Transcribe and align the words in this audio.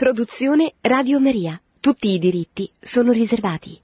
Produzione 0.00 0.80
Radio 0.80 1.20
Maria. 1.20 1.60
Tutti 1.78 2.08
i 2.08 2.18
diritti 2.18 2.72
sono 2.80 3.12
riservati. 3.12 3.76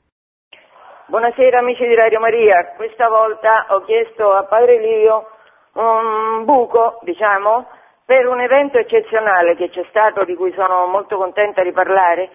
Buonasera 1.13 1.59
amici 1.59 1.85
di 1.85 1.95
Radio 1.95 2.21
Maria, 2.21 2.73
questa 2.75 3.07
volta 3.11 3.67
ho 3.69 3.85
chiesto 3.85 4.33
a 4.33 4.45
Padre 4.45 4.81
Livio 4.81 5.29
un 5.75 6.47
buco, 6.47 7.01
diciamo, 7.03 7.69
per 8.07 8.27
un 8.29 8.41
evento 8.41 8.79
eccezionale 8.79 9.57
che 9.57 9.69
c'è 9.69 9.85
stato, 9.91 10.25
di 10.25 10.35
cui 10.35 10.55
sono 10.57 10.87
molto 10.87 11.19
contenta 11.19 11.63
di 11.63 11.73
parlare, 11.73 12.31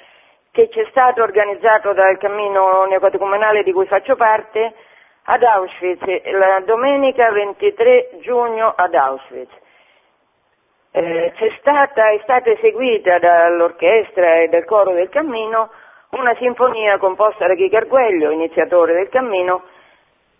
che 0.51 0.69
c'è 0.69 0.85
stato 0.91 1.23
organizzato 1.23 1.91
dal 1.93 2.19
cammino 2.19 2.85
neocatecumenale 2.85 3.63
di 3.63 3.73
cui 3.73 3.87
faccio 3.87 4.15
parte 4.15 4.75
ad 5.23 5.41
Auschwitz, 5.41 6.05
la 6.37 6.61
domenica 6.67 7.31
23 7.31 8.19
giugno 8.21 8.75
ad 8.77 8.93
Auschwitz. 8.93 9.60
Eh, 10.93 11.31
stata, 11.59 12.09
è 12.09 12.19
stata 12.23 12.49
eseguita 12.49 13.17
dall'orchestra 13.17 14.41
e 14.41 14.49
dal 14.49 14.65
coro 14.65 14.91
del 14.91 15.07
cammino 15.07 15.69
una 16.11 16.35
sinfonia 16.35 16.97
composta 16.97 17.47
da 17.47 17.55
Chico 17.55 17.77
Arguello, 17.77 18.31
iniziatore 18.31 18.93
del 18.93 19.07
cammino, 19.07 19.63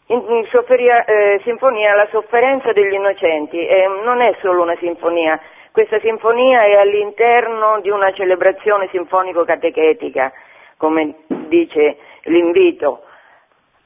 in, 0.07 0.25
in 0.27 0.45
sofferia, 0.51 1.05
eh, 1.05 1.39
sinfonia 1.43 1.95
La 1.95 2.07
sofferenza 2.11 2.73
degli 2.73 2.93
innocenti. 2.93 3.65
Eh, 3.65 3.87
non 4.03 4.19
è 4.19 4.35
solo 4.41 4.63
una 4.63 4.75
sinfonia, 4.75 5.39
questa 5.71 5.99
sinfonia 6.01 6.63
è 6.63 6.73
all'interno 6.73 7.79
di 7.79 7.89
una 7.89 8.11
celebrazione 8.11 8.89
sinfonico-catechetica, 8.91 10.33
come 10.75 11.15
dice 11.47 11.95
l'invito. 12.23 13.03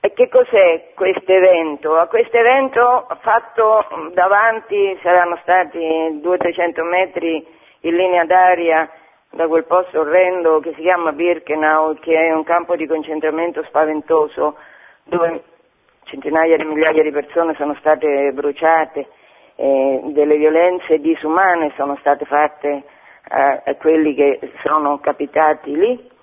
E 0.05 0.14
che 0.14 0.30
cos'è 0.30 0.91
questo 0.94 1.32
evento? 1.32 1.98
A 1.98 2.05
questo 2.05 2.38
evento 2.38 3.08
fatto 3.22 3.88
davanti 4.14 4.95
saranno 5.02 5.36
stati 5.41 5.80
200-300 5.80 6.88
metri 6.88 7.44
in 7.80 7.95
linea 7.95 8.23
d'aria 8.23 8.88
da 9.31 9.48
quel 9.48 9.66
posto 9.66 10.02
orrendo 10.02 10.59
che 10.59 10.73
si 10.76 10.81
chiama 10.81 11.12
Birkenau, 11.12 11.95
che 11.95 12.16
è 12.16 12.31
un 12.31 12.44
campo 12.44 12.76
di 12.76 12.86
concentramento 12.86 13.64
spaventoso 13.64 14.58
dove 15.06 15.42
centinaia 16.03 16.56
di 16.56 16.66
migliaia 16.66 17.02
di 17.02 17.09
persone 17.09 17.56
sono 17.56 17.73
state 17.80 18.31
bruciate, 18.31 19.08
eh, 19.56 20.02
delle 20.03 20.38
violenze 20.38 21.00
disumane 21.00 21.73
sono 21.78 21.97
state 22.00 22.25
fatte 22.25 22.84
a, 23.30 23.64
a 23.66 23.75
quelli 23.78 24.14
che 24.14 24.40
sono 24.62 25.00
capitati 25.00 25.75
lì 25.75 26.14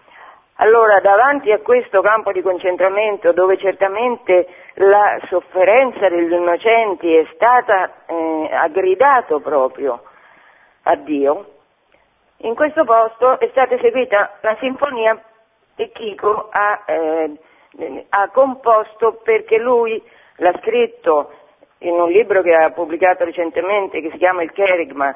allora, 0.57 1.01
davanti 1.01 1.51
a 1.51 1.61
questo 1.61 2.03
campo 2.03 2.31
di 2.31 2.43
concentramento 2.43 3.33
dove 3.33 3.57
certamente 3.57 4.47
la 4.75 5.19
sofferenza 5.29 6.09
degli 6.09 6.33
innocenti 6.33 7.15
è 7.15 7.27
stata 7.35 8.05
eh, 8.07 8.49
aggridato 8.53 9.41
proprio 9.41 10.03
a 10.83 10.95
Dio, 10.97 11.47
in 12.45 12.55
questo 12.55 12.85
posto 12.85 13.39
è 13.39 13.49
stata 13.51 13.75
eseguita 13.75 14.39
la 14.41 14.57
sinfonia 14.59 15.21
che 15.77 15.91
Chico 15.93 16.49
ha, 16.51 16.83
eh, 16.87 17.39
ha 18.09 18.29
composto 18.31 19.21
perché 19.23 19.59
lui 19.59 20.03
l'ha 20.37 20.53
scritto 20.61 21.33
in 21.79 21.93
un 21.93 22.11
libro 22.11 22.43
che 22.43 22.55
ha 22.55 22.71
pubblicato 22.71 23.25
recentemente 23.25 24.01
che 24.01 24.11
si 24.11 24.19
chiama 24.19 24.43
Il 24.43 24.53
Kerigma. 24.53 25.15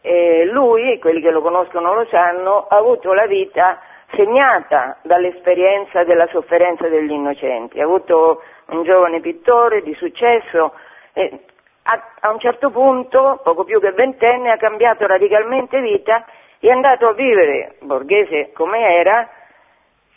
E 0.00 0.44
lui, 0.44 1.00
quelli 1.00 1.20
che 1.20 1.30
lo 1.30 1.42
conoscono 1.42 1.94
lo 1.94 2.06
sanno, 2.06 2.66
ha 2.68 2.76
avuto 2.76 3.12
la 3.12 3.26
vita 3.26 3.80
segnata 4.14 4.98
dall'esperienza 5.02 6.04
della 6.04 6.26
sofferenza 6.28 6.88
degli 6.88 7.10
innocenti. 7.10 7.80
Ha 7.80 7.84
avuto 7.84 8.42
un 8.66 8.82
giovane 8.84 9.20
pittore 9.20 9.82
di 9.82 9.94
successo 9.94 10.72
e 11.12 11.40
a, 11.84 12.30
un 12.30 12.38
certo 12.38 12.70
punto, 12.70 13.40
poco 13.42 13.64
più 13.64 13.80
che 13.80 13.90
ventenne, 13.92 14.50
ha 14.50 14.56
cambiato 14.56 15.06
radicalmente 15.06 15.80
vita 15.80 16.24
e 16.60 16.68
è 16.68 16.70
andato 16.70 17.08
a 17.08 17.12
vivere, 17.12 17.76
borghese 17.80 18.52
come 18.52 18.78
era, 18.78 19.28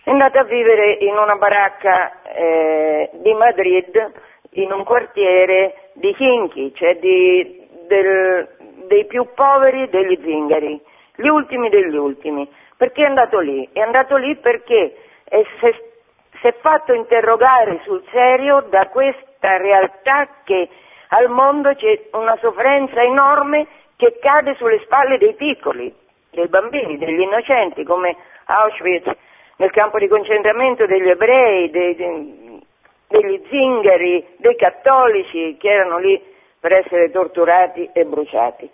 è 0.03 0.11
andato 0.11 0.37
a 0.37 0.43
vivere 0.43 0.97
in 1.02 1.17
una 1.17 1.35
baracca 1.35 2.21
eh, 2.23 3.09
di 3.13 3.33
Madrid, 3.33 4.11
in 4.52 4.71
un 4.71 4.83
quartiere 4.83 5.89
di 5.93 6.14
Chinchi, 6.14 6.73
cioè 6.75 6.97
di, 6.97 7.67
del, 7.87 8.47
dei 8.87 9.05
più 9.05 9.33
poveri 9.33 9.89
degli 9.89 10.20
zingari, 10.21 10.80
gli 11.15 11.27
ultimi 11.27 11.70
degli 11.70 11.95
ultimi. 11.95 12.47
Perché 12.77 13.03
è 13.03 13.05
andato 13.05 13.39
lì? 13.39 13.67
È 13.71 13.80
andato 13.80 14.17
lì 14.17 14.36
perché 14.37 14.95
si 15.30 16.47
è 16.47 16.53
fatto 16.59 16.93
interrogare 16.93 17.80
sul 17.83 18.03
serio 18.11 18.65
da 18.69 18.87
questa 18.87 19.58
realtà 19.58 20.27
che 20.43 20.69
al 21.09 21.30
mondo 21.30 21.73
c'è 21.75 22.08
una 22.11 22.35
sofferenza 22.41 23.02
enorme 23.02 23.67
che 23.95 24.17
cade 24.19 24.55
sulle 24.55 24.81
spalle 24.83 25.17
dei 25.17 25.33
piccoli, 25.35 25.93
dei 26.31 26.47
bambini, 26.47 26.97
degli 26.97 27.21
innocenti, 27.21 27.83
come 27.83 28.15
Auschwitz, 28.45 29.09
nel 29.58 29.71
campo 29.71 29.97
di 29.99 30.08
concentramento 30.08 30.85
degli 30.85 31.09
ebrei, 31.09 31.69
dei, 31.69 31.95
dei, 31.95 32.61
degli 33.08 33.41
zingari, 33.47 34.25
dei 34.37 34.55
cattolici 34.58 35.55
che 35.58 35.69
erano 35.69 35.97
lì 35.99 36.21
per 36.59 36.77
essere 36.77 37.09
torturati 37.11 37.89
e 37.93 38.03
bruciati. 38.03 38.69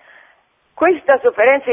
Questa 0.74 1.20
sofferenza 1.20 1.70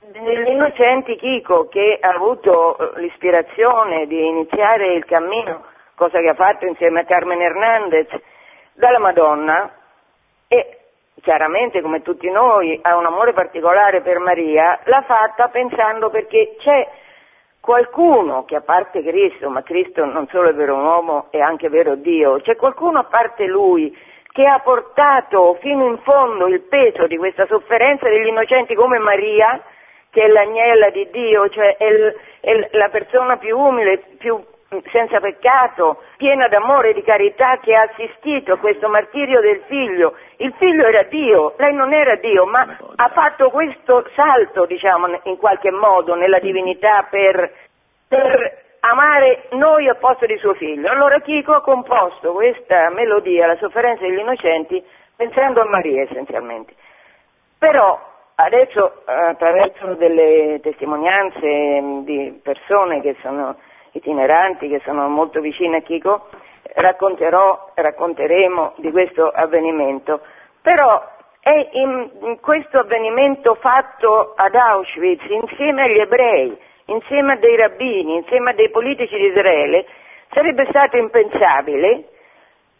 degli 0.00 0.16
innocenti 0.16 0.18
degli 0.20 0.48
innocenti 0.48 1.16
Chico 1.16 1.68
che 1.68 1.98
ha 2.00 2.08
avuto 2.08 2.76
eh, 2.78 3.00
l'ispirazione 3.00 4.06
di 4.06 4.26
iniziare 4.26 4.94
il 4.94 5.04
cammino, 5.04 5.64
cosa 5.94 6.20
che 6.20 6.28
ha 6.28 6.34
fatto 6.34 6.64
insieme 6.66 7.00
a 7.00 7.04
Carmen 7.04 7.40
Hernandez, 7.40 8.08
dalla 8.72 8.98
Madonna 8.98 9.70
e 10.48 10.78
chiaramente 11.20 11.82
come 11.82 12.00
tutti 12.00 12.30
noi 12.30 12.78
ha 12.82 12.96
un 12.96 13.04
amore 13.04 13.34
particolare 13.34 14.00
per 14.00 14.18
Maria, 14.18 14.80
l'ha 14.84 15.02
fatta 15.02 15.48
pensando 15.48 16.08
perché 16.08 16.56
c'è 16.58 16.88
qualcuno 17.60 18.44
che 18.46 18.56
a 18.56 18.62
parte 18.62 19.02
Cristo, 19.02 19.50
ma 19.50 19.62
Cristo 19.62 20.04
non 20.06 20.26
solo 20.28 20.48
è 20.48 20.54
vero 20.54 20.76
uomo, 20.76 21.26
è 21.30 21.40
anche 21.40 21.68
vero 21.68 21.94
Dio, 21.94 22.40
c'è 22.40 22.56
qualcuno 22.56 23.00
a 23.00 23.04
parte 23.04 23.44
lui 23.44 23.94
che 24.32 24.46
ha 24.46 24.60
portato 24.60 25.58
fino 25.60 25.84
in 25.84 25.98
fondo 25.98 26.46
il 26.46 26.62
peso 26.62 27.06
di 27.06 27.18
questa 27.18 27.46
sofferenza 27.46 28.08
degli 28.08 28.28
innocenti 28.28 28.74
come 28.74 28.98
Maria, 28.98 29.60
che 30.10 30.22
è 30.22 30.26
l'agnella 30.28 30.90
di 30.90 31.08
Dio, 31.10 31.48
cioè 31.48 31.76
è, 31.76 31.84
il, 31.84 32.16
è 32.40 32.68
la 32.72 32.88
persona 32.88 33.36
più 33.36 33.56
umile, 33.56 34.02
più 34.18 34.42
senza 34.92 35.18
peccato, 35.18 36.02
piena 36.16 36.46
d'amore 36.46 36.90
e 36.90 36.94
di 36.94 37.02
carità 37.02 37.58
che 37.58 37.74
ha 37.74 37.82
assistito 37.82 38.52
a 38.52 38.58
questo 38.58 38.88
martirio 38.88 39.40
del 39.40 39.62
figlio. 39.66 40.14
Il 40.36 40.54
figlio 40.58 40.86
era 40.86 41.02
Dio, 41.04 41.54
lei 41.58 41.74
non 41.74 41.92
era 41.92 42.14
Dio, 42.16 42.46
ma 42.46 42.60
ha 42.94 43.08
fatto 43.08 43.50
questo 43.50 44.08
salto, 44.14 44.66
diciamo, 44.66 45.20
in 45.24 45.36
qualche 45.38 45.70
modo 45.70 46.14
nella 46.14 46.38
divinità 46.38 47.06
per, 47.10 47.52
per 48.06 48.58
amare 48.80 49.48
noi 49.50 49.88
al 49.88 49.98
posto 49.98 50.26
di 50.26 50.36
suo 50.38 50.54
figlio. 50.54 50.88
Allora 50.88 51.18
Chico 51.20 51.52
ha 51.52 51.62
composto 51.62 52.32
questa 52.32 52.90
melodia, 52.90 53.46
la 53.46 53.56
sofferenza 53.56 54.02
degli 54.02 54.18
innocenti, 54.18 54.82
pensando 55.16 55.60
a 55.60 55.68
Maria 55.68 56.02
essenzialmente. 56.02 56.74
Però 57.58 58.08
Adesso 58.42 59.02
attraverso 59.04 59.94
delle 59.94 60.60
testimonianze 60.62 61.80
mm, 61.80 62.04
di 62.04 62.40
persone 62.42 63.02
che 63.02 63.14
sono 63.20 63.56
itineranti, 63.92 64.68
che 64.68 64.80
sono 64.82 65.08
molto 65.08 65.40
vicine 65.40 65.78
a 65.78 65.80
Chico, 65.82 66.28
racconterò, 66.74 67.72
racconteremo 67.74 68.74
di 68.76 68.90
questo 68.92 69.28
avvenimento. 69.28 70.20
Però 70.62 71.04
è 71.40 71.68
in, 71.72 72.10
in 72.22 72.40
questo 72.40 72.78
avvenimento 72.78 73.56
fatto 73.56 74.32
ad 74.34 74.54
Auschwitz 74.54 75.24
insieme 75.28 75.82
agli 75.82 75.98
ebrei, 75.98 76.58
insieme 76.86 77.34
a 77.34 77.36
dei 77.36 77.56
rabbini, 77.56 78.14
insieme 78.14 78.50
a 78.50 78.54
dei 78.54 78.70
politici 78.70 79.16
di 79.16 79.28
Israele, 79.28 79.84
sarebbe 80.32 80.64
stato 80.70 80.96
impensabile 80.96 82.04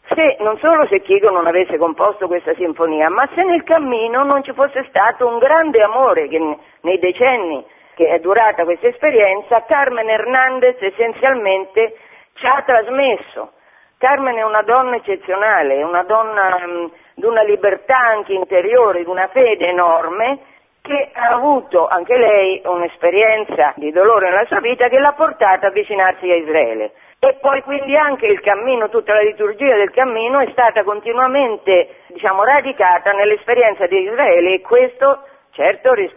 se 0.07 0.37
non 0.39 0.57
solo 0.57 0.85
se 0.87 1.01
Chico 1.01 1.29
non 1.29 1.47
avesse 1.47 1.77
composto 1.77 2.27
questa 2.27 2.53
sinfonia, 2.55 3.09
ma 3.09 3.27
se 3.33 3.43
nel 3.43 3.63
cammino 3.63 4.23
non 4.23 4.43
ci 4.43 4.53
fosse 4.53 4.85
stato 4.89 5.27
un 5.27 5.37
grande 5.37 5.81
amore 5.81 6.27
che 6.27 6.57
nei 6.81 6.99
decenni 6.99 7.65
che 7.95 8.07
è 8.07 8.19
durata 8.19 8.63
questa 8.63 8.87
esperienza, 8.87 9.63
Carmen 9.65 10.09
Hernandez 10.09 10.81
essenzialmente 10.81 11.95
ci 12.33 12.45
ha 12.45 12.61
trasmesso. 12.65 13.51
Carmen 13.97 14.35
è 14.35 14.43
una 14.43 14.63
donna 14.63 14.95
eccezionale, 14.95 15.83
una 15.83 16.03
donna 16.03 16.57
mh, 16.57 16.91
di 17.15 17.25
una 17.25 17.43
libertà 17.43 17.97
anche 17.97 18.33
interiore, 18.33 19.03
di 19.03 19.09
una 19.09 19.27
fede 19.27 19.67
enorme, 19.67 20.39
che 20.81 21.11
ha 21.13 21.35
avuto 21.35 21.87
anche 21.87 22.17
lei 22.17 22.61
un'esperienza 22.65 23.73
di 23.75 23.91
dolore 23.91 24.29
nella 24.29 24.45
sua 24.45 24.59
vita 24.59 24.87
che 24.87 24.97
l'ha 24.97 25.13
portata 25.13 25.67
a 25.67 25.69
avvicinarsi 25.69 26.29
a 26.31 26.35
Israele. 26.35 26.91
E 27.23 27.37
poi 27.39 27.61
quindi 27.61 27.95
anche 27.95 28.25
il 28.25 28.39
cammino, 28.39 28.89
tutta 28.89 29.13
la 29.13 29.21
liturgia 29.21 29.75
del 29.75 29.91
cammino 29.91 30.39
è 30.39 30.49
stata 30.53 30.83
continuamente, 30.83 31.97
diciamo, 32.07 32.43
radicata 32.43 33.11
nell'esperienza 33.11 33.85
di 33.85 33.99
Israele 34.01 34.53
e 34.53 34.61
questo, 34.61 35.19
certo, 35.51 35.93
ris- 35.93 36.15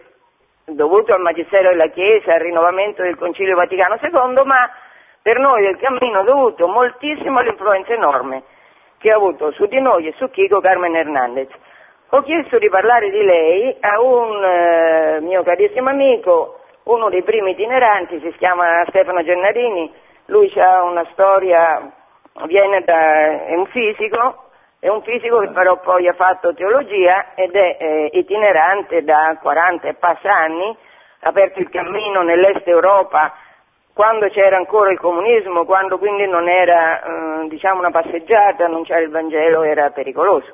dovuto 0.65 1.13
al 1.13 1.21
Magistero 1.21 1.69
della 1.69 1.89
Chiesa, 1.89 2.33
al 2.33 2.41
rinnovamento 2.41 3.03
del 3.03 3.19
Concilio 3.19 3.55
Vaticano 3.55 3.99
II, 4.01 4.45
ma 4.47 4.71
per 5.21 5.39
noi 5.39 5.61
del 5.61 5.77
cammino 5.77 6.23
dovuto 6.23 6.67
moltissimo 6.69 7.39
all'influenza 7.39 7.93
enorme 7.93 8.43
che 8.97 9.11
ha 9.11 9.17
avuto 9.17 9.51
su 9.53 9.67
di 9.67 9.81
noi 9.83 10.07
e 10.07 10.15
su 10.17 10.31
Chico 10.31 10.61
Carmen 10.61 10.97
Hernandez. 10.97 11.51
Ho 12.13 12.23
chiesto 12.23 12.57
di 12.57 12.71
parlare 12.71 13.11
di 13.11 13.23
lei 13.23 13.77
a 13.79 14.01
un 14.01 14.43
eh, 14.43 15.19
mio 15.21 15.43
carissimo 15.43 15.91
amico, 15.91 16.61
uno 16.85 17.11
dei 17.11 17.23
primi 17.23 17.51
itineranti, 17.51 18.21
si 18.21 18.33
chiama 18.39 18.83
Stefano 18.89 19.23
Gennarini, 19.23 20.01
lui 20.27 20.53
ha 20.57 20.83
una 20.83 21.07
storia, 21.13 21.93
viene 22.47 22.81
da, 22.85 23.47
è 23.47 23.55
un 23.55 23.67
fisico, 23.67 24.45
è 24.79 24.89
un 24.89 25.03
fisico 25.03 25.39
che 25.41 25.51
però 25.51 25.79
poi 25.81 26.09
ha 26.09 26.15
fatto 26.15 26.55
teologia 26.55 27.35
ed 27.35 27.55
è 27.55 27.77
eh, 27.79 28.11
itinerante 28.13 29.03
da 29.03 29.39
40 29.41 29.89
e 29.89 29.95
passa 29.95 30.33
anni, 30.33 30.77
ha 31.21 31.29
aperto 31.29 31.61
il 31.61 31.71
cammino 31.71 32.23
nell'est 32.23 32.67
Europa 32.67 33.35
quando 33.95 34.29
c'era 34.29 34.57
ancora 34.57 34.91
il 34.91 34.99
comunismo, 34.99 35.65
quando 35.65 35.99
quindi 35.99 36.27
non 36.27 36.49
era 36.49 37.01
eh, 37.01 37.49
diciamo 37.49 37.79
una 37.79 37.93
passeggiata, 37.93 38.69
c'era 38.83 39.01
il 39.01 39.11
Vangelo, 39.11 39.63
era 39.63 39.91
pericoloso. 39.91 40.53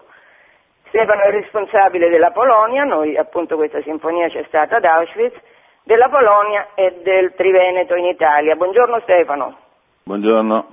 Stefano 0.88 1.22
è 1.22 1.30
responsabile 1.30 2.10
della 2.10 2.32
Polonia, 2.32 2.84
noi 2.84 3.16
appunto 3.16 3.56
questa 3.56 3.80
sinfonia 3.80 4.28
c'è 4.28 4.44
stata 4.48 4.76
ad 4.76 4.84
Auschwitz, 4.84 5.40
della 5.90 6.08
Polonia 6.08 6.68
e 6.76 7.00
del 7.02 7.34
Triveneto 7.34 7.96
in 7.96 8.04
Italia. 8.04 8.54
Buongiorno 8.54 9.00
Stefano. 9.00 9.56
Buongiorno. 10.04 10.66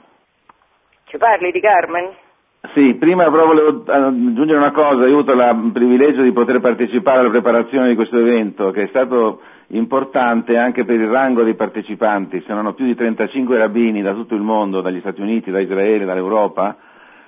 Ci 1.06 1.18
parli 1.18 1.52
di 1.52 1.60
Carmen? 1.60 2.10
Sì, 2.76 2.94
prima 3.00 3.28
però 3.32 3.48
volevo 3.48 3.82
aggiungere 3.88 4.60
una 4.60 4.72
cosa, 4.72 5.08
io 5.08 5.16
ho 5.16 5.20
avuto 5.22 5.32
il 5.32 5.72
privilegio 5.74 6.22
di 6.22 6.32
poter 6.32 6.60
partecipare 6.60 7.22
alla 7.22 7.32
preparazione 7.32 7.88
di 7.88 7.96
questo 7.96 8.20
evento 8.20 8.70
che 8.70 8.84
è 8.84 8.88
stato 8.90 9.42
importante 9.70 10.56
anche 10.56 10.86
per 10.86 11.00
il 11.00 11.10
rango 11.10 11.42
dei 11.42 11.56
partecipanti, 11.56 12.44
c'erano 12.44 12.74
più 12.74 12.86
di 12.86 12.94
35 12.94 13.58
rabbini 13.58 14.04
da 14.04 14.14
tutto 14.14 14.36
il 14.36 14.42
mondo, 14.42 14.82
dagli 14.82 15.00
Stati 15.00 15.22
Uniti, 15.22 15.50
da 15.50 15.60
Israele, 15.60 16.06
dall'Europa 16.06 16.76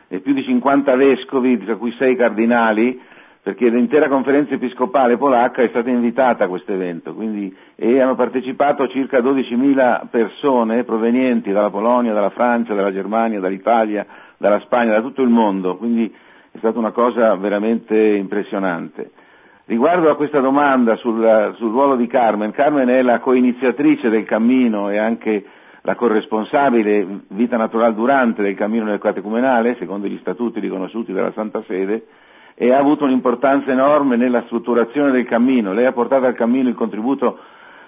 e 0.08 0.20
più 0.20 0.34
di 0.34 0.44
50 0.44 0.96
vescovi, 0.96 1.58
tra 1.66 1.76
cui 1.76 1.92
6 1.94 2.16
cardinali, 2.16 3.02
perché 3.50 3.68
l'intera 3.68 4.08
conferenza 4.10 4.54
episcopale 4.54 5.18
polacca 5.18 5.64
è 5.64 5.70
stata 5.70 5.90
invitata 5.90 6.44
a 6.44 6.48
questo 6.48 6.72
evento 6.72 7.16
quindi, 7.16 7.52
e 7.76 8.00
hanno 8.00 8.14
partecipato 8.14 8.88
circa 8.90 9.22
12.000 9.22 10.08
persone 10.12 10.84
provenienti 10.84 11.52
dalla 11.52 11.72
Polonia, 11.72 12.14
dalla 12.14 12.30
Francia, 12.30 12.76
dalla 12.76 12.92
Germania, 12.92 13.40
dall'Italia, 13.40 14.06
dalla 14.38 14.60
Spagna, 14.60 14.92
da 14.92 15.02
tutto 15.02 15.24
il 15.24 15.30
mondo, 15.30 15.78
quindi 15.78 16.14
è 16.52 16.58
stata 16.60 16.78
una 16.78 16.92
cosa 16.92 17.36
veramente 17.38 17.98
impressionante. 17.98 19.10
Riguardo 19.66 20.12
a 20.12 20.16
questa 20.16 20.42
domanda 20.42 20.96
sul, 20.98 21.56
sul 21.56 21.72
ruolo 21.72 21.96
di 21.96 22.06
Carmen, 22.06 22.52
Carmen 22.52 22.88
è 22.88 23.02
la 23.02 23.18
coiniziatrice 23.18 24.10
del 24.10 24.26
cammino 24.26 24.92
e 24.92 25.00
anche 25.00 25.44
la 25.82 25.96
corresponsabile 25.96 27.22
vita 27.30 27.58
naturale 27.58 27.96
durante 27.96 28.44
del 28.44 28.54
cammino 28.54 28.86
nel 28.86 29.00
catecumenale, 29.00 29.76
secondo 29.80 30.06
gli 30.06 30.20
statuti 30.20 30.60
riconosciuti 30.60 31.12
dalla 31.12 31.32
Santa 31.32 31.64
Sede, 31.66 32.06
e 32.62 32.74
ha 32.74 32.78
avuto 32.78 33.06
un'importanza 33.06 33.72
enorme 33.72 34.18
nella 34.18 34.42
strutturazione 34.48 35.12
del 35.12 35.24
cammino. 35.24 35.72
Lei 35.72 35.86
ha 35.86 35.94
portato 35.94 36.26
al 36.26 36.34
cammino 36.34 36.68
il 36.68 36.76
contributo 36.76 37.40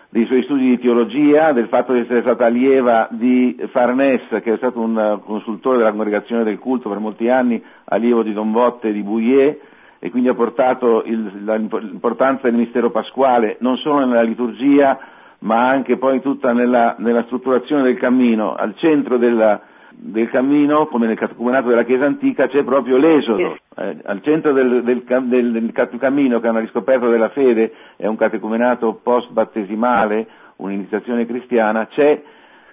dei 0.07 0.25
suoi 0.25 0.43
studi 0.43 0.69
di 0.69 0.79
teologia, 0.79 1.51
del 1.51 1.67
fatto 1.67 1.91
di 1.91 1.99
essere 1.99 2.21
stata 2.21 2.45
allieva 2.45 3.09
di 3.11 3.57
Farnès, 3.69 4.21
che 4.41 4.53
è 4.53 4.55
stato 4.55 4.79
un 4.79 5.19
consultore 5.25 5.77
della 5.77 5.89
congregazione 5.89 6.45
del 6.45 6.57
culto 6.57 6.87
per 6.87 6.99
molti 6.99 7.27
anni, 7.27 7.61
allievo 7.83 8.23
di 8.23 8.31
Don 8.31 8.53
Botte 8.53 8.87
e 8.87 8.93
di 8.93 9.03
Bouillet, 9.03 9.59
e 9.99 10.09
quindi 10.09 10.29
ha 10.29 10.35
portato 10.35 11.03
il, 11.03 11.43
l'importanza 11.43 12.49
del 12.49 12.57
mistero 12.57 12.91
pasquale 12.91 13.57
non 13.59 13.75
solo 13.75 14.05
nella 14.05 14.21
liturgia, 14.21 14.97
ma 15.39 15.67
anche 15.67 15.97
poi 15.97 16.21
tutta 16.21 16.53
nella, 16.53 16.95
nella 16.97 17.23
strutturazione 17.23 17.83
del 17.83 17.97
cammino. 17.97 18.55
Al 18.55 18.73
centro 18.77 19.17
della, 19.17 19.59
del 20.03 20.29
cammino, 20.29 20.87
come 20.87 21.05
nel 21.05 21.17
catecumenato 21.17 21.69
della 21.69 21.83
Chiesa 21.83 22.05
antica, 22.05 22.47
c'è 22.47 22.63
proprio 22.63 22.97
l'esodo. 22.97 23.55
Eh, 23.77 23.97
al 24.03 24.21
centro 24.23 24.51
del, 24.51 24.83
del, 24.83 25.03
del, 25.05 25.51
del, 25.51 25.71
cammino, 25.99 26.39
che 26.39 26.47
è 26.47 26.49
una 26.49 26.59
riscoperta 26.59 27.07
della 27.07 27.29
fede, 27.29 27.71
è 27.97 28.07
un 28.07 28.15
catecumenato 28.17 28.99
post-battesimale, 29.03 30.27
un'iniziazione 30.55 31.27
cristiana, 31.27 31.85
c'è, 31.85 32.19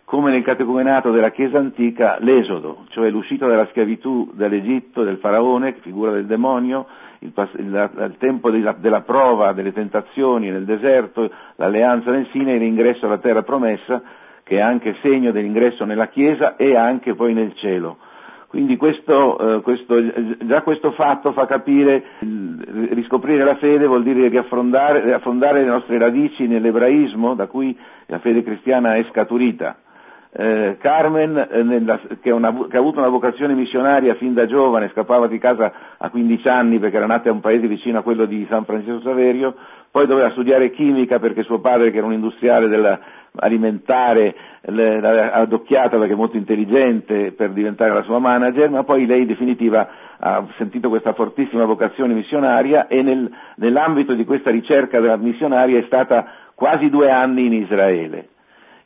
come 0.06 0.30
nel 0.30 0.42
catecumenato 0.42 1.10
della 1.10 1.30
Chiesa 1.30 1.58
antica, 1.58 2.16
l'esodo, 2.20 2.86
cioè 2.88 3.10
l'uscita 3.10 3.46
dalla 3.46 3.66
schiavitù 3.66 4.30
dall'Egitto, 4.32 5.02
del 5.02 5.18
faraone, 5.18 5.76
figura 5.82 6.12
del 6.12 6.24
demonio, 6.24 6.86
il, 7.18 7.32
il, 7.58 7.90
il 7.98 8.16
tempo 8.18 8.50
della, 8.50 8.72
della, 8.72 9.02
prova, 9.02 9.52
delle 9.52 9.74
tentazioni 9.74 10.48
nel 10.48 10.64
deserto, 10.64 11.30
l'alleanza 11.56 12.10
nel 12.10 12.26
Sinai 12.30 12.54
e 12.54 12.58
l'ingresso 12.58 13.04
alla 13.04 13.18
terra 13.18 13.42
promessa, 13.42 14.00
che 14.48 14.56
è 14.56 14.60
anche 14.60 14.96
segno 15.02 15.30
dell'ingresso 15.30 15.84
nella 15.84 16.08
Chiesa 16.08 16.56
e 16.56 16.74
anche 16.74 17.14
poi 17.14 17.34
nel 17.34 17.52
cielo. 17.56 17.98
Quindi 18.48 18.78
questo, 18.78 19.56
eh, 19.56 19.60
questo, 19.60 19.94
già 20.46 20.62
questo 20.62 20.92
fatto 20.92 21.32
fa 21.32 21.44
capire, 21.44 22.02
riscoprire 22.92 23.44
la 23.44 23.56
fede 23.56 23.86
vuol 23.86 24.02
dire 24.02 24.28
riaffondare, 24.28 25.02
le 25.60 25.68
nostre 25.68 25.98
radici 25.98 26.46
nell'ebraismo 26.46 27.34
da 27.34 27.46
cui 27.46 27.78
la 28.06 28.18
fede 28.20 28.42
cristiana 28.42 28.96
è 28.96 29.04
scaturita. 29.10 29.76
Eh, 30.30 30.76
Carmen, 30.78 31.48
eh, 31.50 31.62
nella, 31.62 31.98
che, 32.20 32.30
una, 32.30 32.52
che, 32.68 32.76
ha 32.76 32.80
avuto 32.80 32.98
una 32.98 33.08
vocazione 33.08 33.54
missionaria 33.54 34.14
fin 34.16 34.34
da 34.34 34.46
giovane, 34.46 34.90
scappava 34.92 35.26
di 35.26 35.38
casa 35.38 35.72
a 35.96 36.10
15 36.10 36.48
anni 36.48 36.78
perché 36.78 36.96
era 36.96 37.06
nata 37.06 37.28
in 37.28 37.36
un 37.36 37.40
paese 37.40 37.66
vicino 37.66 37.98
a 37.98 38.02
quello 38.02 38.26
di 38.26 38.46
San 38.50 38.64
Francesco 38.66 39.00
Saverio, 39.00 39.54
poi 39.90 40.06
doveva 40.06 40.30
studiare 40.32 40.70
chimica 40.70 41.18
perché 41.18 41.42
suo 41.44 41.60
padre, 41.60 41.90
che 41.90 41.96
era 41.96 42.06
un 42.06 42.12
industriale 42.12 43.00
alimentare, 43.36 44.34
l'aveva 44.62 45.32
adocchiata 45.32 45.96
perché 45.96 46.14
molto 46.14 46.36
intelligente 46.36 47.32
per 47.32 47.52
diventare 47.52 47.94
la 47.94 48.02
sua 48.02 48.18
manager, 48.18 48.68
ma 48.68 48.84
poi 48.84 49.06
lei 49.06 49.22
in 49.22 49.28
definitiva 49.28 49.88
ha 50.18 50.44
sentito 50.58 50.90
questa 50.90 51.14
fortissima 51.14 51.64
vocazione 51.64 52.12
missionaria 52.12 52.86
e 52.86 53.00
nel, 53.00 53.30
nell'ambito 53.56 54.12
di 54.12 54.26
questa 54.26 54.50
ricerca 54.50 55.16
missionaria 55.16 55.78
è 55.78 55.84
stata 55.86 56.26
quasi 56.54 56.90
due 56.90 57.10
anni 57.10 57.46
in 57.46 57.54
Israele 57.54 58.28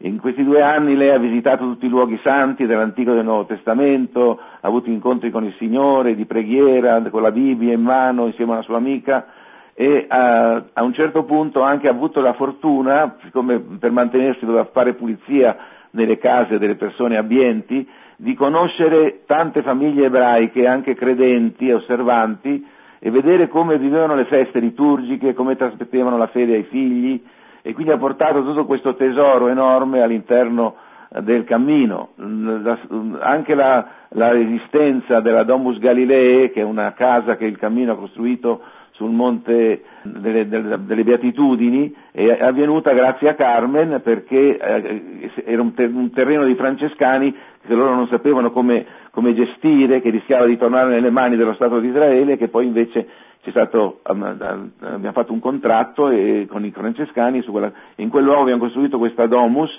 in 0.04 0.18
questi 0.20 0.42
due 0.42 0.62
anni 0.62 0.96
lei 0.96 1.10
ha 1.10 1.18
visitato 1.18 1.64
tutti 1.64 1.86
i 1.86 1.88
luoghi 1.88 2.18
santi 2.22 2.66
dell'Antico 2.66 3.12
e 3.12 3.14
del 3.16 3.24
Nuovo 3.24 3.46
Testamento, 3.46 4.38
ha 4.60 4.66
avuto 4.66 4.90
incontri 4.90 5.30
con 5.30 5.44
il 5.44 5.54
Signore 5.58 6.14
di 6.16 6.24
preghiera, 6.24 7.00
con 7.10 7.22
la 7.22 7.30
Bibbia 7.30 7.72
in 7.72 7.82
mano 7.82 8.26
insieme 8.26 8.52
a 8.52 8.54
una 8.54 8.64
sua 8.64 8.78
amica 8.78 9.26
e 9.74 10.06
a, 10.08 10.64
a 10.72 10.82
un 10.82 10.92
certo 10.92 11.24
punto 11.24 11.62
anche 11.62 11.86
ha 11.86 11.92
avuto 11.92 12.20
la 12.20 12.32
fortuna, 12.32 13.16
siccome 13.22 13.60
per 13.78 13.92
mantenersi 13.92 14.44
doveva 14.44 14.68
fare 14.72 14.94
pulizia 14.94 15.56
nelle 15.90 16.18
case 16.18 16.58
delle 16.58 16.74
persone 16.74 17.16
abbienti, 17.16 17.86
di 18.16 18.34
conoscere 18.34 19.22
tante 19.26 19.62
famiglie 19.62 20.06
ebraiche, 20.06 20.66
anche 20.66 20.94
credenti 20.94 21.68
e 21.68 21.74
osservanti, 21.74 22.66
e 22.98 23.10
vedere 23.10 23.48
come 23.48 23.78
vivevano 23.78 24.14
le 24.14 24.24
feste 24.24 24.58
liturgiche, 24.58 25.34
come 25.34 25.56
trasmettevano 25.56 26.16
la 26.16 26.28
fede 26.28 26.54
ai 26.54 26.62
figli, 26.64 27.22
e 27.62 27.72
quindi 27.72 27.92
ha 27.92 27.98
portato 27.98 28.44
tutto 28.44 28.66
questo 28.66 28.94
tesoro 28.96 29.48
enorme 29.48 30.02
all'interno 30.02 30.74
eh, 31.14 31.22
del 31.22 31.44
cammino. 31.44 32.10
Anche 33.20 33.54
la, 33.54 33.86
la 34.10 34.32
resistenza 34.32 35.20
della 35.20 35.44
Domus 35.44 35.78
Galilee, 35.78 36.50
che 36.50 36.60
è 36.60 36.64
una 36.64 36.92
casa 36.92 37.36
che 37.36 37.46
il 37.46 37.56
cammino 37.56 37.92
ha 37.92 37.96
costruito 37.96 38.60
sul 38.92 39.10
monte 39.10 39.82
delle, 40.02 40.48
delle, 40.48 40.78
delle, 40.84 41.04
Beatitudini, 41.04 41.94
è 42.10 42.38
avvenuta 42.40 42.92
grazie 42.92 43.30
a 43.30 43.34
Carmen 43.34 44.00
perché 44.02 44.56
eh, 44.56 45.30
era 45.44 45.62
un, 45.62 45.72
ter- 45.74 45.92
un, 45.92 46.10
terreno 46.12 46.44
di 46.44 46.54
francescani 46.54 47.34
che 47.66 47.74
loro 47.74 47.94
non 47.94 48.08
sapevano 48.08 48.50
come, 48.50 48.84
come, 49.10 49.34
gestire, 49.34 50.00
che 50.00 50.10
rischiava 50.10 50.46
di 50.46 50.58
tornare 50.58 50.90
nelle 50.90 51.10
mani 51.10 51.36
dello 51.36 51.54
Stato 51.54 51.78
di 51.78 51.88
Israele, 51.88 52.36
che 52.36 52.48
poi 52.48 52.66
invece 52.66 53.06
stato, 53.50 54.00
abbiamo 54.04 55.12
fatto 55.12 55.32
un 55.32 55.40
contratto 55.40 56.08
e, 56.08 56.46
con 56.48 56.64
i 56.64 56.70
francescani, 56.70 57.42
quella, 57.42 57.72
in 57.96 58.08
quel 58.08 58.24
luogo 58.24 58.42
abbiamo 58.42 58.62
costruito 58.62 58.98
questa 58.98 59.26
domus, 59.26 59.70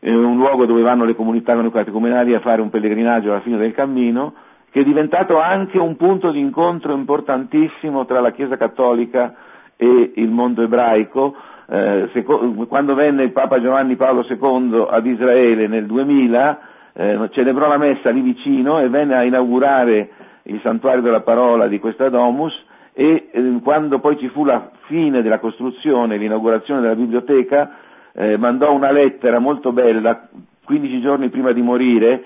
un 0.00 0.36
luogo 0.36 0.66
dove 0.66 0.82
vanno 0.82 1.04
le 1.04 1.14
comunità 1.14 1.54
catecumenali 1.70 2.34
a 2.34 2.40
fare 2.40 2.60
un 2.60 2.70
pellegrinaggio 2.70 3.30
alla 3.30 3.40
fine 3.40 3.56
del 3.56 3.72
cammino, 3.72 4.34
che 4.70 4.80
è 4.80 4.84
diventato 4.84 5.38
anche 5.38 5.78
un 5.78 5.96
punto 5.96 6.32
di 6.32 6.40
incontro 6.40 6.92
importantissimo 6.92 8.04
tra 8.04 8.20
la 8.20 8.32
Chiesa 8.32 8.56
cattolica 8.56 9.34
e 9.76 10.12
il 10.16 10.30
mondo 10.30 10.62
ebraico. 10.62 11.36
Eh, 11.68 12.08
seco- 12.12 12.52
quando 12.66 12.94
venne 12.94 13.22
il 13.22 13.32
Papa 13.32 13.60
Giovanni 13.60 13.94
Paolo 13.94 14.26
II 14.28 14.86
ad 14.90 15.06
Israele 15.06 15.68
nel 15.68 15.86
2000, 15.86 16.58
eh, 16.94 17.28
celebrò 17.30 17.68
la 17.68 17.78
messa 17.78 18.10
lì 18.10 18.22
vicino 18.22 18.80
e 18.80 18.88
venne 18.88 19.14
a 19.14 19.24
inaugurare 19.24 20.10
il 20.44 20.60
santuario 20.62 21.02
della 21.02 21.20
parola 21.20 21.68
di 21.68 21.78
questa 21.78 22.08
domus 22.08 22.52
e 22.92 23.28
eh, 23.30 23.60
quando 23.62 23.98
poi 24.00 24.18
ci 24.18 24.28
fu 24.28 24.44
la 24.44 24.70
fine 24.86 25.22
della 25.22 25.38
costruzione, 25.38 26.16
l'inaugurazione 26.16 26.80
della 26.80 26.94
biblioteca, 26.94 27.76
eh, 28.12 28.36
mandò 28.36 28.72
una 28.72 28.90
lettera 28.90 29.38
molto 29.38 29.72
bella 29.72 30.28
15 30.64 31.00
giorni 31.00 31.28
prima 31.28 31.52
di 31.52 31.62
morire, 31.62 32.24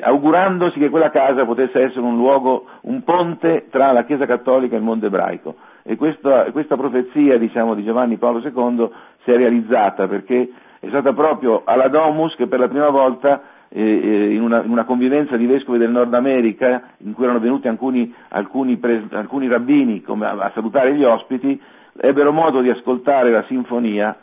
augurandosi 0.00 0.78
che 0.78 0.88
quella 0.88 1.10
casa 1.10 1.44
potesse 1.44 1.80
essere 1.80 2.00
un 2.00 2.16
luogo, 2.16 2.66
un 2.82 3.04
ponte 3.04 3.66
tra 3.70 3.92
la 3.92 4.04
Chiesa 4.04 4.26
cattolica 4.26 4.74
e 4.74 4.78
il 4.78 4.84
mondo 4.84 5.06
ebraico. 5.06 5.54
E 5.84 5.96
questa, 5.96 6.50
questa 6.50 6.76
profezia 6.76 7.38
diciamo, 7.38 7.74
di 7.74 7.84
Giovanni 7.84 8.16
Paolo 8.16 8.40
II 8.40 8.90
si 9.22 9.30
è 9.30 9.36
realizzata 9.36 10.08
perché 10.08 10.50
è 10.80 10.88
stata 10.88 11.12
proprio 11.12 11.62
alla 11.64 11.88
Domus 11.88 12.34
che 12.34 12.46
per 12.46 12.58
la 12.58 12.68
prima 12.68 12.88
volta 12.90 13.40
in, 13.70 14.40
una, 14.40 14.62
in, 14.62 14.70
una, 14.70 14.84
convivenza 14.84 15.36
di 15.36 15.46
vescovi 15.46 15.78
del 15.78 15.90
Nord 15.90 16.14
America 16.14 16.82
in 16.98 17.12
cui 17.12 17.24
erano 17.24 17.40
venuti 17.40 17.68
alcuni, 17.68 18.12
alcuni, 18.28 18.76
pres, 18.78 19.02
alcuni 19.10 19.48
rabbini 19.48 20.02
a, 20.06 20.30
a, 20.30 20.50
salutare 20.54 20.94
gli 20.94 21.04
ospiti, 21.04 21.60
ebbero 22.00 22.32
modo 22.32 22.60
di 22.60 22.70
ascoltare 22.70 23.30
la 23.30 23.44
sinfonia 23.46 24.16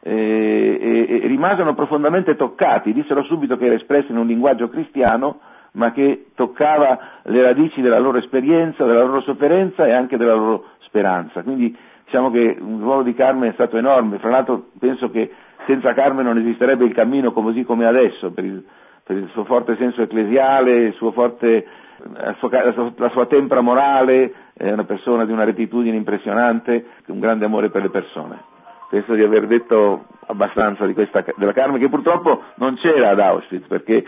eh, 0.00 0.78
e, 0.80 1.20
e 1.22 1.26
rimasero 1.26 1.74
profondamente 1.74 2.36
toccati, 2.36 2.92
dissero 2.92 3.22
subito 3.24 3.56
che 3.56 3.66
era 3.66 3.74
espresso 3.74 4.12
in 4.12 4.18
un 4.18 4.26
linguaggio 4.26 4.68
cristiano, 4.68 5.40
ma 5.72 5.90
che 5.92 6.26
toccava 6.34 6.98
le 7.24 7.42
radici 7.42 7.80
della 7.80 7.98
loro 7.98 8.18
esperienza, 8.18 8.84
della 8.84 9.02
loro 9.02 9.22
sofferenza 9.22 9.86
e 9.86 9.92
anche 9.92 10.16
della 10.16 10.34
loro 10.34 10.66
speranza. 10.80 11.42
Quindi 11.42 11.76
diciamo 12.04 12.30
che 12.30 12.38
il 12.38 12.78
ruolo 12.80 13.02
di 13.02 13.14
Carmen 13.14 13.50
è 13.50 13.54
stato 13.54 13.78
enorme, 13.78 14.18
fra 14.18 14.30
l'altro 14.30 14.66
penso 14.78 15.10
che 15.10 15.30
senza 15.66 15.94
Carmen 15.94 16.24
non 16.24 16.38
esisterebbe 16.38 16.84
il 16.84 16.92
cammino 16.92 17.32
così 17.32 17.64
come 17.64 17.86
adesso, 17.86 18.32
per 18.32 18.44
il, 18.44 18.62
per 19.04 19.16
il 19.16 19.28
suo 19.30 19.44
forte 19.44 19.76
senso 19.76 20.02
ecclesiale, 20.02 20.92
forte, 21.12 21.66
la, 22.14 22.34
sua, 22.38 22.92
la 22.96 23.08
sua 23.10 23.26
tempra 23.26 23.60
morale, 23.60 24.32
è 24.54 24.70
una 24.70 24.84
persona 24.84 25.24
di 25.24 25.32
una 25.32 25.44
rettitudine 25.44 25.96
impressionante, 25.96 26.86
un 27.06 27.20
grande 27.20 27.44
amore 27.44 27.70
per 27.70 27.82
le 27.82 27.90
persone. 27.90 28.50
Penso 28.90 29.14
di 29.14 29.22
aver 29.22 29.46
detto 29.46 30.04
abbastanza 30.26 30.84
di 30.86 30.92
questa, 30.92 31.24
della 31.36 31.52
Carmen 31.52 31.80
che 31.80 31.88
purtroppo 31.88 32.42
non 32.56 32.76
c'era 32.76 33.10
ad 33.10 33.20
Auschwitz 33.20 33.66
perché 33.66 34.06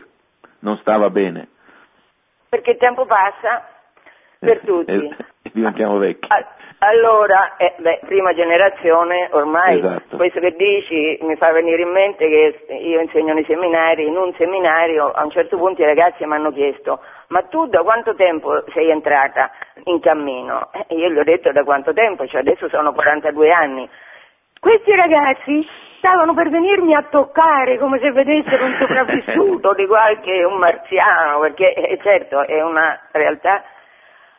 non 0.60 0.76
stava 0.78 1.10
bene. 1.10 1.48
Perché 2.48 2.72
il 2.72 2.76
tempo 2.76 3.06
passa 3.06 3.66
per 4.38 4.60
tutti. 4.60 4.90
e, 4.92 5.16
e 5.42 5.50
diventiamo 5.52 5.96
vecchi. 5.98 6.28
Allora, 6.86 7.56
eh, 7.56 7.74
beh, 7.78 8.00
prima 8.04 8.34
generazione, 8.34 9.28
ormai 9.32 9.78
esatto. 9.78 10.16
questo 10.16 10.38
che 10.38 10.54
dici 10.54 11.18
mi 11.22 11.34
fa 11.36 11.50
venire 11.50 11.80
in 11.80 11.90
mente 11.90 12.28
che 12.28 12.74
io 12.74 13.00
insegno 13.00 13.32
nei 13.32 13.44
seminari, 13.46 14.06
in 14.06 14.16
un 14.16 14.34
seminario 14.36 15.10
a 15.10 15.24
un 15.24 15.30
certo 15.30 15.56
punto 15.56 15.80
i 15.80 15.86
ragazzi 15.86 16.26
mi 16.26 16.34
hanno 16.34 16.52
chiesto 16.52 17.00
ma 17.28 17.42
tu 17.42 17.66
da 17.66 17.82
quanto 17.82 18.14
tempo 18.14 18.62
sei 18.74 18.90
entrata 18.90 19.50
in 19.84 19.98
cammino? 20.00 20.70
E 20.86 20.94
io 20.94 21.08
gli 21.08 21.18
ho 21.18 21.24
detto 21.24 21.52
da 21.52 21.64
quanto 21.64 21.94
tempo, 21.94 22.26
cioè 22.26 22.42
adesso 22.42 22.68
sono 22.68 22.92
42 22.92 23.50
anni. 23.50 23.88
Questi 24.60 24.94
ragazzi 24.94 25.66
stavano 25.96 26.34
per 26.34 26.50
venirmi 26.50 26.94
a 26.94 27.06
toccare 27.10 27.78
come 27.78 27.98
se 27.98 28.12
vedessero 28.12 28.66
un 28.66 28.76
sopravvissuto 28.78 29.72
di 29.74 29.86
qualche 29.86 30.44
un 30.44 30.58
marziano, 30.58 31.40
perché 31.40 31.72
eh, 31.72 31.98
certo 32.02 32.46
è 32.46 32.62
una 32.62 33.00
realtà 33.12 33.62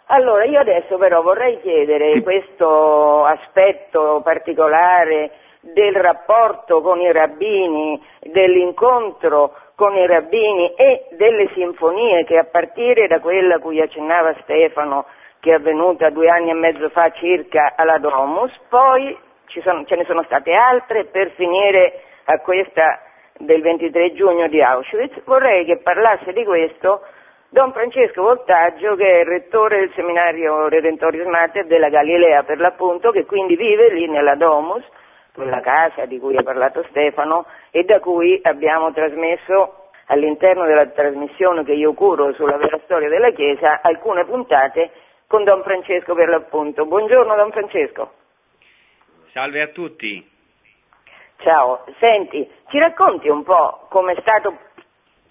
allora, 0.08 0.44
io 0.46 0.60
adesso 0.60 0.98
però 0.98 1.22
vorrei 1.22 1.60
chiedere 1.62 2.14
sì. 2.14 2.22
questo 2.22 3.24
aspetto 3.26 4.22
particolare 4.24 5.32
del 5.62 5.96
rapporto 5.96 6.82
con 6.82 7.00
i 7.02 7.12
rabbini, 7.12 8.00
dell'incontro 8.22 9.54
con 9.76 9.96
i 9.96 10.06
rabbini 10.06 10.74
e 10.76 11.08
delle 11.12 11.50
sinfonie 11.54 12.24
che 12.24 12.38
a 12.38 12.46
partire 12.46 13.08
da 13.08 13.20
quella 13.20 13.56
a 13.56 13.60
cui 13.60 13.82
accennava 13.82 14.36
Stefano, 14.44 15.06
che 15.40 15.52
è 15.52 15.56
avvenuta 15.56 16.10
due 16.12 16.30
anni 16.30 16.52
e 16.52 16.54
mezzo 16.54 16.90
fa 16.90 17.12
circa 17.12 17.74
alla 17.76 17.98
Domus, 17.98 18.52
poi 18.70 19.18
sono, 19.62 19.86
ce 19.86 19.96
ne 19.96 20.06
sono 20.06 20.24
state 20.24 20.54
altre 20.54 21.06
per 21.06 21.32
finire 21.32 22.02
a 22.26 22.40
questa 22.40 23.02
del 23.38 23.62
23 23.62 24.14
giugno 24.14 24.48
di 24.48 24.62
Auschwitz, 24.62 25.24
vorrei 25.26 25.66
che 25.66 25.78
parlasse 25.78 26.32
di 26.32 26.44
questo 26.46 27.02
Don 27.56 27.72
Francesco 27.72 28.22
Voltaggio, 28.22 28.96
che 28.96 29.10
è 29.10 29.20
il 29.22 29.28
rettore 29.28 29.80
del 29.80 29.92
seminario 29.96 30.68
Redentoris 30.68 31.24
Mater 31.24 31.66
della 31.68 31.88
Galilea 31.88 32.44
per 32.44 32.60
l'appunto, 32.60 33.12
che 33.12 33.24
quindi 33.24 33.56
vive 33.56 33.94
lì 33.94 34.10
nella 34.10 34.36
Domus, 34.36 34.84
quella 35.34 35.62
casa 35.62 36.04
di 36.04 36.20
cui 36.20 36.36
ha 36.36 36.44
parlato 36.44 36.84
Stefano 36.90 37.46
e 37.72 37.86
da 37.86 38.02
cui 38.02 38.38
abbiamo 38.44 38.92
trasmesso 38.92 39.88
all'interno 40.08 40.66
della 40.66 40.88
trasmissione 40.88 41.64
che 41.64 41.72
io 41.72 41.94
curo 41.94 42.34
sulla 42.34 42.58
vera 42.58 42.78
storia 42.84 43.08
della 43.08 43.32
Chiesa 43.32 43.80
alcune 43.82 44.26
puntate 44.26 44.92
con 45.26 45.46
Don 45.46 45.64
Francesco 45.64 46.14
per 46.14 46.28
l'appunto. 46.28 46.86
Buongiorno 46.86 47.38
Don 47.38 47.52
Francesco. 47.52 48.12
Salve 49.32 49.62
a 49.62 49.68
tutti. 49.68 50.30
Ciao, 51.38 51.86
senti, 52.00 52.52
ci 52.68 52.80
racconti 52.80 53.30
un 53.30 53.44
po' 53.44 53.88
come 53.88 54.12
è 54.12 54.20
stato 54.20 54.58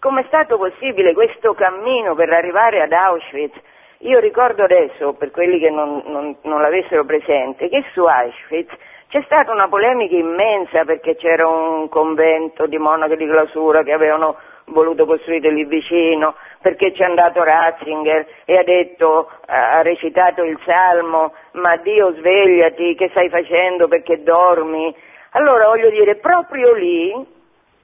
come 0.05 0.21
è 0.21 0.25
stato 0.27 0.59
possibile 0.59 1.15
questo 1.15 1.55
cammino 1.55 2.15
per 2.15 2.31
arrivare 2.31 2.83
ad 2.83 2.93
Auschwitz? 2.93 3.59
Io 4.01 4.19
ricordo 4.19 4.63
adesso, 4.63 5.15
per 5.15 5.31
quelli 5.31 5.59
che 5.59 5.71
non, 5.71 6.03
non, 6.05 6.37
non 6.43 6.61
l'avessero 6.61 7.07
presente, 7.07 7.71
che 7.71 7.83
su 7.95 8.05
Auschwitz 8.05 8.71
c'è 9.09 9.23
stata 9.23 9.51
una 9.51 9.67
polemica 9.67 10.15
immensa 10.15 10.85
perché 10.85 11.17
c'era 11.17 11.49
un 11.49 11.89
convento 11.89 12.67
di 12.67 12.77
monache 12.77 13.17
di 13.17 13.27
clausura 13.27 13.83
che 13.83 13.93
avevano 13.93 14.37
voluto 14.67 15.07
costruire 15.07 15.51
lì 15.51 15.65
vicino, 15.65 16.35
perché 16.61 16.93
c'è 16.93 17.05
andato 17.05 17.43
Ratzinger 17.43 18.27
e 18.45 18.59
ha 18.59 18.63
detto, 18.63 19.31
ha 19.47 19.81
recitato 19.81 20.43
il 20.43 20.59
salmo, 20.67 21.33
ma 21.53 21.79
Dio 21.79 22.13
svegliati, 22.13 22.95
che 22.95 23.09
stai 23.09 23.31
facendo 23.31 23.89
perché 23.89 24.23
dormi? 24.23 24.95
Allora 25.31 25.69
voglio 25.69 25.89
dire, 25.89 26.17
proprio 26.17 26.75
lì, 26.75 27.11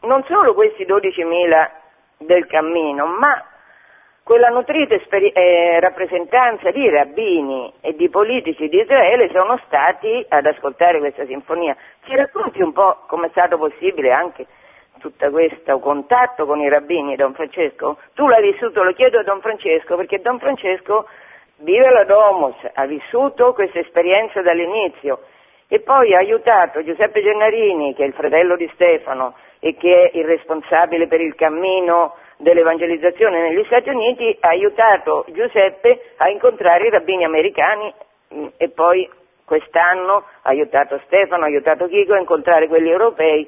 non 0.03 0.23
solo 0.25 0.53
questi 0.53 0.85
12.000 0.85 1.79
del 2.21 2.47
cammino, 2.47 3.07
ma 3.07 3.43
quella 4.23 4.49
nutrita 4.49 4.95
esperi- 4.95 5.33
eh, 5.33 5.81
rappresentanza 5.81 6.71
di 6.71 6.89
rabbini 6.89 7.73
e 7.81 7.95
di 7.95 8.09
politici 8.11 8.69
di 8.69 8.79
Israele 8.79 9.31
sono 9.33 9.59
stati 9.67 10.25
ad 10.29 10.45
ascoltare 10.45 10.99
questa 10.99 11.25
sinfonia. 11.25 11.75
Ci 12.05 12.15
racconti 12.15 12.61
un 12.61 12.73
po' 12.73 13.05
come 13.07 13.27
è 13.27 13.31
stato 13.31 13.57
possibile 13.57 14.13
anche 14.13 14.47
tutto 14.99 15.31
questo 15.31 15.79
contatto 15.79 16.45
con 16.45 16.61
i 16.61 16.69
rabbini, 16.69 17.17
Don 17.17 17.33
Francesco? 17.33 17.99
Tu 18.15 18.29
l'hai 18.29 18.53
vissuto, 18.53 18.83
lo 18.83 18.93
chiedo 18.93 19.19
a 19.19 19.23
Don 19.23 19.41
Francesco, 19.41 19.97
perché 19.97 20.21
Don 20.21 20.39
Francesco 20.39 21.09
vive 21.57 21.91
la 21.91 22.05
Domus, 22.05 22.57
ha 22.75 22.85
vissuto 22.85 23.55
questa 23.55 23.79
esperienza 23.79 24.43
dall'inizio 24.43 25.23
e 25.69 25.81
poi 25.81 26.15
ha 26.15 26.19
aiutato 26.19 26.85
Giuseppe 26.85 27.23
Gennarini, 27.23 27.95
che 27.95 28.05
è 28.05 28.07
il 28.07 28.13
fratello 28.13 28.57
di 28.57 28.71
Stefano, 28.75 29.35
e 29.61 29.77
che 29.77 30.11
è 30.11 30.19
il 30.19 30.25
responsabile 30.25 31.07
per 31.07 31.21
il 31.21 31.35
cammino 31.35 32.17
dell'evangelizzazione 32.39 33.49
negli 33.49 33.65
Stati 33.67 33.91
Uniti, 33.91 34.37
ha 34.41 34.49
aiutato 34.49 35.27
Giuseppe 35.29 36.15
a 36.17 36.29
incontrare 36.31 36.87
i 36.87 36.91
rabbini 36.91 37.25
americani 37.25 37.93
mm, 38.35 38.47
e 38.57 38.71
poi 38.71 39.09
quest'anno 39.45 40.25
ha 40.43 40.49
aiutato 40.49 41.01
Stefano, 41.05 41.45
ha 41.45 41.47
aiutato 41.47 41.87
Chico 41.89 42.15
a 42.15 42.19
incontrare 42.19 42.69
quelli 42.69 42.89
europei. 42.89 43.47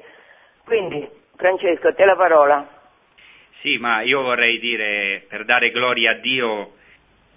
Quindi, 0.63 1.07
Francesco, 1.35 1.87
a 1.87 1.93
te 1.93 2.05
la 2.05 2.15
parola. 2.15 2.67
Sì, 3.61 3.77
ma 3.77 4.01
io 4.01 4.21
vorrei 4.21 4.59
dire, 4.59 5.23
per 5.27 5.45
dare 5.45 5.71
gloria 5.71 6.11
a 6.11 6.15
Dio, 6.15 6.73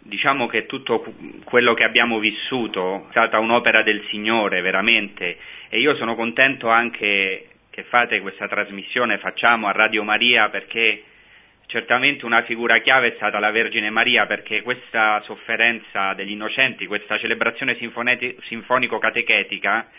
diciamo 0.01 0.47
che 0.47 0.67
tutto 0.67 1.05
quello 1.45 1.75
che 1.75 1.85
abbiamo 1.85 2.19
vissuto 2.19 3.07
è 3.07 3.11
stata 3.11 3.39
un'opera 3.39 3.83
del 3.83 4.05
Signore, 4.11 4.61
veramente, 4.61 5.37
e 5.69 5.79
io 5.79 5.95
sono 5.95 6.15
contento 6.17 6.69
anche 6.69 7.47
che 7.77 7.83
fate 7.83 8.23
questa 8.23 8.49
trasmissione, 8.49 9.19
facciamo 9.19 9.67
a 9.67 9.73
Radio 9.73 10.03
Maria 10.03 10.49
perché 10.49 11.03
certamente 11.67 12.25
una 12.25 12.41
figura 12.45 12.79
chiave 12.79 13.09
è 13.09 13.13
stata 13.17 13.39
la 13.39 13.51
Vergine 13.51 13.91
Maria 13.91 14.25
perché 14.25 14.63
questa 14.63 15.21
sofferenza 15.25 16.15
degli 16.15 16.31
innocenti, 16.31 16.87
questa 16.87 17.19
celebrazione 17.19 17.77
sinfonico-catechetica 17.77 19.91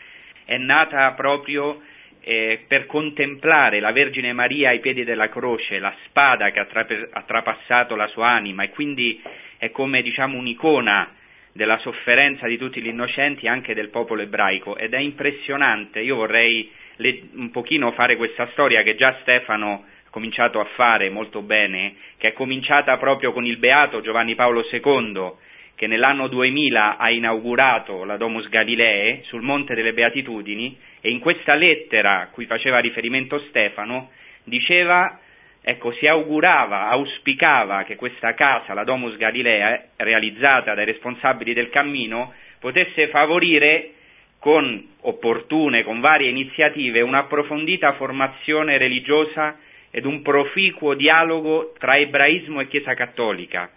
è 0.45 0.57
nata 0.57 1.11
proprio 1.11 1.83
eh, 2.21 2.65
per 2.67 2.87
contemplare 2.87 3.79
la 3.79 3.91
Vergine 3.91 4.33
Maria 4.33 4.69
ai 4.69 4.79
piedi 4.79 5.03
della 5.03 5.29
croce, 5.29 5.77
la 5.77 5.93
spada 6.05 6.49
che 6.49 6.59
ha, 6.59 6.65
tra- 6.65 6.87
ha 7.11 7.21
trapassato 7.27 7.95
la 7.95 8.07
sua 8.07 8.29
anima 8.29 8.63
e 8.63 8.71
quindi 8.71 9.21
è 9.59 9.69
come 9.69 10.01
diciamo 10.01 10.35
un'icona 10.35 11.13
della 11.53 11.77
sofferenza 11.77 12.47
di 12.47 12.57
tutti 12.57 12.81
gli 12.81 12.87
innocenti 12.87 13.47
anche 13.47 13.75
del 13.75 13.89
popolo 13.89 14.23
ebraico. 14.23 14.77
Ed 14.77 14.95
è 14.95 14.99
impressionante, 14.99 15.99
io 15.99 16.15
vorrei 16.15 16.85
le, 16.97 17.21
un 17.33 17.51
pochino 17.51 17.91
fare 17.91 18.15
questa 18.15 18.47
storia 18.51 18.83
che 18.83 18.95
già 18.95 19.17
Stefano 19.21 19.85
ha 20.05 20.09
cominciato 20.09 20.59
a 20.59 20.65
fare 20.75 21.09
molto 21.09 21.41
bene, 21.41 21.95
che 22.17 22.29
è 22.29 22.33
cominciata 22.33 22.97
proprio 22.97 23.31
con 23.31 23.45
il 23.45 23.57
beato 23.57 24.01
Giovanni 24.01 24.35
Paolo 24.35 24.65
II, 24.69 25.31
che 25.75 25.87
nell'anno 25.87 26.27
2000 26.27 26.97
ha 26.97 27.11
inaugurato 27.11 28.03
la 28.03 28.17
Domus 28.17 28.49
Galilee 28.49 29.21
sul 29.25 29.41
Monte 29.41 29.75
delle 29.75 29.93
Beatitudini 29.93 30.75
e 31.01 31.09
in 31.09 31.19
questa 31.19 31.53
lettera 31.53 32.21
a 32.21 32.27
cui 32.29 32.45
faceva 32.45 32.79
riferimento 32.79 33.39
Stefano 33.49 34.09
diceva 34.43 35.19
ecco, 35.61 35.91
si 35.91 36.07
augurava, 36.07 36.87
auspicava 36.87 37.83
che 37.83 37.97
questa 37.97 38.33
casa, 38.33 38.73
la 38.73 38.85
Domus 38.85 39.17
Galilea, 39.17 39.89
realizzata 39.97 40.73
dai 40.73 40.85
responsabili 40.85 41.53
del 41.53 41.69
cammino, 41.69 42.33
potesse 42.59 43.09
favorire 43.09 43.91
con 44.39 44.87
opportune, 45.01 45.83
con 45.83 45.99
varie 45.99 46.29
iniziative, 46.29 47.01
un'approfondita 47.01 47.93
formazione 47.93 48.77
religiosa 48.77 49.57
ed 49.89 50.05
un 50.05 50.21
proficuo 50.21 50.93
dialogo 50.93 51.73
tra 51.77 51.97
ebraismo 51.97 52.59
e 52.61 52.67
Chiesa 52.67 52.93
cattolica. 52.93 53.69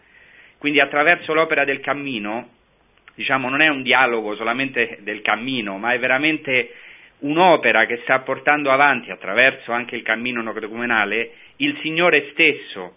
Quindi 0.58 0.80
attraverso 0.80 1.32
l'opera 1.32 1.64
del 1.64 1.80
cammino, 1.80 2.48
diciamo, 3.14 3.48
non 3.48 3.62
è 3.62 3.68
un 3.68 3.82
dialogo 3.82 4.34
solamente 4.36 4.98
del 5.00 5.22
cammino, 5.22 5.78
ma 5.78 5.92
è 5.92 5.98
veramente 5.98 6.74
un'opera 7.20 7.86
che 7.86 8.00
sta 8.02 8.18
portando 8.20 8.70
avanti 8.70 9.10
attraverso 9.10 9.72
anche 9.72 9.96
il 9.96 10.02
cammino 10.02 10.42
nocodocumenale 10.42 11.30
il 11.56 11.78
Signore 11.82 12.30
stesso, 12.32 12.96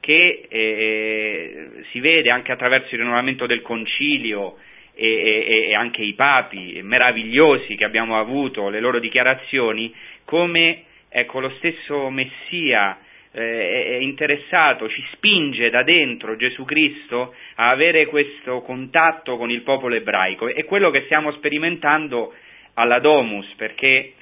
che 0.00 0.46
eh, 0.48 1.70
si 1.90 2.00
vede 2.00 2.30
anche 2.30 2.52
attraverso 2.52 2.94
il 2.94 3.00
rinnovamento 3.00 3.46
del 3.46 3.62
concilio, 3.62 4.56
e, 4.98 5.68
e, 5.68 5.74
anche 5.74 6.02
i 6.02 6.14
papi 6.14 6.80
meravigliosi 6.82 7.76
che 7.76 7.84
abbiamo 7.84 8.18
avuto, 8.18 8.68
le 8.68 8.80
loro 8.80 8.98
dichiarazioni, 8.98 9.94
come 10.24 10.82
ecco, 11.08 11.38
lo 11.38 11.50
stesso 11.58 12.10
Messia 12.10 12.98
eh, 13.30 13.84
è 13.84 13.94
interessato, 13.96 14.88
ci 14.88 15.04
spinge 15.12 15.70
da 15.70 15.84
dentro 15.84 16.34
Gesù 16.36 16.64
Cristo 16.64 17.34
a 17.54 17.70
avere 17.70 18.06
questo 18.06 18.60
contatto 18.62 19.36
con 19.36 19.50
il 19.50 19.62
popolo 19.62 19.94
ebraico. 19.94 20.48
È 20.48 20.64
quello 20.64 20.90
che 20.90 21.02
stiamo 21.04 21.30
sperimentando 21.32 22.34
alla 22.74 22.98
Domus, 22.98 23.46
perché 23.56 24.14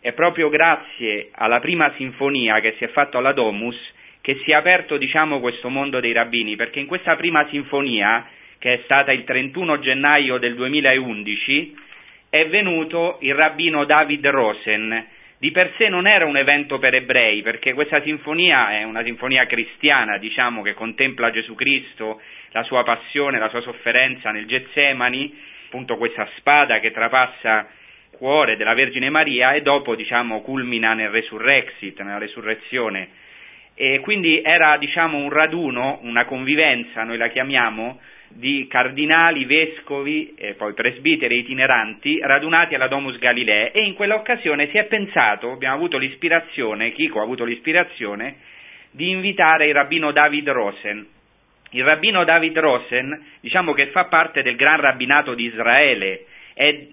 è 0.00 0.12
proprio 0.12 0.48
grazie 0.48 1.28
alla 1.32 1.60
prima 1.60 1.92
sinfonia 1.96 2.60
che 2.60 2.74
si 2.76 2.84
è 2.84 2.88
fatta 2.88 3.18
alla 3.18 3.32
Domus 3.32 3.92
che 4.24 4.40
si 4.42 4.52
è 4.52 4.54
aperto, 4.54 4.96
diciamo, 4.96 5.38
questo 5.38 5.68
mondo 5.68 6.00
dei 6.00 6.12
rabbini, 6.12 6.56
perché 6.56 6.80
in 6.80 6.86
questa 6.86 7.14
prima 7.14 7.46
sinfonia, 7.50 8.26
che 8.64 8.72
è 8.72 8.80
stata 8.84 9.12
il 9.12 9.24
31 9.24 9.78
gennaio 9.80 10.38
del 10.38 10.54
2011, 10.54 11.76
è 12.30 12.46
venuto 12.46 13.18
il 13.20 13.34
rabbino 13.34 13.84
David 13.84 14.26
Rosen, 14.28 15.06
di 15.36 15.50
per 15.50 15.74
sé 15.76 15.90
non 15.90 16.06
era 16.06 16.24
un 16.24 16.38
evento 16.38 16.78
per 16.78 16.94
ebrei, 16.94 17.42
perché 17.42 17.74
questa 17.74 18.00
sinfonia 18.00 18.70
è 18.70 18.82
una 18.84 19.02
sinfonia 19.02 19.44
cristiana, 19.44 20.16
diciamo, 20.16 20.62
che 20.62 20.72
contempla 20.72 21.30
Gesù 21.30 21.54
Cristo, 21.54 22.22
la 22.52 22.62
sua 22.62 22.82
passione, 22.84 23.38
la 23.38 23.50
sua 23.50 23.60
sofferenza 23.60 24.30
nel 24.30 24.46
Getsemani, 24.46 25.38
appunto 25.66 25.98
questa 25.98 26.26
spada 26.38 26.80
che 26.80 26.90
trapassa 26.90 27.68
il 28.12 28.16
cuore 28.16 28.56
della 28.56 28.72
Vergine 28.72 29.10
Maria 29.10 29.52
e 29.52 29.60
dopo, 29.60 29.94
diciamo, 29.94 30.40
culmina 30.40 30.94
nel 30.94 31.10
resurrexit, 31.10 32.00
nella 32.00 32.16
resurrezione. 32.16 33.08
E 33.74 34.00
quindi 34.00 34.40
era, 34.40 34.78
diciamo, 34.78 35.18
un 35.18 35.28
raduno, 35.28 35.98
una 36.00 36.24
convivenza, 36.24 37.02
noi 37.02 37.18
la 37.18 37.28
chiamiamo, 37.28 38.00
di 38.34 38.66
cardinali, 38.68 39.44
vescovi 39.44 40.34
e 40.36 40.54
poi 40.54 40.74
presbiteri 40.74 41.38
itineranti 41.38 42.18
radunati 42.20 42.74
alla 42.74 42.88
Domus 42.88 43.18
Galilei 43.18 43.70
e 43.72 43.84
in 43.84 43.94
quell'occasione 43.94 44.68
si 44.70 44.78
è 44.78 44.84
pensato, 44.84 45.52
abbiamo 45.52 45.76
avuto 45.76 45.98
l'ispirazione, 45.98 46.92
Chico 46.92 47.20
ha 47.20 47.22
avuto 47.22 47.44
l'ispirazione, 47.44 48.36
di 48.90 49.10
invitare 49.10 49.66
il 49.66 49.74
rabbino 49.74 50.12
David 50.12 50.48
Rosen. 50.50 51.06
Il 51.70 51.84
rabbino 51.84 52.24
David 52.24 52.58
Rosen, 52.58 53.24
diciamo 53.40 53.72
che 53.72 53.88
fa 53.88 54.04
parte 54.04 54.42
del 54.42 54.56
gran 54.56 54.80
rabbinato 54.80 55.34
di 55.34 55.44
Israele, 55.46 56.26
è 56.54 56.86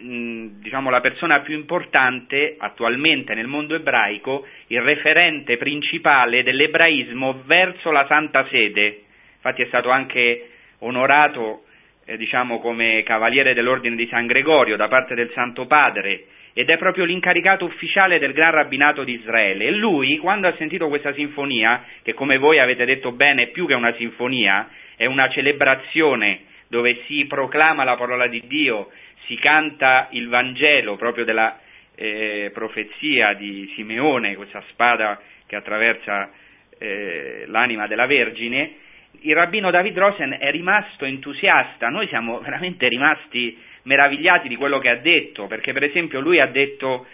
diciamo, 0.60 0.90
la 0.90 1.02
persona 1.02 1.42
più 1.42 1.56
importante 1.56 2.56
attualmente 2.58 3.36
nel 3.36 3.46
mondo 3.46 3.76
ebraico, 3.76 4.48
il 4.68 4.82
referente 4.82 5.58
principale 5.58 6.42
dell'ebraismo 6.42 7.44
verso 7.46 7.92
la 7.92 8.06
Santa 8.08 8.48
Sede. 8.50 9.02
Infatti 9.36 9.62
è 9.62 9.68
stato 9.68 9.90
anche 9.90 10.48
onorato 10.82 11.64
eh, 12.06 12.18
diciamo, 12.18 12.60
come 12.60 13.04
cavaliere 13.04 13.54
dell'Ordine 13.54 13.96
di 13.96 14.08
San 14.08 14.28
Gregorio 14.28 14.76
da 14.76 14.88
parte 14.88 15.16
del 15.16 15.32
Santo 15.34 15.66
Padre 15.66 16.26
ed 16.54 16.70
è 16.70 16.78
proprio 16.78 17.06
l'incaricato 17.06 17.66
ufficiale 17.66 18.20
del 18.20 18.34
Gran 18.34 18.52
Rabbinato 18.52 19.04
di 19.04 19.14
Israele. 19.14 19.66
E 19.66 19.72
lui, 19.72 20.18
quando 20.18 20.48
ha 20.48 20.56
sentito 20.58 20.90
questa 20.90 21.14
sinfonia, 21.14 21.86
che 22.04 22.14
come 22.14 22.38
voi 22.38 22.60
avete 22.60 22.86
detto 22.86 23.12
bene 23.12 23.44
è 23.44 23.48
più 23.48 23.66
che 23.68 23.74
una 23.74 23.94
sinfonia, 23.94 24.70
è 24.98 25.06
una 25.06 25.30
celebrazione 25.30 26.42
dove 26.68 27.02
si 27.06 27.26
proclama 27.26 27.84
la 27.84 27.96
parola 27.96 28.28
di 28.28 28.44
Dio, 28.48 28.90
si 29.26 29.36
canta 29.36 30.08
il 30.12 30.28
Vangelo 30.28 30.96
proprio 30.96 31.24
della 31.24 31.60
eh, 31.96 32.50
profezia 32.54 33.34
di 33.34 33.72
Simeone, 33.76 34.36
questa 34.36 34.64
spada 34.70 35.22
che 35.46 35.56
attraversa 35.56 36.32
eh, 36.78 37.44
l'anima 37.48 37.88
della 37.88 38.06
Vergine, 38.06 38.76
il 39.22 39.36
rabbino 39.36 39.70
David 39.70 39.98
Rosen 39.98 40.38
è 40.40 40.50
rimasto 40.50 41.06
entusiasta, 41.06 41.90
noi 41.90 42.08
siamo 42.08 42.40
veramente 42.40 42.88
rimasti 42.88 43.58
meravigliati 43.84 44.48
di 44.48 44.56
quello 44.56 44.80
che 44.80 44.90
ha 44.90 44.96
detto, 44.96 45.48
perché 45.48 45.74
per 45.74 45.84
esempio 45.84 46.20
lui 46.20 46.40
ha 46.40 46.48
detto, 46.48 47.06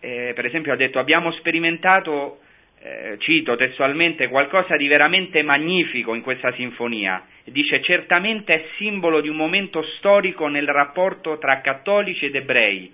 eh, 0.00 0.34
esempio 0.36 0.72
ha 0.72 0.76
detto 0.76 0.98
abbiamo 0.98 1.30
sperimentato, 1.32 2.40
eh, 2.80 3.16
cito 3.18 3.56
testualmente, 3.56 4.28
qualcosa 4.28 4.76
di 4.76 4.88
veramente 4.88 5.42
magnifico 5.42 6.14
in 6.14 6.22
questa 6.22 6.52
sinfonia, 6.52 7.24
dice 7.44 7.82
certamente 7.82 8.54
è 8.54 8.64
simbolo 8.76 9.20
di 9.20 9.28
un 9.28 9.36
momento 9.36 9.82
storico 9.98 10.48
nel 10.48 10.66
rapporto 10.66 11.38
tra 11.38 11.60
cattolici 11.60 12.26
ed 12.26 12.34
ebrei, 12.34 12.92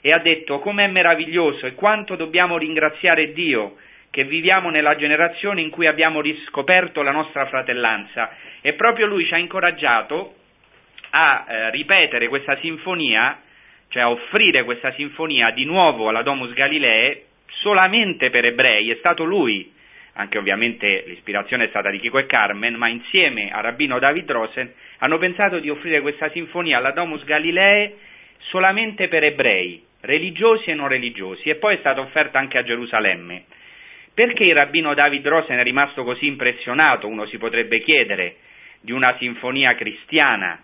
e 0.00 0.12
ha 0.12 0.18
detto 0.18 0.58
com'è 0.60 0.86
meraviglioso 0.86 1.66
e 1.66 1.74
quanto 1.74 2.16
dobbiamo 2.16 2.56
ringraziare 2.58 3.32
Dio 3.32 3.76
che 4.10 4.24
viviamo 4.24 4.70
nella 4.70 4.96
generazione 4.96 5.60
in 5.60 5.70
cui 5.70 5.86
abbiamo 5.86 6.20
riscoperto 6.20 7.02
la 7.02 7.12
nostra 7.12 7.46
fratellanza. 7.46 8.30
E 8.60 8.72
proprio 8.74 9.06
lui 9.06 9.24
ci 9.26 9.34
ha 9.34 9.38
incoraggiato 9.38 10.34
a 11.10 11.44
eh, 11.46 11.70
ripetere 11.70 12.28
questa 12.28 12.56
sinfonia, 12.58 13.40
cioè 13.88 14.02
a 14.02 14.10
offrire 14.10 14.64
questa 14.64 14.92
sinfonia 14.92 15.50
di 15.50 15.64
nuovo 15.64 16.08
alla 16.08 16.22
Domus 16.22 16.52
Galilei 16.52 17.22
solamente 17.60 18.30
per 18.30 18.44
ebrei, 18.44 18.90
è 18.90 18.96
stato 18.96 19.24
lui, 19.24 19.72
anche 20.14 20.38
ovviamente 20.38 21.04
l'ispirazione 21.06 21.64
è 21.64 21.68
stata 21.68 21.90
di 21.90 21.98
Chico 21.98 22.18
e 22.18 22.26
Carmen, 22.26 22.74
ma 22.74 22.88
insieme 22.88 23.50
a 23.50 23.60
Rabbino 23.60 23.98
David 23.98 24.30
Rosen 24.30 24.72
hanno 24.98 25.18
pensato 25.18 25.58
di 25.58 25.70
offrire 25.70 26.00
questa 26.00 26.28
sinfonia 26.30 26.78
alla 26.78 26.90
Domus 26.90 27.24
Galilei 27.24 27.94
solamente 28.38 29.08
per 29.08 29.24
ebrei, 29.24 29.82
religiosi 30.00 30.70
e 30.70 30.74
non 30.74 30.88
religiosi, 30.88 31.48
e 31.48 31.56
poi 31.56 31.76
è 31.76 31.78
stata 31.78 32.00
offerta 32.00 32.38
anche 32.38 32.58
a 32.58 32.62
Gerusalemme. 32.62 33.44
Perché 34.18 34.42
il 34.42 34.54
rabbino 34.54 34.94
David 34.94 35.24
Rosen 35.28 35.60
è 35.60 35.62
rimasto 35.62 36.02
così 36.02 36.26
impressionato, 36.26 37.06
uno 37.06 37.24
si 37.26 37.38
potrebbe 37.38 37.80
chiedere, 37.80 38.34
di 38.80 38.90
una 38.90 39.14
sinfonia 39.16 39.76
cristiana? 39.76 40.60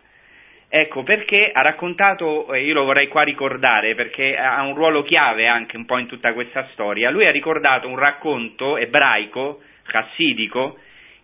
Ecco, 0.69 1.05
perché 1.05 1.53
ha 1.53 1.63
raccontato, 1.63 2.53
e 2.53 2.65
io 2.65 2.75
lo 2.75 2.83
vorrei 2.83 3.07
qua 3.07 3.23
ricordare, 3.23 3.95
perché 3.95 4.37
ha 4.37 4.61
un 4.63 4.75
ruolo 4.75 5.05
chiave 5.05 5.47
anche 5.47 5.77
un 5.77 5.85
po' 5.85 5.99
in 5.99 6.09
tutta 6.09 6.33
questa 6.33 6.67
storia, 6.73 7.11
lui 7.11 7.27
ha 7.27 7.31
ricordato 7.31 7.87
un 7.87 7.97
racconto 7.97 8.77
ebraico, 8.77 9.63
chassidico, 9.85 10.77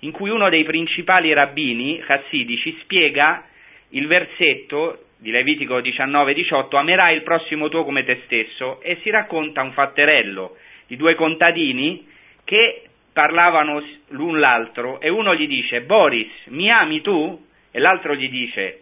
in 0.03 0.13
cui 0.13 0.31
uno 0.31 0.49
dei 0.49 0.63
principali 0.63 1.33
rabbini 1.33 1.99
chassidici 1.99 2.79
spiega 2.83 3.45
il 3.89 4.07
versetto 4.07 5.07
di 5.19 5.33
Levitico 5.33 5.81
19-18, 5.81 6.77
amerai 6.77 7.17
il 7.17 7.23
prossimo 7.23 7.69
tuo 7.69 7.83
come 7.83 8.05
te 8.05 8.21
stesso, 8.27 8.81
e 8.83 8.99
si 9.03 9.11
racconta 9.11 9.63
un 9.63 9.73
fatterello 9.73 10.57
di 10.87 10.95
due 10.95 11.17
contadini 11.17 12.07
che 12.51 12.83
parlavano 13.13 13.81
l'un 14.09 14.41
l'altro 14.41 15.01
e 15.01 15.09
uno 15.09 15.37
gli 15.37 15.47
dice 15.47 15.83
Boris, 15.83 16.47
mi 16.47 16.69
ami 16.69 17.01
tu? 17.01 17.47
E 17.71 17.79
l'altro 17.79 18.17
gli 18.17 18.29
dice, 18.29 18.81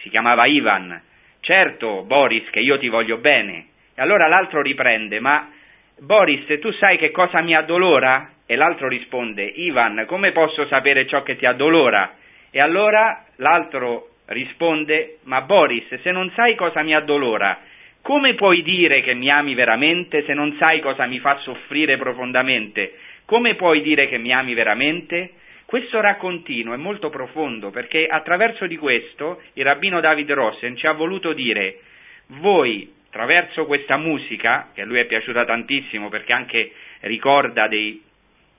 si 0.00 0.10
chiamava 0.10 0.44
Ivan, 0.44 1.00
certo 1.40 2.02
Boris 2.02 2.50
che 2.50 2.60
io 2.60 2.76
ti 2.76 2.88
voglio 2.88 3.16
bene. 3.16 3.68
E 3.94 4.02
allora 4.02 4.26
l'altro 4.26 4.60
riprende, 4.60 5.18
ma 5.20 5.50
Boris 5.98 6.60
tu 6.60 6.70
sai 6.72 6.98
che 6.98 7.10
cosa 7.10 7.40
mi 7.40 7.54
addolora? 7.54 8.32
E 8.44 8.54
l'altro 8.54 8.86
risponde, 8.86 9.44
Ivan, 9.44 10.04
come 10.06 10.32
posso 10.32 10.66
sapere 10.66 11.06
ciò 11.06 11.22
che 11.22 11.36
ti 11.36 11.46
addolora? 11.46 12.16
E 12.50 12.60
allora 12.60 13.24
l'altro 13.36 14.10
risponde, 14.26 15.20
ma 15.22 15.40
Boris, 15.40 16.02
se 16.02 16.10
non 16.10 16.30
sai 16.34 16.54
cosa 16.54 16.82
mi 16.82 16.94
addolora, 16.94 17.60
come 18.06 18.34
puoi 18.34 18.62
dire 18.62 19.00
che 19.00 19.14
mi 19.14 19.28
ami 19.28 19.54
veramente 19.54 20.22
se 20.26 20.32
non 20.32 20.54
sai 20.60 20.78
cosa 20.78 21.06
mi 21.06 21.18
fa 21.18 21.38
soffrire 21.38 21.96
profondamente? 21.96 22.92
Come 23.24 23.56
puoi 23.56 23.82
dire 23.82 24.06
che 24.06 24.16
mi 24.16 24.32
ami 24.32 24.54
veramente? 24.54 25.32
Questo 25.64 26.00
raccontino 26.00 26.72
è 26.72 26.76
molto 26.76 27.10
profondo 27.10 27.70
perché 27.70 28.06
attraverso 28.06 28.68
di 28.68 28.76
questo 28.76 29.42
il 29.54 29.64
rabbino 29.64 29.98
David 29.98 30.30
Rossen 30.30 30.76
ci 30.76 30.86
ha 30.86 30.92
voluto 30.92 31.32
dire 31.32 31.80
voi 32.38 32.88
attraverso 33.08 33.66
questa 33.66 33.96
musica, 33.96 34.70
che 34.72 34.82
a 34.82 34.84
lui 34.84 35.00
è 35.00 35.06
piaciuta 35.06 35.44
tantissimo 35.44 36.08
perché 36.08 36.32
anche 36.32 36.70
ricorda 37.00 37.66
dei 37.66 38.00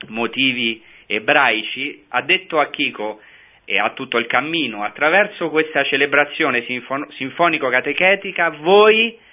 motivi 0.08 0.82
ebraici, 1.06 2.04
ha 2.08 2.20
detto 2.20 2.60
a 2.60 2.68
Chico 2.68 3.22
e 3.64 3.78
a 3.78 3.92
tutto 3.94 4.18
il 4.18 4.26
cammino, 4.26 4.84
attraverso 4.84 5.48
questa 5.48 5.84
celebrazione 5.84 6.64
sinfon- 6.64 7.10
sinfonico-catechetica, 7.12 8.50
voi 8.50 9.24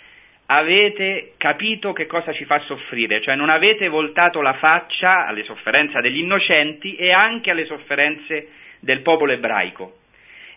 avete 0.48 1.34
capito 1.38 1.94
che 1.94 2.06
cosa 2.06 2.32
ci 2.34 2.46
fa 2.46 2.60
soffrire, 2.60 3.22
cioè 3.22 3.36
non 3.36 3.50
avete 3.50 3.88
voltato 3.88 4.42
la 4.42 4.54
faccia 4.54 5.26
alle 5.26 5.44
sofferenze 5.44 6.02
degli 6.02 6.20
innocenti 6.20 6.96
e 6.96 7.12
anche 7.12 7.52
alle 7.52 7.66
sofferenze 7.66 8.50
del 8.80 9.02
popolo 9.02 9.32
ebraico. 9.32 9.98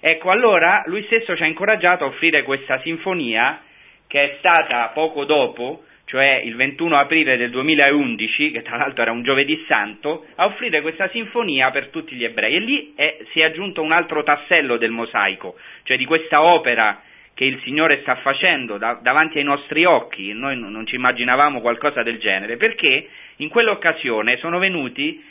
Ecco, 0.00 0.30
allora 0.30 0.82
lui 0.86 1.02
stesso 1.04 1.34
ci 1.36 1.42
ha 1.42 1.46
incoraggiato 1.46 2.04
a 2.04 2.08
offrire 2.08 2.42
questa 2.42 2.80
sinfonia 2.80 3.62
che 4.06 4.22
è 4.22 4.36
stata 4.38 4.88
poco 4.88 5.24
dopo, 5.24 5.84
cioè 6.04 6.40
il 6.42 6.54
21 6.54 6.96
aprile 6.96 7.36
del 7.36 7.50
2011, 7.50 8.50
che 8.50 8.62
tra 8.62 8.76
l'altro 8.76 9.02
era 9.02 9.12
un 9.12 9.22
giovedì 9.22 9.64
santo, 9.66 10.26
a 10.36 10.46
offrire 10.46 10.80
questa 10.80 11.08
sinfonia 11.08 11.70
per 11.70 11.88
tutti 11.88 12.14
gli 12.14 12.24
ebrei. 12.24 12.54
E 12.54 12.58
lì 12.60 12.92
è, 12.94 13.18
si 13.32 13.40
è 13.40 13.44
aggiunto 13.44 13.82
un 13.82 13.92
altro 13.92 14.22
tassello 14.22 14.76
del 14.76 14.90
mosaico, 14.90 15.56
cioè 15.82 15.96
di 15.96 16.06
questa 16.06 16.42
opera 16.42 17.02
che 17.38 17.44
il 17.44 17.60
Signore 17.62 18.00
sta 18.00 18.16
facendo 18.16 18.78
da, 18.78 18.98
davanti 19.00 19.38
ai 19.38 19.44
nostri 19.44 19.84
occhi, 19.84 20.32
noi 20.32 20.58
non 20.58 20.84
ci 20.86 20.96
immaginavamo 20.96 21.60
qualcosa 21.60 22.02
del 22.02 22.18
genere, 22.18 22.56
perché 22.56 23.08
in 23.36 23.48
quell'occasione 23.48 24.38
sono 24.38 24.58
venuti 24.58 25.24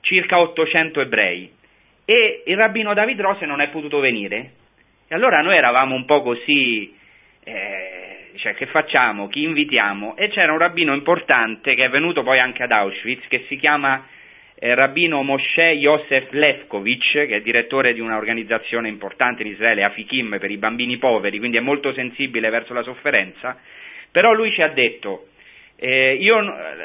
circa 0.00 0.40
800 0.40 1.02
ebrei 1.02 1.48
e 2.04 2.42
il 2.46 2.56
rabbino 2.56 2.94
David 2.94 3.20
Rose 3.20 3.46
non 3.46 3.60
è 3.60 3.68
potuto 3.68 4.00
venire. 4.00 4.54
E 5.06 5.14
allora 5.14 5.40
noi 5.40 5.54
eravamo 5.54 5.94
un 5.94 6.04
po' 6.04 6.20
così, 6.22 6.92
eh, 7.44 8.30
cioè, 8.38 8.54
che 8.54 8.66
facciamo? 8.66 9.28
Chi 9.28 9.44
invitiamo? 9.44 10.16
E 10.16 10.26
c'era 10.30 10.50
un 10.50 10.58
rabbino 10.58 10.94
importante 10.94 11.76
che 11.76 11.84
è 11.84 11.90
venuto 11.90 12.24
poi 12.24 12.40
anche 12.40 12.64
ad 12.64 12.72
Auschwitz, 12.72 13.28
che 13.28 13.44
si 13.46 13.56
chiama 13.56 14.04
eh, 14.58 14.74
rabbino 14.74 15.22
Moshe 15.22 15.62
Yosef 15.62 16.30
Lefkovich, 16.30 17.12
che 17.12 17.36
è 17.36 17.40
direttore 17.40 17.92
di 17.92 18.00
un'organizzazione 18.00 18.88
importante 18.88 19.42
in 19.42 19.50
Israele, 19.50 19.84
Afikim, 19.84 20.38
per 20.38 20.50
i 20.50 20.56
bambini 20.56 20.96
poveri, 20.96 21.38
quindi 21.38 21.58
è 21.58 21.60
molto 21.60 21.92
sensibile 21.92 22.48
verso 22.48 22.72
la 22.72 22.82
sofferenza, 22.82 23.58
però 24.10 24.32
lui 24.32 24.50
ci 24.52 24.62
ha 24.62 24.68
detto, 24.68 25.26
eh, 25.78 26.14
io, 26.14 26.36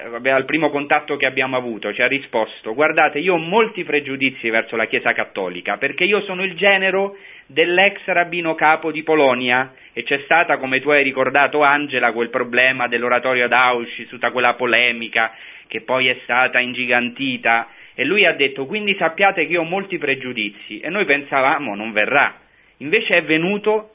vabbè, 0.09 0.29
al 0.29 0.43
primo 0.43 0.69
contatto 0.69 1.15
che 1.15 1.25
abbiamo 1.25 1.55
avuto, 1.55 1.93
ci 1.93 2.01
ha 2.01 2.07
risposto, 2.07 2.73
guardate, 2.73 3.19
io 3.19 3.35
ho 3.35 3.37
molti 3.37 3.85
pregiudizi 3.85 4.49
verso 4.49 4.75
la 4.75 4.85
Chiesa 4.87 5.13
Cattolica, 5.13 5.77
perché 5.77 6.03
io 6.03 6.21
sono 6.23 6.43
il 6.43 6.55
genero 6.55 7.15
dell'ex 7.45 8.03
rabbino 8.05 8.53
capo 8.53 8.91
di 8.91 9.03
Polonia 9.03 9.73
e 9.93 10.03
c'è 10.03 10.19
stata, 10.25 10.57
come 10.57 10.81
tu 10.81 10.89
hai 10.89 11.03
ricordato 11.03 11.61
Angela, 11.61 12.11
quel 12.11 12.29
problema 12.29 12.89
dell'oratorio 12.89 13.45
ad 13.45 13.53
Auschwitz, 13.53 14.09
tutta 14.09 14.31
quella 14.31 14.55
polemica 14.55 15.33
che 15.71 15.79
poi 15.79 16.09
è 16.09 16.19
stata 16.23 16.59
ingigantita. 16.59 17.69
E 17.95 18.03
lui 18.03 18.25
ha 18.25 18.33
detto 18.33 18.65
quindi 18.65 18.93
sappiate 18.95 19.45
che 19.45 19.53
io 19.53 19.61
ho 19.61 19.63
molti 19.63 19.97
pregiudizi 19.97 20.81
e 20.81 20.89
noi 20.89 21.05
pensavamo 21.05 21.75
non 21.75 21.93
verrà, 21.93 22.41
invece 22.77 23.15
è 23.15 23.23
venuto 23.23 23.91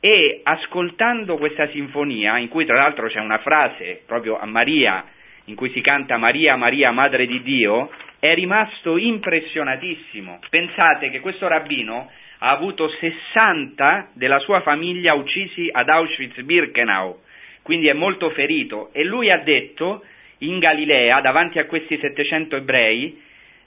e 0.00 0.40
ascoltando 0.42 1.36
questa 1.36 1.68
sinfonia, 1.68 2.38
in 2.38 2.48
cui 2.48 2.66
tra 2.66 2.74
l'altro 2.74 3.06
c'è 3.06 3.20
una 3.20 3.38
frase 3.38 4.02
proprio 4.04 4.36
a 4.36 4.46
Maria, 4.46 5.04
in 5.44 5.54
cui 5.54 5.70
si 5.70 5.80
canta 5.80 6.16
Maria, 6.16 6.56
Maria, 6.56 6.90
Madre 6.90 7.24
di 7.26 7.40
Dio, 7.42 7.88
è 8.18 8.34
rimasto 8.34 8.96
impressionatissimo. 8.96 10.40
Pensate 10.50 11.08
che 11.10 11.20
questo 11.20 11.46
rabbino 11.46 12.10
ha 12.38 12.50
avuto 12.50 12.88
60 12.88 14.10
della 14.14 14.40
sua 14.40 14.60
famiglia 14.62 15.14
uccisi 15.14 15.68
ad 15.70 15.88
Auschwitz-Birkenau, 15.88 17.20
quindi 17.62 17.86
è 17.86 17.92
molto 17.92 18.30
ferito. 18.30 18.90
E 18.92 19.04
lui 19.04 19.30
ha 19.30 19.38
detto 19.38 20.02
in 20.42 20.58
Galilea, 20.58 21.20
davanti 21.20 21.58
a 21.58 21.66
questi 21.66 21.98
700 21.98 22.56
ebrei, 22.56 23.20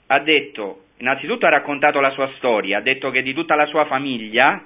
ha 0.08 0.18
detto, 0.20 0.84
innanzitutto 0.98 1.46
ha 1.46 1.50
raccontato 1.50 2.00
la 2.00 2.10
sua 2.10 2.30
storia, 2.36 2.78
ha 2.78 2.82
detto 2.82 3.10
che 3.10 3.22
di 3.22 3.34
tutta 3.34 3.54
la 3.54 3.66
sua 3.66 3.84
famiglia, 3.86 4.64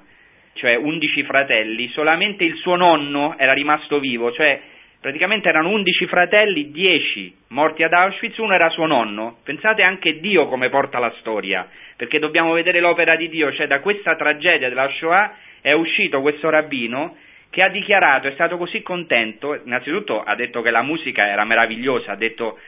cioè 0.55 0.75
11 0.75 1.23
fratelli, 1.25 1.89
solamente 1.89 2.45
il 2.45 2.57
suo 2.57 2.77
nonno 2.77 3.35
era 3.39 3.53
rimasto 3.53 3.99
vivo, 3.99 4.33
cioè 4.33 4.61
praticamente 5.01 5.49
erano 5.49 5.71
11 5.71 6.07
fratelli, 6.07 6.71
10 6.71 7.35
morti 7.49 7.83
ad 7.83 7.93
Auschwitz, 7.93 8.37
uno 8.39 8.53
era 8.53 8.69
suo 8.69 8.87
nonno. 8.87 9.39
Pensate 9.45 9.83
anche 9.83 10.21
Dio 10.21 10.47
come 10.49 10.69
porta 10.69 10.99
la 10.99 11.15
storia, 11.21 11.67
perché 11.97 12.19
dobbiamo 12.19 12.53
vedere 12.53 12.81
l'opera 12.81 13.17
di 13.17 13.29
Dio, 13.29 13.53
cioè 13.53 13.67
da 13.67 13.81
questa 13.81 14.17
tragedia 14.17 14.69
della 14.69 14.89
Shoah 14.89 15.35
è 15.63 15.73
uscito 15.73 16.21
questo 16.21 16.51
rabbino 16.51 17.17
che 17.51 17.63
ha 17.63 17.69
dichiarato, 17.69 18.29
è 18.29 18.33
stato 18.33 18.57
così 18.57 18.81
contento, 18.81 19.61
innanzitutto 19.65 20.23
ha 20.23 20.35
detto 20.37 20.63
che 20.63 20.71
la 20.71 20.83
musica 20.83 21.27
era 21.27 21.45
meravigliosa, 21.45 22.13
ha 22.13 22.17
detto, 22.17 22.59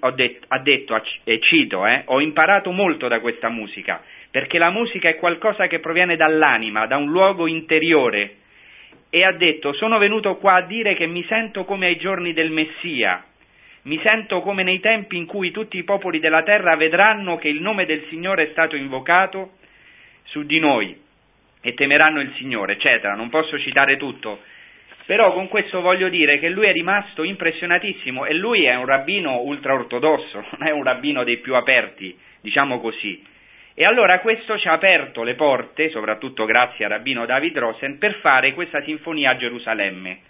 ha, 0.00 0.10
det, 0.10 0.40
ha 0.48 0.58
detto 0.58 1.00
e 1.22 1.38
cito, 1.40 1.86
eh, 1.86 2.02
ho 2.06 2.20
imparato 2.20 2.72
molto 2.72 3.06
da 3.06 3.20
questa 3.20 3.48
musica, 3.48 4.02
perché 4.30 4.58
la 4.58 4.70
musica 4.70 5.08
è 5.08 5.16
qualcosa 5.16 5.68
che 5.68 5.78
proviene 5.78 6.16
dall'anima, 6.16 6.86
da 6.86 6.96
un 6.96 7.10
luogo 7.10 7.46
interiore, 7.46 8.34
e 9.10 9.24
ha 9.24 9.32
detto 9.32 9.72
sono 9.72 9.98
venuto 9.98 10.36
qua 10.36 10.56
a 10.56 10.62
dire 10.62 10.94
che 10.94 11.06
mi 11.06 11.24
sento 11.28 11.64
come 11.64 11.86
ai 11.86 11.96
giorni 11.96 12.32
del 12.32 12.50
Messia, 12.50 13.24
mi 13.82 14.00
sento 14.02 14.40
come 14.40 14.64
nei 14.64 14.80
tempi 14.80 15.16
in 15.16 15.26
cui 15.26 15.52
tutti 15.52 15.78
i 15.78 15.84
popoli 15.84 16.18
della 16.18 16.42
terra 16.42 16.74
vedranno 16.74 17.36
che 17.38 17.48
il 17.48 17.62
nome 17.62 17.86
del 17.86 18.04
Signore 18.08 18.48
è 18.48 18.50
stato 18.50 18.74
invocato 18.74 19.52
su 20.24 20.42
di 20.42 20.58
noi 20.58 21.06
e 21.68 21.74
temeranno 21.74 22.20
il 22.20 22.32
Signore, 22.36 22.72
eccetera. 22.74 23.14
Non 23.14 23.28
posso 23.28 23.58
citare 23.58 23.98
tutto, 23.98 24.40
però 25.04 25.32
con 25.32 25.48
questo 25.48 25.80
voglio 25.80 26.08
dire 26.08 26.38
che 26.38 26.48
lui 26.48 26.66
è 26.66 26.72
rimasto 26.72 27.22
impressionatissimo 27.22 28.24
e 28.24 28.34
lui 28.34 28.64
è 28.64 28.74
un 28.74 28.86
rabbino 28.86 29.40
ultraortodosso, 29.40 30.44
non 30.56 30.66
è 30.66 30.70
un 30.70 30.82
rabbino 30.82 31.24
dei 31.24 31.38
più 31.38 31.54
aperti, 31.54 32.16
diciamo 32.40 32.80
così. 32.80 33.22
E 33.74 33.84
allora 33.84 34.18
questo 34.20 34.58
ci 34.58 34.66
ha 34.66 34.72
aperto 34.72 35.22
le 35.22 35.34
porte, 35.34 35.90
soprattutto 35.90 36.46
grazie 36.46 36.86
a 36.86 36.88
rabbino 36.88 37.26
David 37.26 37.58
Rosen, 37.58 37.98
per 37.98 38.14
fare 38.14 38.52
questa 38.52 38.82
sinfonia 38.82 39.30
a 39.30 39.36
Gerusalemme. 39.36 40.20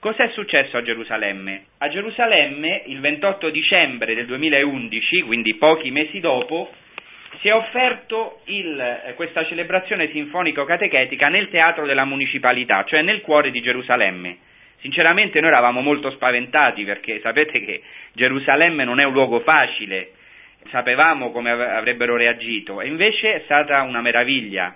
Cos'è 0.00 0.28
successo 0.34 0.76
a 0.76 0.82
Gerusalemme? 0.82 1.64
A 1.78 1.88
Gerusalemme, 1.88 2.82
il 2.86 3.00
28 3.00 3.50
dicembre 3.50 4.14
del 4.14 4.26
2011, 4.26 5.22
quindi 5.22 5.54
pochi 5.54 5.90
mesi 5.90 6.20
dopo, 6.20 6.70
si 7.40 7.48
è 7.48 7.54
offerto 7.54 8.40
il, 8.44 8.78
eh, 8.80 9.14
questa 9.14 9.44
celebrazione 9.46 10.10
sinfonico-catechetica 10.10 11.28
nel 11.28 11.50
teatro 11.50 11.86
della 11.86 12.04
municipalità, 12.04 12.84
cioè 12.84 13.02
nel 13.02 13.20
cuore 13.20 13.50
di 13.50 13.60
Gerusalemme. 13.60 14.38
Sinceramente 14.80 15.40
noi 15.40 15.50
eravamo 15.50 15.80
molto 15.80 16.10
spaventati 16.10 16.84
perché 16.84 17.20
sapete 17.22 17.64
che 17.64 17.82
Gerusalemme 18.12 18.84
non 18.84 19.00
è 19.00 19.04
un 19.04 19.12
luogo 19.12 19.40
facile, 19.40 20.12
sapevamo 20.70 21.30
come 21.30 21.50
avrebbero 21.50 22.16
reagito 22.16 22.80
e 22.80 22.86
invece 22.86 23.34
è 23.34 23.40
stata 23.44 23.82
una 23.82 24.00
meraviglia. 24.00 24.74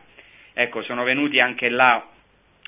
Ecco, 0.54 0.82
sono 0.82 1.02
venuti 1.02 1.40
anche 1.40 1.68
là 1.68 2.06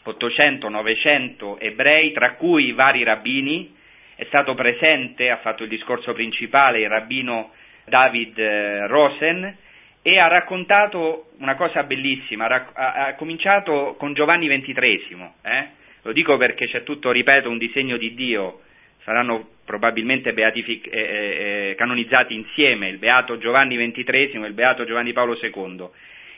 800-900 0.06 1.56
ebrei, 1.58 2.12
tra 2.12 2.32
cui 2.32 2.72
vari 2.72 3.04
rabbini, 3.04 3.74
è 4.16 4.24
stato 4.24 4.54
presente, 4.54 5.30
ha 5.30 5.38
fatto 5.38 5.64
il 5.64 5.68
discorso 5.68 6.12
principale 6.12 6.80
il 6.80 6.88
rabbino 6.88 7.52
David 7.84 8.38
eh, 8.38 8.86
Rosen, 8.86 9.56
e 10.06 10.18
ha 10.18 10.28
raccontato 10.28 11.30
una 11.38 11.54
cosa 11.54 11.82
bellissima, 11.84 12.44
ha, 12.74 13.14
cominciato 13.14 13.94
con 13.98 14.12
Giovanni 14.12 14.48
XXIII, 14.48 15.30
eh? 15.40 15.66
lo 16.02 16.12
dico 16.12 16.36
perché 16.36 16.66
c'è 16.66 16.82
tutto, 16.82 17.10
ripeto, 17.10 17.48
un 17.48 17.56
disegno 17.56 17.96
di 17.96 18.12
Dio, 18.14 18.60
saranno 19.02 19.48
probabilmente 19.64 20.34
beatific- 20.34 20.92
eh, 20.92 20.98
eh, 20.98 21.70
eh 21.70 21.74
canonizzati 21.76 22.34
insieme, 22.34 22.90
il 22.90 22.98
beato 22.98 23.38
Giovanni 23.38 23.76
XXIII 23.76 24.44
e 24.44 24.46
il 24.46 24.52
beato 24.52 24.84
Giovanni 24.84 25.14
Paolo 25.14 25.38
II. 25.40 25.88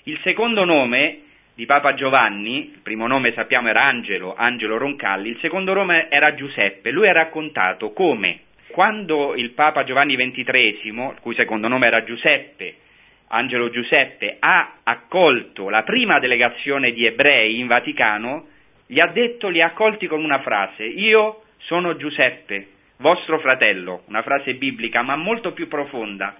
Il 0.05 0.21
secondo 0.23 0.65
nome 0.65 1.23
di 1.57 1.67
Papa 1.67 1.95
Giovanni, 1.95 2.71
il 2.71 2.81
primo 2.85 3.09
nome 3.09 3.33
sappiamo 3.33 3.69
era 3.69 3.83
Angelo, 3.83 4.37
Angelo 4.37 4.79
Roncalli, 4.79 5.31
il 5.31 5.39
secondo 5.41 5.75
nome 5.75 6.09
era 6.09 6.37
Giuseppe, 6.37 6.93
lui 6.93 7.09
ha 7.09 7.13
raccontato 7.13 7.91
come 7.91 8.43
quando 8.69 9.35
il 9.35 9.51
Papa 9.51 9.83
Giovanni 9.83 10.15
XXIII, 10.15 10.87
il 10.87 11.17
cui 11.21 11.35
secondo 11.35 11.67
nome 11.67 11.89
era 11.89 12.05
Giuseppe, 12.05 12.85
Angelo 13.29 13.71
Giuseppe, 13.71 14.37
ha 14.39 14.79
accolto 14.83 15.69
la 15.69 15.83
prima 15.83 16.19
delegazione 16.19 16.93
di 16.93 17.07
ebrei 17.07 17.59
in 17.59 17.67
Vaticano, 17.67 18.47
gli 18.87 19.01
ha 19.01 19.09
detto, 19.09 19.49
li 19.49 19.61
ha 19.61 19.67
accolti 19.67 20.07
con 20.07 20.23
una 20.23 20.41
frase, 20.41 20.85
io 20.85 21.43
sono 21.59 21.97
Giuseppe, 21.97 22.69
vostro 22.99 23.39
fratello, 23.41 24.03
una 24.07 24.23
frase 24.23 24.55
biblica 24.55 25.03
ma 25.03 25.17
molto 25.17 25.53
più 25.53 25.67
profonda. 25.69 26.37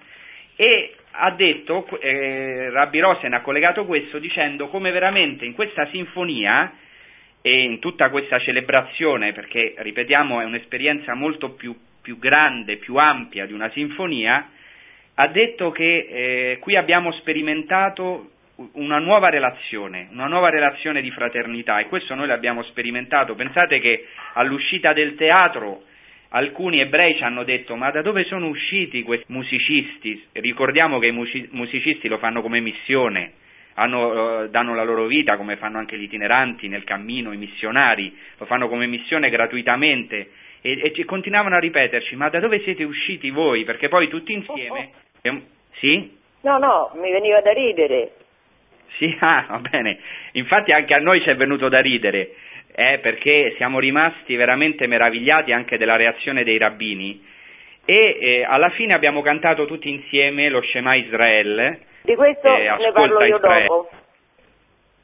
E 0.55 0.95
ha 1.11 1.31
detto, 1.31 1.87
eh, 1.99 2.69
Rabbi 2.71 2.99
Rosen 2.99 3.33
ha 3.33 3.41
collegato 3.41 3.85
questo 3.85 4.19
dicendo 4.19 4.67
come 4.67 4.91
veramente 4.91 5.45
in 5.45 5.53
questa 5.53 5.87
sinfonia 5.87 6.73
e 7.41 7.61
in 7.61 7.79
tutta 7.79 8.09
questa 8.09 8.39
celebrazione, 8.39 9.33
perché 9.33 9.73
ripetiamo 9.77 10.41
è 10.41 10.45
un'esperienza 10.45 11.13
molto 11.13 11.51
più, 11.51 11.75
più 12.01 12.17
grande, 12.17 12.77
più 12.77 12.95
ampia 12.95 13.45
di 13.45 13.53
una 13.53 13.69
sinfonia, 13.71 14.49
ha 15.19 15.27
detto 15.27 15.71
che 15.71 16.07
eh, 16.09 16.57
qui 16.59 16.75
abbiamo 16.75 17.11
sperimentato 17.13 18.29
una 18.73 18.99
nuova 18.99 19.29
relazione, 19.29 20.07
una 20.11 20.27
nuova 20.27 20.49
relazione 20.49 21.01
di 21.01 21.09
fraternità 21.11 21.79
e 21.79 21.87
questo 21.87 22.13
noi 22.13 22.27
l'abbiamo 22.27 22.61
sperimentato. 22.63 23.33
Pensate 23.33 23.79
che 23.79 24.05
all'uscita 24.33 24.93
del 24.93 25.15
teatro 25.15 25.83
alcuni 26.29 26.81
ebrei 26.81 27.15
ci 27.15 27.23
hanno 27.23 27.43
detto 27.43 27.75
ma 27.75 27.89
da 27.89 28.03
dove 28.03 28.25
sono 28.25 28.47
usciti 28.47 29.01
questi 29.01 29.31
musicisti? 29.31 30.23
Ricordiamo 30.33 30.99
che 30.99 31.07
i 31.07 31.47
musicisti 31.51 32.07
lo 32.07 32.19
fanno 32.19 32.43
come 32.43 32.59
missione, 32.59 33.31
hanno, 33.73 34.43
uh, 34.43 34.47
danno 34.49 34.75
la 34.75 34.83
loro 34.83 35.05
vita 35.05 35.35
come 35.35 35.55
fanno 35.57 35.79
anche 35.79 35.97
gli 35.97 36.03
itineranti 36.03 36.67
nel 36.67 36.83
cammino, 36.83 37.31
i 37.31 37.37
missionari, 37.37 38.15
lo 38.37 38.45
fanno 38.45 38.67
come 38.67 38.85
missione 38.85 39.29
gratuitamente 39.29 40.29
e, 40.61 40.91
e 40.95 41.05
continuavano 41.05 41.55
a 41.55 41.59
ripeterci 41.59 42.15
ma 42.15 42.29
da 42.29 42.39
dove 42.39 42.61
siete 42.61 42.83
usciti 42.83 43.31
voi? 43.31 43.63
Perché 43.63 43.87
poi 43.87 44.07
tutti 44.09 44.33
insieme 44.33 45.05
sì? 45.73 46.17
No, 46.41 46.57
no, 46.57 46.91
mi 46.95 47.11
veniva 47.11 47.41
da 47.41 47.51
ridere. 47.51 48.11
Sì, 48.97 49.15
ah, 49.19 49.45
va 49.49 49.59
bene. 49.59 49.99
Infatti 50.33 50.71
anche 50.71 50.93
a 50.93 50.99
noi 50.99 51.21
ci 51.21 51.29
è 51.29 51.35
venuto 51.35 51.69
da 51.69 51.79
ridere, 51.79 52.35
eh, 52.73 52.99
perché 52.99 53.53
siamo 53.57 53.79
rimasti 53.79 54.35
veramente 54.35 54.87
meravigliati 54.87 55.51
anche 55.51 55.77
della 55.77 55.95
reazione 55.95 56.43
dei 56.43 56.57
rabbini 56.57 57.35
e 57.89 58.17
eh, 58.19 58.43
alla 58.43 58.69
fine 58.71 58.93
abbiamo 58.93 59.21
cantato 59.21 59.65
tutti 59.65 59.89
insieme 59.89 60.49
lo 60.49 60.61
Shema 60.61 60.95
Israel. 60.95 61.79
Di 62.01 62.15
questo 62.15 62.53
eh, 62.53 62.75
ne 62.77 62.91
parlo 62.91 63.23
io 63.23 63.35
Israele. 63.37 63.65
dopo. 63.65 63.89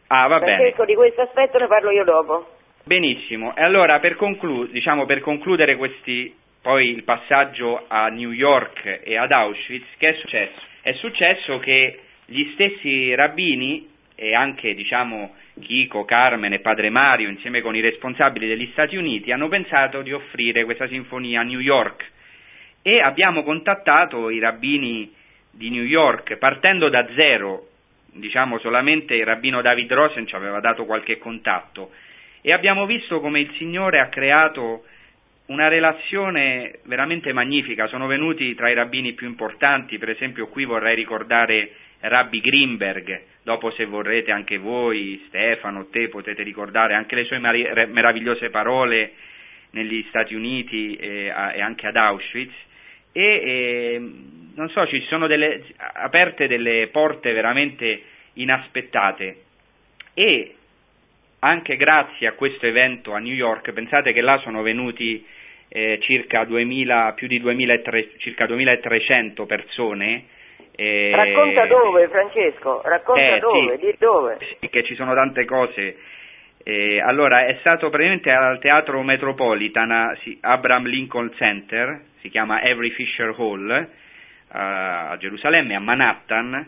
Ah, 0.08 0.28
va 0.28 0.40
Francesco, 0.40 0.84
bene. 0.84 0.86
di 0.88 0.96
questo 0.96 1.22
aspetto 1.22 1.58
ne 1.58 1.68
parlo 1.68 1.92
io 1.92 2.04
dopo. 2.04 2.48
Benissimo. 2.84 3.56
E 3.56 3.64
allora 3.64 4.00
per, 4.00 4.16
conclu- 4.18 4.70
diciamo, 4.70 5.06
per 5.06 5.22
concludere 5.22 5.78
questi 5.78 6.36
poi 6.64 6.92
il 6.92 7.04
passaggio 7.04 7.88
a 7.90 8.08
New 8.08 8.32
York 8.32 9.02
e 9.04 9.18
ad 9.18 9.34
Auschwitz, 9.34 9.86
che 9.98 10.08
è 10.08 10.14
successo? 10.14 10.62
È 10.82 10.94
successo 10.94 11.60
che 11.60 12.00
gli 12.26 12.52
stessi 12.54 13.14
rabbini 13.16 13.90
e 14.16 14.34
anche 14.34 14.74
diciamo, 14.74 15.36
Chico, 15.60 16.06
Carmen 16.06 16.54
e 16.54 16.60
Padre 16.60 16.90
Mario, 16.90 17.28
insieme 17.28 17.60
con 17.60 17.76
i 17.76 17.82
responsabili 17.82 18.48
degli 18.48 18.70
Stati 18.72 18.96
Uniti, 18.96 19.34
hanno 19.34 19.50
pensato 19.50 20.02
di 20.02 20.14
offrire 20.14 20.64
questa 20.64 20.88
sinfonia 20.88 21.42
a 21.42 21.44
New 21.44 21.60
York. 21.60 22.10
E 22.82 23.02
abbiamo 23.02 23.44
contattato 23.44 24.30
i 24.30 24.40
rabbini 24.40 25.14
di 25.52 25.70
New 25.70 25.84
York 25.84 26.38
partendo 26.38 26.88
da 26.88 27.06
zero, 27.14 27.68
diciamo 28.06 28.58
solamente 28.60 29.16
il 29.16 29.26
rabbino 29.26 29.62
David 29.62 29.92
Rosen 29.92 30.28
ci 30.28 30.36
aveva 30.36 30.62
dato 30.62 30.86
qualche 30.86 31.18
contatto. 31.18 31.92
E 32.42 32.54
abbiamo 32.54 32.86
visto 32.86 33.20
come 33.20 33.42
il 33.42 33.54
Signore 33.58 34.00
ha 34.00 34.08
creato 34.08 34.86
una 35.46 35.68
relazione 35.68 36.80
veramente 36.84 37.34
magnifica, 37.34 37.88
sono 37.88 38.08
venuti 38.08 38.56
tra 38.56 38.70
i 38.70 38.74
rabbini 38.74 39.14
più 39.14 39.28
importanti, 39.28 39.98
per 39.98 40.10
esempio 40.10 40.48
qui 40.48 40.64
vorrei 40.64 40.96
ricordare 40.96 41.72
Rabbi 42.00 42.40
Greenberg, 42.42 43.22
dopo 43.44 43.72
se 43.72 43.86
vorrete 43.86 44.32
anche 44.32 44.58
voi, 44.58 45.24
Stefano, 45.28 45.88
te 45.88 46.10
potete 46.10 46.44
ricordare 46.44 46.94
anche 46.94 47.16
le 47.16 47.24
sue 47.26 47.40
meravigliose 47.40 48.50
parole 48.50 49.14
negli 49.72 50.06
Stati 50.10 50.36
Uniti 50.36 50.96
e, 50.96 51.26
e 51.26 51.62
anche 51.62 51.88
ad 51.88 51.96
Auschwitz. 51.96 52.54
E, 53.12 53.22
e 53.22 54.12
non 54.56 54.70
so, 54.70 54.86
ci 54.88 55.02
sono 55.08 55.28
delle, 55.28 55.64
aperte 55.78 56.48
delle 56.48 56.90
porte 56.92 57.32
veramente 57.32 58.02
inaspettate. 58.34 59.42
E 60.14 60.56
anche 61.44 61.76
grazie 61.76 62.28
a 62.28 62.34
questo 62.34 62.66
evento 62.66 63.12
a 63.12 63.20
New 63.20 63.34
York, 63.34 63.74
pensate 63.74 64.14
che 64.14 64.22
là 64.22 64.38
sono 64.38 64.62
venuti 64.62 65.26
eh, 65.68 66.00
circa 66.02 66.46
2000, 66.46 67.12
più 67.16 67.28
di 67.28 67.40
2300, 67.40 68.18
circa 68.18 68.46
2300 68.46 69.46
persone. 69.46 70.24
Eh, 70.74 71.12
Racconta 71.14 71.66
dove 71.66 72.08
Francesco, 72.08 72.82
racconta 72.86 73.36
eh, 73.36 73.40
dove, 73.40 73.78
sì, 73.78 73.86
di 73.86 73.96
dove. 74.00 74.38
Sì, 74.60 74.70
che 74.70 74.84
ci 74.84 74.96
sono 74.96 75.14
tante 75.14 75.44
cose. 75.44 75.98
Eh, 76.64 77.02
allora, 77.02 77.46
è 77.46 77.58
stato 77.60 77.90
praticamente 77.90 78.32
al 78.32 78.60
Teatro 78.60 79.02
Metropolitan, 79.04 80.18
sì, 80.24 80.38
Abraham 80.40 80.86
Lincoln 80.86 81.34
Center, 81.36 82.04
si 82.22 82.30
chiama 82.30 82.62
Every 82.62 82.92
Fisher 82.92 83.36
Hall, 83.38 83.70
uh, 83.70 84.56
a 84.56 85.18
Gerusalemme, 85.20 85.76
a 85.76 85.80
Manhattan, 85.80 86.68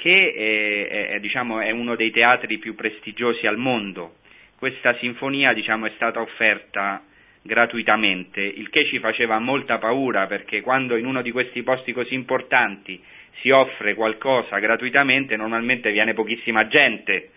che 0.00 0.86
è, 0.88 1.08
è, 1.14 1.20
diciamo, 1.20 1.58
è, 1.58 1.72
uno 1.72 1.96
dei 1.96 2.12
teatri 2.12 2.58
più 2.58 2.76
prestigiosi 2.76 3.48
al 3.48 3.56
mondo. 3.56 4.18
Questa 4.56 4.94
sinfonia 4.98 5.52
diciamo, 5.52 5.86
è 5.86 5.92
stata 5.96 6.20
offerta 6.20 7.02
gratuitamente, 7.42 8.40
il 8.40 8.70
che 8.70 8.86
ci 8.86 9.00
faceva 9.00 9.40
molta 9.40 9.78
paura 9.78 10.26
perché 10.26 10.60
quando 10.60 10.96
in 10.96 11.04
uno 11.06 11.20
di 11.22 11.32
questi 11.32 11.62
posti 11.62 11.92
così 11.92 12.14
importanti 12.14 13.02
si 13.40 13.50
offre 13.50 13.94
qualcosa 13.94 14.58
gratuitamente 14.58 15.36
normalmente 15.36 15.90
viene 15.90 16.12
pochissima 16.12 16.66
gente 16.66 17.30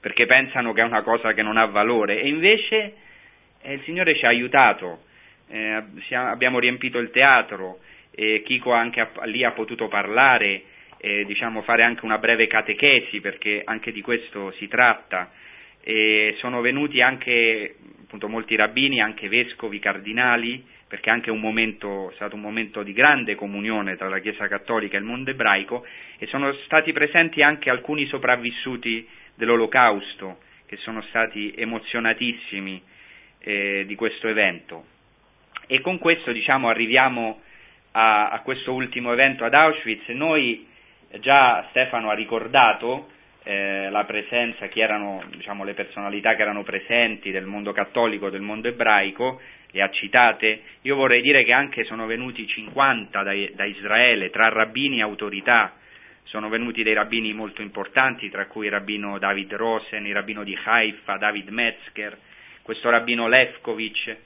perché 0.00 0.26
pensano 0.26 0.72
che 0.72 0.80
è 0.80 0.84
una 0.84 1.02
cosa 1.02 1.32
che 1.34 1.42
non 1.42 1.56
ha 1.56 1.66
valore 1.66 2.20
e 2.20 2.28
invece 2.28 2.94
eh, 3.62 3.74
il 3.74 3.82
Signore 3.82 4.16
ci 4.16 4.24
ha 4.24 4.28
aiutato, 4.28 5.04
eh, 5.48 5.82
abbiamo 6.12 6.58
riempito 6.58 6.98
il 6.98 7.10
teatro, 7.10 7.80
e 8.10 8.42
Chico 8.44 8.72
anche 8.72 9.00
a, 9.00 9.10
lì 9.24 9.44
ha 9.44 9.52
potuto 9.52 9.88
parlare, 9.88 10.62
eh, 10.98 11.24
diciamo 11.24 11.62
fare 11.62 11.82
anche 11.82 12.04
una 12.04 12.18
breve 12.18 12.46
catechesi 12.46 13.20
perché 13.20 13.62
anche 13.64 13.92
di 13.92 14.00
questo 14.00 14.52
si 14.52 14.68
tratta 14.68 15.30
e 15.80 16.34
sono 16.38 16.60
venuti 16.60 17.00
anche 17.00 17.76
appunto, 18.02 18.28
molti 18.28 18.56
rabbini, 18.56 19.00
anche 19.00 19.28
vescovi, 19.28 19.78
cardinali, 19.78 20.64
perché 20.88 21.10
anche 21.10 21.30
un 21.30 21.40
momento, 21.40 22.10
è 22.10 22.14
stato 22.14 22.34
un 22.34 22.40
momento 22.40 22.82
di 22.82 22.92
grande 22.92 23.34
comunione 23.34 23.96
tra 23.96 24.08
la 24.08 24.18
Chiesa 24.18 24.48
Cattolica 24.48 24.96
e 24.96 25.00
il 25.00 25.04
mondo 25.04 25.30
ebraico 25.30 25.86
e 26.18 26.26
sono 26.26 26.52
stati 26.64 26.92
presenti 26.92 27.42
anche 27.42 27.68
alcuni 27.70 28.06
sopravvissuti 28.06 29.06
dell'Olocausto 29.34 30.38
che 30.66 30.76
sono 30.78 31.02
stati 31.02 31.52
emozionatissimi 31.56 32.82
eh, 33.40 33.84
di 33.86 33.94
questo 33.94 34.28
evento. 34.28 34.86
E 35.66 35.80
con 35.80 35.98
questo 35.98 36.32
diciamo, 36.32 36.68
arriviamo 36.68 37.42
a, 37.92 38.30
a, 38.30 38.40
questo 38.40 38.72
ultimo 38.72 39.12
evento 39.12 39.44
ad 39.44 39.52
Auschwitz. 39.52 40.08
Noi 40.08 40.66
già 41.20 41.66
Stefano 41.70 42.10
ha 42.10 42.14
ricordato 42.14 43.08
eh, 43.44 43.88
la 43.90 44.04
presenza, 44.04 44.66
chi 44.66 44.80
erano 44.80 45.22
diciamo, 45.30 45.64
le 45.64 45.74
personalità 45.74 46.34
che 46.34 46.42
erano 46.42 46.62
presenti 46.62 47.30
del 47.30 47.46
mondo 47.46 47.72
cattolico, 47.72 48.30
del 48.30 48.42
mondo 48.42 48.68
ebraico, 48.68 49.40
le 49.70 49.82
ha 49.82 49.90
citate, 49.90 50.62
io 50.82 50.96
vorrei 50.96 51.20
dire 51.22 51.44
che 51.44 51.52
anche 51.52 51.84
sono 51.84 52.06
venuti 52.06 52.46
50 52.46 53.22
da, 53.22 53.32
da 53.54 53.64
Israele, 53.64 54.30
tra 54.30 54.48
rabbini 54.48 54.98
e 54.98 55.02
autorità, 55.02 55.74
sono 56.24 56.50
venuti 56.50 56.82
dei 56.82 56.92
rabbini 56.92 57.32
molto 57.32 57.62
importanti, 57.62 58.28
tra 58.28 58.46
cui 58.46 58.66
il 58.66 58.72
rabbino 58.72 59.18
David 59.18 59.54
Rosen, 59.54 60.06
il 60.06 60.14
rabbino 60.14 60.44
di 60.44 60.58
Haifa, 60.62 61.16
David 61.16 61.48
Metzger, 61.48 62.18
questo 62.62 62.90
rabbino 62.90 63.28
Lefkovic, 63.28 64.16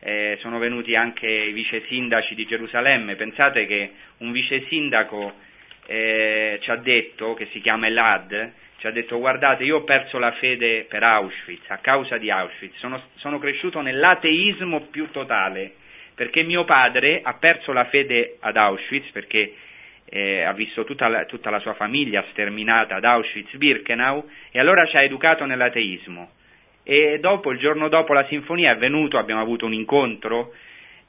eh, 0.00 0.38
sono 0.40 0.58
venuti 0.58 0.96
anche 0.96 1.28
i 1.28 1.52
vice 1.52 1.84
sindaci 1.88 2.34
di 2.34 2.46
Gerusalemme, 2.46 3.14
pensate 3.14 3.66
che 3.66 3.92
un 4.18 4.32
vice 4.32 4.64
sindaco 4.66 5.50
eh, 5.92 6.58
ci 6.62 6.70
ha 6.70 6.76
detto, 6.76 7.34
che 7.34 7.48
si 7.52 7.60
chiama 7.60 7.86
Elad, 7.86 8.52
ci 8.78 8.86
ha 8.86 8.90
detto 8.90 9.18
guardate 9.18 9.64
io 9.64 9.76
ho 9.76 9.84
perso 9.84 10.18
la 10.18 10.32
fede 10.32 10.86
per 10.88 11.02
Auschwitz, 11.02 11.68
a 11.68 11.78
causa 11.78 12.16
di 12.16 12.30
Auschwitz, 12.30 12.78
sono, 12.78 12.98
sono 13.16 13.38
cresciuto 13.38 13.82
nell'ateismo 13.82 14.86
più 14.90 15.10
totale, 15.10 15.74
perché 16.14 16.44
mio 16.44 16.64
padre 16.64 17.20
ha 17.22 17.34
perso 17.34 17.74
la 17.74 17.84
fede 17.84 18.38
ad 18.40 18.56
Auschwitz, 18.56 19.10
perché 19.10 19.52
eh, 20.06 20.42
ha 20.44 20.52
visto 20.54 20.84
tutta 20.84 21.08
la, 21.08 21.26
tutta 21.26 21.50
la, 21.50 21.58
sua 21.58 21.74
famiglia 21.74 22.24
sterminata 22.30 22.94
ad 22.94 23.04
Auschwitz-Birkenau 23.04 24.26
e 24.50 24.58
allora 24.58 24.86
ci 24.86 24.96
ha 24.96 25.02
educato 25.02 25.44
nell'ateismo. 25.44 26.30
E 26.84 27.18
dopo, 27.20 27.50
il 27.50 27.58
giorno 27.58 27.88
dopo 27.88 28.14
la 28.14 28.24
sinfonia 28.28 28.72
è 28.72 28.76
venuto, 28.78 29.18
abbiamo 29.18 29.42
avuto 29.42 29.66
un 29.66 29.74
incontro 29.74 30.54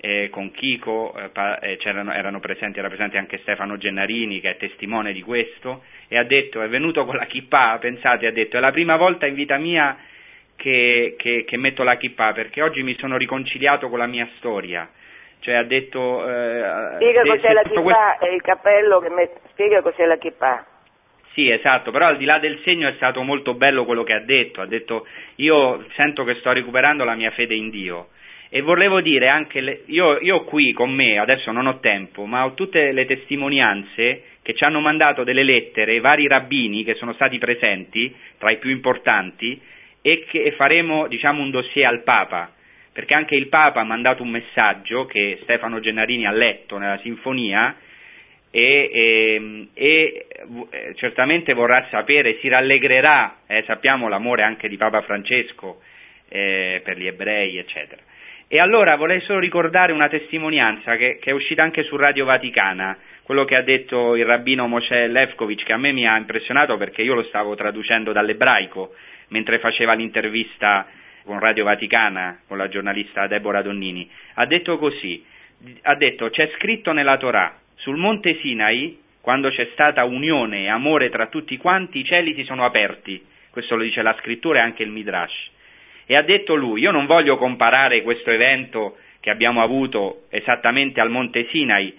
eh, 0.06 0.28
con 0.30 0.52
Chico, 0.52 1.16
eh, 1.18 1.30
pa, 1.30 1.60
eh, 1.60 1.78
erano 1.82 2.42
presenti, 2.42 2.78
era 2.78 2.90
presente 2.90 3.18
anche 3.18 3.38
Stefano 3.38 3.78
Gennarini 3.78 4.42
che 4.42 4.50
è 4.50 4.58
testimone 4.58 5.14
di 5.14 5.22
questo, 5.22 5.84
e 6.10 6.18
ha 6.18 6.26
detto, 6.26 6.62
è 6.62 6.68
venuto 6.68 7.06
con 7.06 7.16
la 7.16 7.24
chippa, 7.26 7.78
pensate, 7.80 8.28
ha 8.28 8.32
detto, 8.32 8.58
è 8.58 8.60
la 8.60 8.72
prima 8.72 8.98
volta 8.98 9.28
in 9.28 9.34
vita 9.34 9.58
mia 9.58 9.96
che, 10.58 11.16
che, 11.18 11.46
che 11.46 11.56
metto 11.56 11.84
la 11.84 11.96
chippa 11.96 12.34
perché 12.34 12.62
oggi 12.62 12.84
mi 12.84 12.98
sono 12.98 13.16
riconciliato 13.16 13.88
con 13.88 13.98
la 13.98 14.06
mia 14.06 14.28
storia. 14.36 14.90
Cioè 15.40 15.56
ha 15.56 15.64
detto... 15.64 16.28
Eh, 16.28 16.96
spiega 16.96 17.22
se, 17.22 17.30
cos'è 17.30 17.54
la 17.54 17.62
chippa 17.62 17.82
questo... 17.82 18.26
e 18.26 18.36
il 18.36 18.42
cappello 18.42 19.00
che 19.00 19.10
met... 19.10 19.40
spiega 19.52 19.82
cos'è 19.82 20.06
la 20.06 20.18
chippa. 20.18 20.66
Sì, 21.32 21.50
esatto, 21.50 21.92
però 21.92 22.08
al 22.08 22.18
di 22.18 22.26
là 22.26 22.40
del 22.40 22.60
segno 22.66 22.90
è 22.90 22.94
stato 22.96 23.22
molto 23.24 23.54
bello 23.54 23.86
quello 23.86 24.04
che 24.04 24.14
ha 24.14 24.20
detto, 24.20 24.60
ha 24.60 24.66
detto 24.66 25.08
io 25.36 25.86
sento 25.96 26.26
che 26.26 26.36
sto 26.36 26.52
recuperando 26.52 27.06
la 27.06 27.16
mia 27.16 27.32
fede 27.32 27.56
in 27.56 27.70
Dio 27.70 28.10
e 28.56 28.62
volevo 28.62 29.02
dire 29.02 29.30
anche, 29.30 29.62
le, 29.62 29.82
io, 29.88 30.20
io 30.20 30.44
qui 30.44 30.74
con 30.74 30.94
me, 30.94 31.18
adesso 31.18 31.52
non 31.52 31.66
ho 31.66 31.80
tempo, 31.80 32.26
ma 32.26 32.46
ho 32.46 32.54
tutte 32.54 32.92
le 32.92 33.08
testimonianze 33.08 34.26
che 34.44 34.54
ci 34.54 34.64
hanno 34.64 34.80
mandato 34.80 35.24
delle 35.24 35.42
lettere, 35.42 36.00
vari 36.00 36.28
rabbini 36.28 36.84
che 36.84 36.94
sono 36.94 37.14
stati 37.14 37.40
presenti, 37.40 38.14
tra 38.38 38.52
i 38.52 38.60
più 38.60 38.70
importanti, 38.70 39.60
e 40.04 40.26
che 40.30 40.52
faremo 40.52 41.08
diciamo, 41.08 41.42
un 41.42 41.50
dossier 41.50 41.88
al 41.88 42.04
Papa, 42.04 42.54
perché 42.94 43.16
anche 43.16 43.34
il 43.34 43.48
Papa 43.48 43.80
ha 43.80 43.86
mandato 43.86 44.22
un 44.22 44.30
messaggio 44.30 45.08
che 45.08 45.40
Stefano 45.42 45.80
Gennarini 45.80 46.28
ha 46.28 46.32
letto 46.32 46.78
nella 46.78 47.00
sinfonia 47.00 47.76
e, 48.52 48.90
e, 48.94 49.68
e 49.74 50.28
eh, 50.70 50.94
certamente 50.94 51.54
vorrà 51.54 51.88
sapere, 51.90 52.38
si 52.38 52.50
rallegrerà, 52.50 53.38
eh, 53.48 53.64
sappiamo 53.66 54.08
l'amore 54.08 54.44
anche 54.44 54.68
di 54.68 54.78
Papa 54.78 55.02
Francesco 55.02 55.82
eh, 56.30 56.82
per 56.84 57.00
gli 57.00 57.08
ebrei, 57.08 57.58
eccetera. 57.58 58.12
E 58.54 58.60
allora 58.60 58.96
vorrei 58.98 59.20
solo 59.22 59.40
ricordare 59.40 59.94
una 59.94 60.10
testimonianza 60.10 60.96
che, 60.96 61.18
che, 61.20 61.32
è 61.32 61.34
uscita 61.34 61.64
anche 61.64 61.82
su 61.82 61.96
Radio 61.96 62.26
Vaticana, 62.26 62.96
quello 63.24 63.46
che 63.46 63.56
ha 63.56 63.64
detto 63.64 64.16
il 64.16 64.26
rabbino 64.26 64.68
Moshe 64.68 65.08
Levkovic, 65.08 65.64
che 65.64 65.74
a 65.74 65.78
me 65.78 65.92
mi 65.92 66.06
ha 66.06 66.16
impressionato 66.18 66.78
perché 66.78 67.02
io 67.02 67.16
lo 67.16 67.24
stavo 67.24 67.56
traducendo 67.56 68.12
dall'ebraico 68.12 68.94
mentre 69.30 69.58
faceva 69.58 69.94
l'intervista 69.94 70.86
con 71.24 71.40
Radio 71.40 71.64
Vaticana, 71.64 72.42
con 72.48 72.60
la 72.60 72.70
giornalista 72.70 73.26
Deborah 73.26 73.64
Donnini. 73.64 74.08
Ha 74.36 74.46
detto 74.46 74.78
così, 74.78 75.26
ha 75.82 75.96
detto 75.96 76.30
c'è 76.30 76.52
scritto 76.56 76.92
nella 76.92 77.18
Torah, 77.18 77.58
sul 77.78 77.98
monte 77.98 78.38
Sinai, 78.40 79.00
quando 79.20 79.50
c'è 79.50 79.70
stata 79.72 80.04
unione 80.04 80.66
e 80.66 80.70
amore 80.70 81.10
tra 81.10 81.26
tutti 81.26 81.58
quanti, 81.58 82.02
i 82.02 82.06
cieli 82.06 82.36
si 82.36 82.44
sono 82.44 82.66
aperti. 82.66 83.20
Questo 83.50 83.76
lo 83.76 83.82
dice 83.82 84.04
la 84.04 84.16
scrittura 84.20 84.60
e 84.60 84.62
anche 84.62 84.84
il 84.84 84.92
Midrash. 84.92 85.53
E 86.06 86.16
ha 86.16 86.22
detto 86.22 86.56
lui, 86.56 86.82
io 86.82 86.92
non 86.92 87.06
voglio 87.06 87.38
comparare 87.38 88.02
questo 88.02 88.30
evento 88.30 88.98
che 89.20 89.30
abbiamo 89.30 89.62
avuto 89.62 90.24
esattamente 90.30 91.00
al 91.00 91.10
Monte 91.10 91.48
Sinai, 91.50 91.94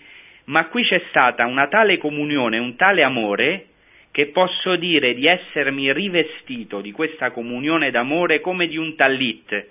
ma 0.44 0.66
qui 0.66 0.84
c'è 0.84 1.00
stata 1.08 1.46
una 1.46 1.68
tale 1.68 1.96
comunione, 1.96 2.58
un 2.58 2.76
tale 2.76 3.02
amore, 3.02 3.66
che 4.10 4.26
posso 4.26 4.76
dire 4.76 5.14
di 5.14 5.26
essermi 5.26 5.92
rivestito 5.92 6.80
di 6.80 6.92
questa 6.92 7.30
comunione 7.30 7.90
d'amore 7.90 8.40
come 8.40 8.68
di 8.68 8.76
un 8.76 8.94
tallit, 8.94 9.66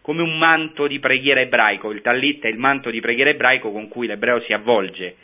come 0.00 0.22
un 0.22 0.38
manto 0.38 0.86
di 0.86 0.98
preghiera 0.98 1.40
ebraico. 1.40 1.92
Il 1.92 2.00
tallit 2.00 2.44
è 2.44 2.48
il 2.48 2.58
manto 2.58 2.90
di 2.90 3.00
preghiera 3.00 3.30
ebraico 3.30 3.70
con 3.70 3.88
cui 3.88 4.06
l'ebreo 4.06 4.40
si 4.40 4.52
avvolge. 4.52 5.16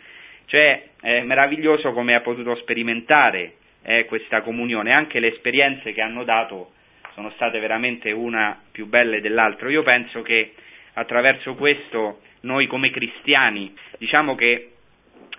Cioè 0.46 0.90
è 1.00 1.22
meraviglioso 1.22 1.92
come 1.92 2.14
ha 2.14 2.20
potuto 2.20 2.54
sperimentare 2.56 3.54
eh, 3.82 4.04
questa 4.04 4.42
comunione, 4.42 4.92
anche 4.92 5.18
le 5.18 5.32
esperienze 5.32 5.92
che 5.92 6.02
hanno 6.02 6.22
dato 6.22 6.72
sono 7.14 7.30
state 7.30 7.58
veramente 7.58 8.10
una 8.10 8.60
più 8.70 8.86
belle 8.86 9.20
dell'altra. 9.20 9.70
Io 9.70 9.82
penso 9.82 10.22
che 10.22 10.54
attraverso 10.94 11.54
questo 11.54 12.20
noi 12.40 12.66
come 12.66 12.90
cristiani, 12.90 13.74
diciamo 13.98 14.34
che 14.34 14.72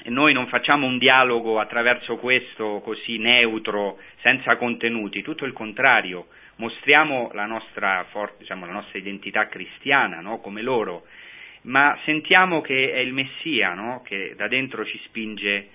noi 0.06 0.34
non 0.34 0.48
facciamo 0.48 0.86
un 0.86 0.98
dialogo 0.98 1.60
attraverso 1.60 2.18
questo 2.18 2.82
così 2.84 3.18
neutro, 3.18 4.00
senza 4.22 4.56
contenuti, 4.58 5.22
tutto 5.22 5.46
il 5.46 5.54
contrario, 5.54 6.28
mostriamo 6.58 7.32
la 7.34 7.46
nostra, 7.46 8.06
diciamo, 8.38 8.66
la 8.66 8.74
nostra 8.74 8.98
identità 8.98 9.48
cristiana 9.48 10.20
no? 10.20 10.40
come 10.40 10.62
loro, 10.62 11.06
ma 11.64 11.98
sentiamo 12.04 12.62
che 12.62 12.94
è 12.94 13.00
il 13.00 13.14
Messia 13.14 13.74
no? 13.74 14.02
che 14.04 14.34
da 14.36 14.48
dentro 14.48 14.86
ci 14.86 15.00
spinge 15.06 15.70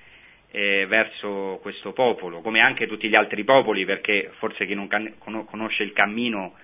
eh, 0.50 0.86
verso 0.86 1.58
questo 1.60 1.92
popolo, 1.92 2.40
come 2.40 2.60
anche 2.60 2.86
tutti 2.86 3.08
gli 3.08 3.14
altri 3.14 3.44
popoli, 3.44 3.84
perché 3.84 4.30
forse 4.38 4.66
chi 4.66 4.74
non 4.74 4.88
can- 4.88 5.14
conosce 5.18 5.82
il 5.82 5.92
cammino 5.92 6.54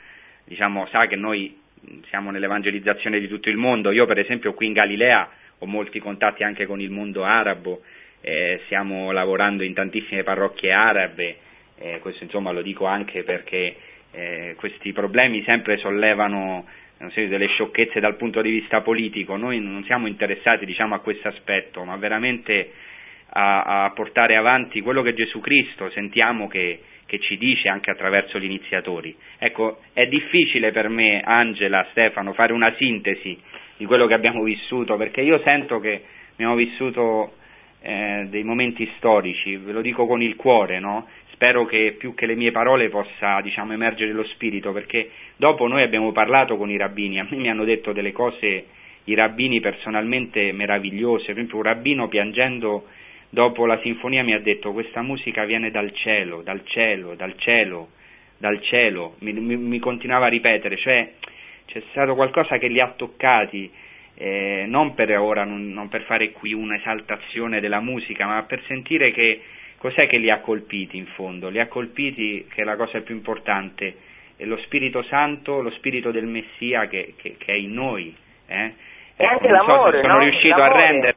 diciamo, 0.44 0.86
sa 0.88 1.06
che 1.06 1.16
noi 1.16 1.60
siamo 2.08 2.30
nell'evangelizzazione 2.30 3.20
di 3.20 3.28
tutto 3.28 3.48
il 3.48 3.56
mondo. 3.56 3.90
Io 3.90 4.06
per 4.06 4.18
esempio 4.18 4.54
qui 4.54 4.66
in 4.66 4.72
Galilea 4.72 5.30
ho 5.58 5.66
molti 5.66 5.98
contatti 5.98 6.42
anche 6.42 6.66
con 6.66 6.80
il 6.80 6.90
mondo 6.90 7.24
arabo, 7.24 7.82
eh, 8.20 8.60
stiamo 8.64 9.12
lavorando 9.12 9.62
in 9.62 9.74
tantissime 9.74 10.22
parrocchie 10.22 10.72
arabe, 10.72 11.36
eh, 11.78 11.98
questo 12.00 12.24
insomma 12.24 12.52
lo 12.52 12.62
dico 12.62 12.86
anche 12.86 13.22
perché 13.22 13.76
eh, 14.12 14.54
questi 14.56 14.92
problemi 14.92 15.42
sempre 15.44 15.76
sollevano 15.76 16.66
so, 17.10 17.26
delle 17.26 17.48
sciocchezze 17.48 18.00
dal 18.00 18.16
punto 18.16 18.40
di 18.40 18.50
vista 18.50 18.80
politico, 18.80 19.36
noi 19.36 19.60
non 19.60 19.84
siamo 19.84 20.06
interessati 20.06 20.64
diciamo, 20.64 20.94
a 20.94 21.00
questo 21.00 21.28
aspetto, 21.28 21.84
ma 21.84 21.96
veramente 21.96 22.72
a, 23.36 23.84
a, 23.84 23.90
portare 23.90 24.36
avanti 24.36 24.80
quello 24.80 25.02
che 25.02 25.14
Gesù 25.14 25.40
Cristo 25.40 25.90
sentiamo 25.90 26.46
che, 26.46 26.80
che 27.06 27.18
ci 27.18 27.36
dice 27.36 27.68
anche 27.68 27.90
attraverso 27.90 28.38
gli 28.38 28.44
iniziatori. 28.44 29.14
Ecco, 29.38 29.80
è 29.92 30.06
difficile 30.06 30.70
per 30.70 30.88
me, 30.88 31.20
Angela, 31.24 31.86
Stefano, 31.90 32.32
fare 32.32 32.52
una 32.52 32.72
sintesi 32.76 33.36
di 33.76 33.86
quello 33.86 34.06
che 34.06 34.14
abbiamo 34.14 34.42
vissuto, 34.44 34.96
perché 34.96 35.20
io 35.20 35.40
sento 35.40 35.80
che 35.80 36.02
abbiamo 36.32 36.54
vissuto 36.54 37.34
eh, 37.82 38.26
dei 38.30 38.44
momenti 38.44 38.88
storici, 38.96 39.56
ve 39.56 39.72
lo 39.72 39.80
dico 39.80 40.06
con 40.06 40.22
il 40.22 40.36
cuore, 40.36 40.78
no? 40.78 41.08
Spero 41.32 41.66
che 41.66 41.96
più 41.98 42.14
che 42.14 42.26
le 42.26 42.36
mie 42.36 42.52
parole 42.52 42.88
possa 42.88 43.40
diciamo, 43.40 43.72
emergere 43.72 44.12
lo 44.12 44.24
spirito, 44.24 44.72
perché 44.72 45.10
dopo 45.36 45.66
noi 45.66 45.82
abbiamo 45.82 46.12
parlato 46.12 46.56
con 46.56 46.70
i 46.70 46.76
rabbini, 46.76 47.18
a 47.18 47.26
me 47.28 47.36
mi 47.36 47.50
hanno 47.50 47.64
detto 47.64 47.92
delle 47.92 48.12
cose 48.12 48.66
i 49.06 49.14
rabbini 49.14 49.60
personalmente 49.60 50.52
meravigliose, 50.52 51.26
per 51.26 51.34
esempio 51.34 51.56
un 51.56 51.64
rabbino 51.64 52.08
piangendo 52.08 52.86
dopo 53.34 53.66
la 53.66 53.78
sinfonia 53.80 54.22
mi 54.22 54.32
ha 54.32 54.38
detto 54.38 54.72
questa 54.72 55.02
musica 55.02 55.44
viene 55.44 55.70
dal 55.70 55.92
cielo, 55.92 56.40
dal 56.40 56.64
cielo, 56.64 57.14
dal 57.14 57.36
cielo, 57.36 57.90
dal 58.38 58.62
cielo, 58.62 59.16
mi, 59.18 59.32
mi, 59.32 59.56
mi 59.56 59.78
continuava 59.80 60.26
a 60.26 60.28
ripetere, 60.28 60.76
cioè 60.76 61.10
c'è 61.66 61.82
stato 61.90 62.14
qualcosa 62.14 62.58
che 62.58 62.68
li 62.68 62.80
ha 62.80 62.94
toccati, 62.96 63.70
eh, 64.14 64.64
non 64.68 64.94
per 64.94 65.18
ora, 65.18 65.44
non, 65.44 65.72
non, 65.72 65.88
per 65.88 66.02
fare 66.02 66.30
qui 66.30 66.52
un'esaltazione 66.52 67.60
della 67.60 67.80
musica, 67.80 68.24
ma 68.26 68.42
per 68.44 68.62
sentire 68.68 69.10
che 69.10 69.42
cos'è 69.78 70.06
che 70.06 70.18
li 70.18 70.30
ha 70.30 70.38
colpiti 70.38 70.96
in 70.96 71.06
fondo? 71.06 71.48
Li 71.48 71.58
ha 71.58 71.66
colpiti, 71.66 72.46
che 72.48 72.62
è 72.62 72.64
la 72.64 72.76
cosa 72.76 73.00
più 73.00 73.16
importante, 73.16 73.96
è 74.36 74.44
lo 74.44 74.58
Spirito 74.58 75.02
Santo, 75.02 75.60
lo 75.60 75.70
Spirito 75.70 76.12
del 76.12 76.26
Messia 76.26 76.86
che, 76.86 77.14
che, 77.16 77.34
che 77.36 77.52
è 77.52 77.56
in 77.56 77.72
noi. 77.72 78.14
Eh? 78.46 78.72
E 79.16 79.24
anche 79.24 79.48
non 79.48 79.56
l'amore, 79.56 79.96
so 79.96 80.02
sono 80.02 80.18
no? 80.18 80.22
riuscito 80.22 80.56
l'amore. 80.56 80.82
a 80.82 80.86
rendere, 80.86 81.16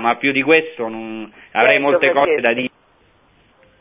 ma 0.00 0.16
più 0.16 0.32
di 0.32 0.42
questo 0.42 0.88
non, 0.88 1.32
avrei 1.56 1.78
Certo, 1.78 1.90
molte 1.90 2.12
cose 2.12 2.40
da 2.40 2.52
dire. 2.52 2.70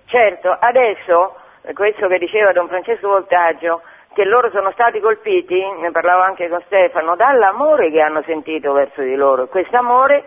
Certo, 0.06 0.56
adesso, 0.60 1.36
questo 1.74 2.08
che 2.08 2.18
diceva 2.18 2.52
Don 2.52 2.68
Francesco 2.68 3.10
Voltaggio, 3.10 3.82
che 4.14 4.24
loro 4.24 4.50
sono 4.50 4.72
stati 4.72 5.00
colpiti, 5.02 5.62
ne 5.80 5.92
parlavo 5.92 6.22
anche 6.22 6.48
con 6.48 6.62
Stefano, 6.66 7.16
dall'amore 7.16 7.92
che 7.92 8.00
hanno 8.00 8.24
sentito 8.24 8.72
verso 8.72 9.02
di 9.02 9.16
loro, 9.16 9.48
quest'amore 9.48 10.24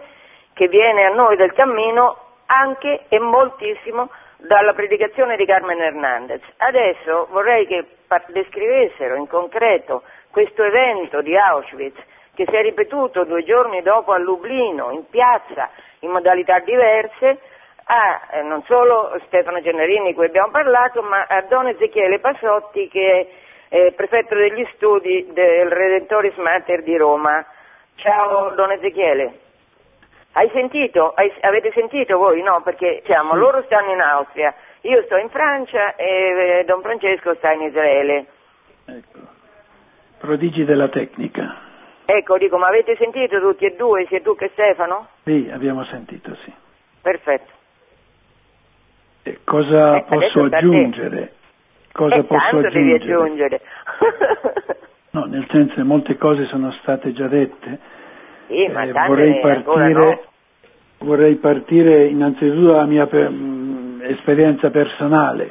che 0.52 0.68
viene 0.68 1.04
a 1.04 1.14
noi 1.14 1.36
del 1.36 1.52
cammino 1.52 2.16
anche 2.46 3.04
e 3.08 3.18
moltissimo 3.18 4.10
dalla 4.36 4.74
predicazione 4.74 5.36
di 5.36 5.46
Carmen 5.46 5.80
Hernandez. 5.80 6.42
Adesso 6.58 7.28
vorrei 7.30 7.66
che 7.66 7.84
descrivessero 8.26 9.14
in 9.14 9.26
concreto 9.26 10.02
questo 10.30 10.62
evento 10.62 11.22
di 11.22 11.36
Auschwitz 11.36 11.98
che 12.34 12.46
si 12.46 12.54
è 12.54 12.62
ripetuto 12.62 13.24
due 13.24 13.42
giorni 13.42 13.82
dopo 13.82 14.12
a 14.12 14.18
Lublino, 14.18 14.92
in 14.92 15.08
piazza, 15.10 15.70
in 16.00 16.10
modalità 16.10 16.58
diverse, 16.60 17.38
a 17.84 18.20
eh, 18.32 18.42
non 18.42 18.62
solo 18.64 19.18
Stefano 19.26 19.60
Gennarini 19.60 20.08
di 20.08 20.14
cui 20.14 20.26
abbiamo 20.26 20.50
parlato, 20.50 21.02
ma 21.02 21.24
a 21.26 21.42
Don 21.42 21.68
Ezechiele 21.68 22.18
Passotti 22.18 22.88
che 22.88 23.28
è 23.68 23.76
eh, 23.76 23.92
prefetto 23.92 24.34
degli 24.34 24.66
studi 24.74 25.26
del 25.32 25.70
Redentoris 25.70 26.36
Mater 26.36 26.82
di 26.82 26.96
Roma. 26.96 27.44
Ciao 27.96 28.50
Don 28.54 28.72
Ezechiele. 28.72 29.38
Hai 30.32 30.50
sentito? 30.52 31.12
Hai- 31.14 31.32
avete 31.40 31.72
sentito 31.72 32.18
voi? 32.18 32.42
No, 32.42 32.60
perché 32.62 33.00
diciamo, 33.02 33.34
loro 33.34 33.62
stanno 33.64 33.92
in 33.92 34.00
Austria, 34.00 34.54
io 34.82 35.02
sto 35.04 35.16
in 35.16 35.30
Francia 35.30 35.96
e 35.96 36.60
eh, 36.60 36.64
Don 36.64 36.82
Francesco 36.82 37.34
sta 37.34 37.52
in 37.52 37.62
Israele. 37.62 38.26
Ecco. 38.84 39.18
Prodigi 40.18 40.64
della 40.64 40.88
tecnica. 40.88 41.67
Ecco, 42.10 42.38
dico, 42.38 42.56
ma 42.56 42.68
avete 42.68 42.96
sentito 42.96 43.38
tutti 43.38 43.66
e 43.66 43.74
due, 43.76 44.06
sia 44.06 44.22
tu 44.22 44.34
che 44.34 44.48
Stefano? 44.54 45.08
Sì, 45.24 45.50
abbiamo 45.52 45.84
sentito, 45.84 46.34
sì. 46.42 46.50
Perfetto. 47.02 47.52
E 49.24 49.40
cosa 49.44 49.96
Eh, 49.96 50.02
posso 50.04 50.44
aggiungere? 50.44 51.34
Cosa 51.92 52.14
e 52.14 52.22
posso 52.24 52.50
tanto 52.62 52.70
devi 52.70 52.94
aggiungere? 52.94 53.60
aggiungere. 53.60 53.60
No, 55.10 55.24
nel 55.24 55.46
senso 55.50 55.74
che 55.74 55.82
molte 55.82 56.16
cose 56.18 56.44
sono 56.46 56.70
state 56.82 57.12
già 57.12 57.28
dette. 57.28 57.78
sì, 58.46 58.68
ma 58.68 58.84
Eh, 58.84 58.92
vorrei 58.92 59.40
partire, 59.40 59.92
no. 59.92 60.20
vorrei 60.98 61.34
partire 61.36 62.06
innanzitutto 62.06 62.72
dalla 62.72 62.84
mia 62.84 63.06
per- 63.06 63.30
mh, 63.30 64.02
esperienza 64.04 64.70
personale. 64.70 65.50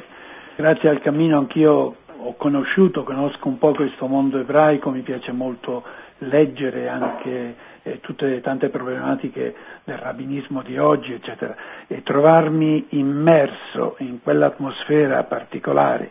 Grazie 0.56 0.88
al 0.88 1.00
cammino 1.00 1.38
anch'io 1.38 1.96
ho 2.20 2.34
conosciuto, 2.36 3.02
conosco 3.04 3.46
un 3.48 3.58
po' 3.58 3.72
questo 3.74 4.06
mondo 4.06 4.38
ebraico, 4.38 4.90
mi 4.90 5.00
piace 5.02 5.32
molto 5.32 5.82
leggere 6.18 6.88
anche 6.88 7.54
eh, 7.82 8.00
tutte 8.00 8.26
le 8.26 8.40
tante 8.40 8.68
problematiche 8.68 9.54
del 9.84 9.96
rabbinismo 9.98 10.62
di 10.62 10.78
oggi, 10.78 11.12
eccetera, 11.12 11.54
e 11.86 12.02
trovarmi 12.02 12.86
immerso 12.90 13.96
in 13.98 14.20
quell'atmosfera 14.22 15.24
particolare. 15.24 16.10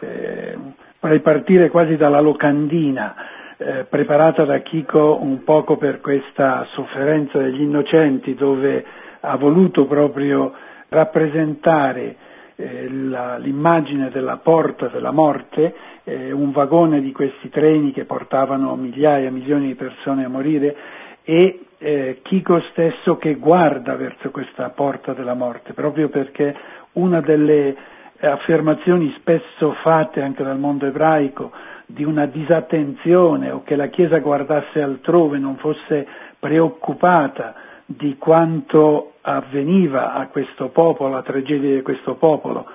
Eh, 0.00 0.56
vorrei 1.00 1.20
partire 1.20 1.70
quasi 1.70 1.96
dalla 1.96 2.20
locandina, 2.20 3.14
eh, 3.56 3.84
preparata 3.88 4.44
da 4.44 4.58
Chico 4.58 5.18
un 5.20 5.42
poco 5.44 5.76
per 5.76 6.00
questa 6.00 6.66
sofferenza 6.72 7.38
degli 7.38 7.62
innocenti, 7.62 8.34
dove 8.34 8.84
ha 9.20 9.36
voluto 9.36 9.86
proprio 9.86 10.52
rappresentare 10.88 12.16
eh, 12.60 12.88
la- 12.90 13.36
l'immagine 13.38 14.10
della 14.10 14.38
porta 14.38 14.88
della 14.88 15.12
morte, 15.12 15.72
eh, 16.02 16.32
un 16.32 16.50
vagone 16.50 17.00
di 17.00 17.12
questi 17.12 17.48
treni 17.48 17.92
che 17.92 18.04
portavano 18.04 18.74
migliaia, 18.74 19.30
milioni 19.30 19.68
di 19.68 19.74
persone 19.76 20.24
a 20.24 20.28
morire 20.28 20.76
e 21.22 21.60
eh, 21.78 22.18
Chico 22.22 22.58
stesso 22.70 23.16
che 23.16 23.34
guarda 23.36 23.94
verso 23.94 24.30
questa 24.32 24.70
porta 24.70 25.12
della 25.12 25.34
morte, 25.34 25.72
proprio 25.72 26.08
perché 26.08 26.52
una 26.94 27.20
delle 27.20 27.76
affermazioni 28.20 29.14
spesso 29.18 29.74
fatte 29.82 30.20
anche 30.20 30.42
dal 30.42 30.58
mondo 30.58 30.86
ebraico 30.86 31.52
di 31.86 32.02
una 32.02 32.26
disattenzione 32.26 33.52
o 33.52 33.62
che 33.62 33.76
la 33.76 33.86
Chiesa 33.86 34.18
guardasse 34.18 34.82
altrove, 34.82 35.38
non 35.38 35.56
fosse 35.58 36.04
preoccupata 36.40 37.54
di 37.90 38.16
quanto 38.18 39.14
avveniva 39.22 40.12
a 40.12 40.26
questo 40.26 40.68
popolo, 40.68 41.14
la 41.14 41.22
tragedia 41.22 41.74
di 41.74 41.80
questo 41.80 42.16
popolo, 42.16 42.66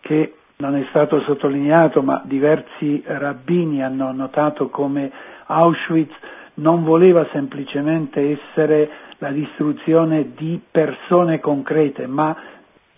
che 0.00 0.34
non 0.56 0.74
è 0.74 0.84
stato 0.88 1.20
sottolineato, 1.20 2.02
ma 2.02 2.20
diversi 2.24 3.00
rabbini 3.06 3.84
hanno 3.84 4.10
notato 4.10 4.68
come 4.68 5.08
Auschwitz 5.46 6.12
non 6.54 6.82
voleva 6.82 7.28
semplicemente 7.30 8.38
essere 8.40 8.90
la 9.18 9.30
distruzione 9.30 10.32
di 10.34 10.60
persone 10.68 11.38
concrete, 11.38 12.08
ma 12.08 12.36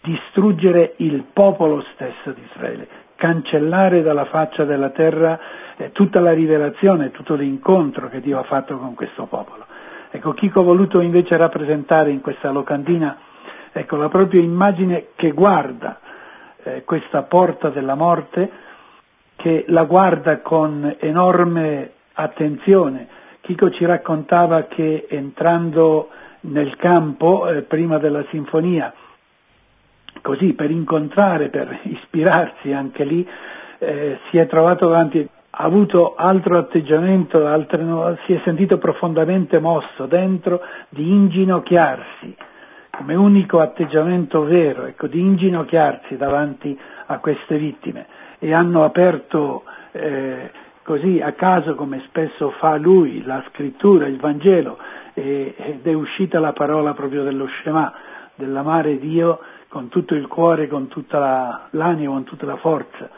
distruggere 0.01 0.95
il 0.99 1.25
popolo 1.35 1.85
stesso 1.93 2.31
di 2.33 2.41
Israele, 2.51 2.89
cancellare 3.17 4.01
dalla 4.01 4.25
faccia 4.25 4.65
della 4.65 4.89
terra 4.91 5.39
eh, 5.77 5.93
tutta 5.93 6.21
la 6.21 6.33
rivelazione, 6.33 7.11
tutto 7.11 7.35
l'incontro 7.35 8.09
che 8.09 8.23
Dio 8.23 8.39
ha 8.39 8.45
fatto 8.45 8.79
con 8.79 8.95
questo 8.95 9.27
popolo. 9.27 9.67
Ecco, 10.11 10.33
Chico 10.33 10.61
ha 10.61 10.65
voluto 10.65 11.01
invece 11.01 11.37
rappresentare 11.37 12.11
in 12.11 12.21
questa 12.21 12.51
locandina 12.51 13.19
ecco, 13.73 13.97
la 13.97 14.09
propria 14.09 14.41
immagine 14.41 15.09
che 15.15 15.33
guarda 15.33 16.01
eh, 16.63 16.85
questa 16.85 17.23
porta 17.23 17.69
della 17.69 17.95
morte, 17.95 18.51
che 19.37 19.65
la 19.69 19.85
guarda 19.85 20.41
con 20.41 20.97
enorme 20.99 21.93
attenzione. 22.15 23.07
Chico 23.41 23.71
ci 23.71 23.85
raccontava 23.85 24.65
che 24.65 25.07
entrando 25.09 26.09
nel 26.41 26.77
campo, 26.77 27.49
eh, 27.49 27.63
prima 27.63 27.99
della 27.99 28.25
sinfonia, 28.31 28.93
così 30.23 30.55
per 30.55 30.71
incontrare, 30.71 31.49
per 31.49 31.81
ispirarsi 31.85 32.73
anche 32.73 33.05
lì, 33.05 33.29
eh, 33.79 34.19
si 34.31 34.39
è 34.39 34.47
trovato 34.47 34.89
davanti, 34.89 35.29
ha 35.51 35.65
avuto 35.65 36.15
altro 36.15 36.59
atteggiamento, 36.59 37.47
altre, 37.47 38.19
si 38.27 38.35
è 38.35 38.41
sentito 38.45 38.79
profondamente 38.79 39.59
mosso 39.59 40.07
dentro 40.07 40.61
di 40.91 41.09
inginocchiarsi 41.11 42.37
come 42.99 43.15
unico 43.15 43.61
atteggiamento 43.61 44.43
vero, 44.43 44.85
ecco, 44.85 45.07
di 45.07 45.21
inginocchiarsi 45.21 46.17
davanti 46.17 46.77
a 47.07 47.19
queste 47.19 47.57
vittime 47.57 48.07
e 48.41 48.53
hanno 48.53 48.83
aperto 48.83 49.63
eh, 49.93 50.51
così 50.83 51.21
a 51.21 51.33
caso 51.33 51.77
come 51.77 52.03
spesso 52.07 52.51
fa 52.59 52.77
lui 52.77 53.23
la 53.25 53.45
scrittura, 53.51 54.07
il 54.07 54.19
Vangelo 54.19 54.79
e, 55.15 55.55
ed 55.57 55.87
è 55.87 55.93
uscita 55.93 56.41
la 56.41 56.53
parola 56.53 56.93
proprio 56.93 57.23
dello 57.23 57.47
Shema, 57.61 57.93
dell'amare 58.35 58.99
Dio 58.99 59.39
con 59.69 59.89
tutto 59.89 60.15
il 60.15 60.27
cuore, 60.27 60.67
con 60.67 60.89
tutta 60.89 61.19
la, 61.19 61.67
l'anima, 61.71 62.13
con 62.13 62.25
tutta 62.25 62.47
la 62.47 62.57
forza. 62.57 63.11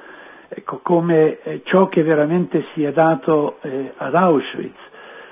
Ecco, 0.52 0.80
come 0.82 1.38
eh, 1.42 1.62
ciò 1.64 1.88
che 1.88 2.02
veramente 2.02 2.64
si 2.74 2.82
è 2.82 2.92
dato 2.92 3.58
eh, 3.60 3.92
ad 3.96 4.16
Auschwitz. 4.16 4.78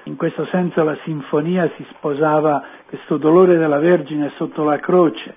In 0.04 0.14
questo 0.14 0.46
senso 0.46 0.84
la 0.84 0.96
sinfonia 1.02 1.68
si 1.76 1.84
sposava 1.90 2.62
questo 2.86 3.16
dolore 3.16 3.58
della 3.58 3.78
Vergine 3.80 4.30
sotto 4.36 4.62
la 4.62 4.78
croce, 4.78 5.34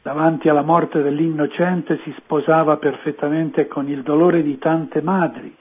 davanti 0.00 0.48
alla 0.48 0.62
morte 0.62 1.02
dell'innocente 1.02 2.00
si 2.04 2.14
sposava 2.16 2.78
perfettamente 2.78 3.68
con 3.68 3.86
il 3.88 4.02
dolore 4.02 4.42
di 4.42 4.56
tante 4.56 5.02
madri 5.02 5.54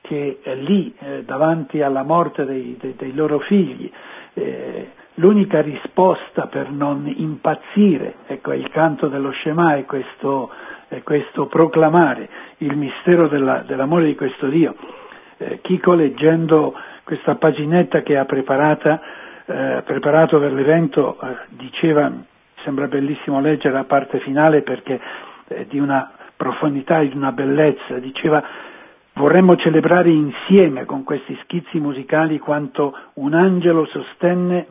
che 0.00 0.40
eh, 0.42 0.54
lì, 0.56 0.94
eh, 0.98 1.24
davanti 1.24 1.82
alla 1.82 2.02
morte 2.02 2.44
dei, 2.44 2.76
dei, 2.80 2.94
dei 2.96 3.14
loro 3.14 3.38
figli, 3.40 3.90
eh, 4.34 4.90
l'unica 5.14 5.60
risposta 5.60 6.46
per 6.46 6.70
non 6.70 7.12
impazzire, 7.16 8.16
ecco, 8.26 8.50
è 8.50 8.56
il 8.56 8.68
canto 8.70 9.08
dello 9.08 9.32
Shema, 9.32 9.76
è 9.76 9.84
questo, 9.84 10.50
è 10.92 11.02
questo 11.02 11.46
proclamare 11.46 12.28
il 12.58 12.76
mistero 12.76 13.26
della, 13.26 13.62
dell'amore 13.66 14.04
di 14.04 14.14
questo 14.14 14.48
Dio. 14.48 14.74
Eh, 15.38 15.60
Chico 15.62 15.94
leggendo 15.94 16.74
questa 17.02 17.36
paginetta 17.36 18.02
che 18.02 18.18
ha 18.18 18.26
preparata, 18.26 19.00
eh, 19.46 19.82
preparato 19.86 20.38
per 20.38 20.52
l'evento 20.52 21.18
eh, 21.18 21.36
diceva, 21.48 22.12
sembra 22.62 22.88
bellissimo 22.88 23.40
leggere 23.40 23.72
la 23.72 23.84
parte 23.84 24.20
finale 24.20 24.60
perché 24.60 25.00
è 25.48 25.64
di 25.64 25.78
una 25.78 26.10
profondità 26.36 27.00
e 27.00 27.08
di 27.08 27.16
una 27.16 27.32
bellezza, 27.32 27.98
diceva 27.98 28.44
Vorremmo 29.14 29.56
celebrare 29.56 30.08
insieme 30.08 30.86
con 30.86 31.04
questi 31.04 31.38
schizzi 31.42 31.78
musicali 31.78 32.38
quanto 32.38 32.96
un 33.14 33.34
angelo 33.34 33.84
sostenne 33.84 34.66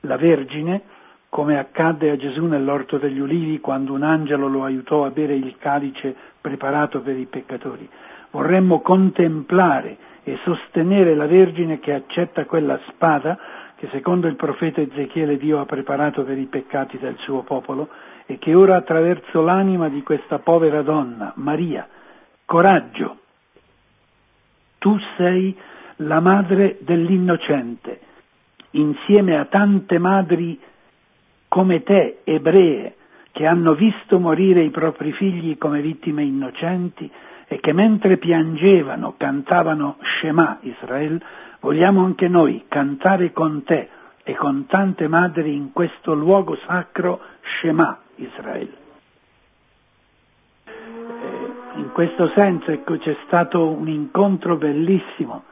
la 0.00 0.16
Vergine, 0.16 0.80
come 1.28 1.58
accadde 1.58 2.10
a 2.10 2.16
Gesù 2.16 2.46
nell'orto 2.46 2.98
degli 2.98 3.18
ulivi 3.18 3.60
quando 3.60 3.92
un 3.92 4.02
angelo 4.02 4.48
lo 4.48 4.64
aiutò 4.64 5.04
a 5.04 5.10
bere 5.10 5.34
il 5.34 5.56
calice 5.58 6.14
preparato 6.40 7.00
per 7.00 7.16
i 7.16 7.26
peccatori. 7.26 7.88
Vorremmo 8.30 8.80
contemplare 8.80 9.96
e 10.24 10.38
sostenere 10.44 11.14
la 11.14 11.26
Vergine 11.26 11.78
che 11.80 11.92
accetta 11.92 12.44
quella 12.44 12.78
spada 12.88 13.38
che 13.76 13.88
secondo 13.92 14.26
il 14.26 14.34
profeta 14.34 14.80
Ezechiele 14.80 15.36
Dio 15.36 15.60
ha 15.60 15.64
preparato 15.64 16.24
per 16.24 16.36
i 16.36 16.46
peccati 16.46 16.98
del 16.98 17.16
suo 17.18 17.42
popolo 17.42 17.88
e 18.26 18.36
che 18.38 18.52
ora 18.52 18.76
attraverso 18.76 19.40
l'anima 19.40 19.88
di 19.88 20.02
questa 20.02 20.40
povera 20.40 20.82
donna, 20.82 21.32
Maria, 21.36 21.86
coraggio, 22.44 23.18
tu 24.78 24.98
sei 25.16 25.56
la 25.96 26.20
madre 26.20 26.78
dell'innocente, 26.80 28.00
insieme 28.72 29.38
a 29.38 29.44
tante 29.44 29.98
madri 29.98 30.58
come 31.48 31.82
te, 31.82 32.18
ebree, 32.24 32.94
che 33.32 33.46
hanno 33.46 33.74
visto 33.74 34.18
morire 34.18 34.62
i 34.62 34.70
propri 34.70 35.12
figli 35.12 35.58
come 35.58 35.80
vittime 35.80 36.22
innocenti 36.22 37.10
e 37.46 37.60
che 37.60 37.72
mentre 37.72 38.18
piangevano 38.18 39.14
cantavano 39.16 39.96
Shema 40.18 40.58
Israel, 40.62 41.22
vogliamo 41.60 42.04
anche 42.04 42.28
noi 42.28 42.64
cantare 42.68 43.32
con 43.32 43.62
te 43.64 43.88
e 44.22 44.34
con 44.34 44.66
tante 44.66 45.08
madri 45.08 45.54
in 45.54 45.72
questo 45.72 46.14
luogo 46.14 46.56
sacro 46.66 47.20
Shema 47.60 47.98
Israel. 48.16 48.76
In 51.76 51.90
questo 51.92 52.28
senso 52.34 52.70
ecco, 52.70 52.98
c'è 52.98 53.16
stato 53.24 53.68
un 53.68 53.88
incontro 53.88 54.56
bellissimo 54.56 55.44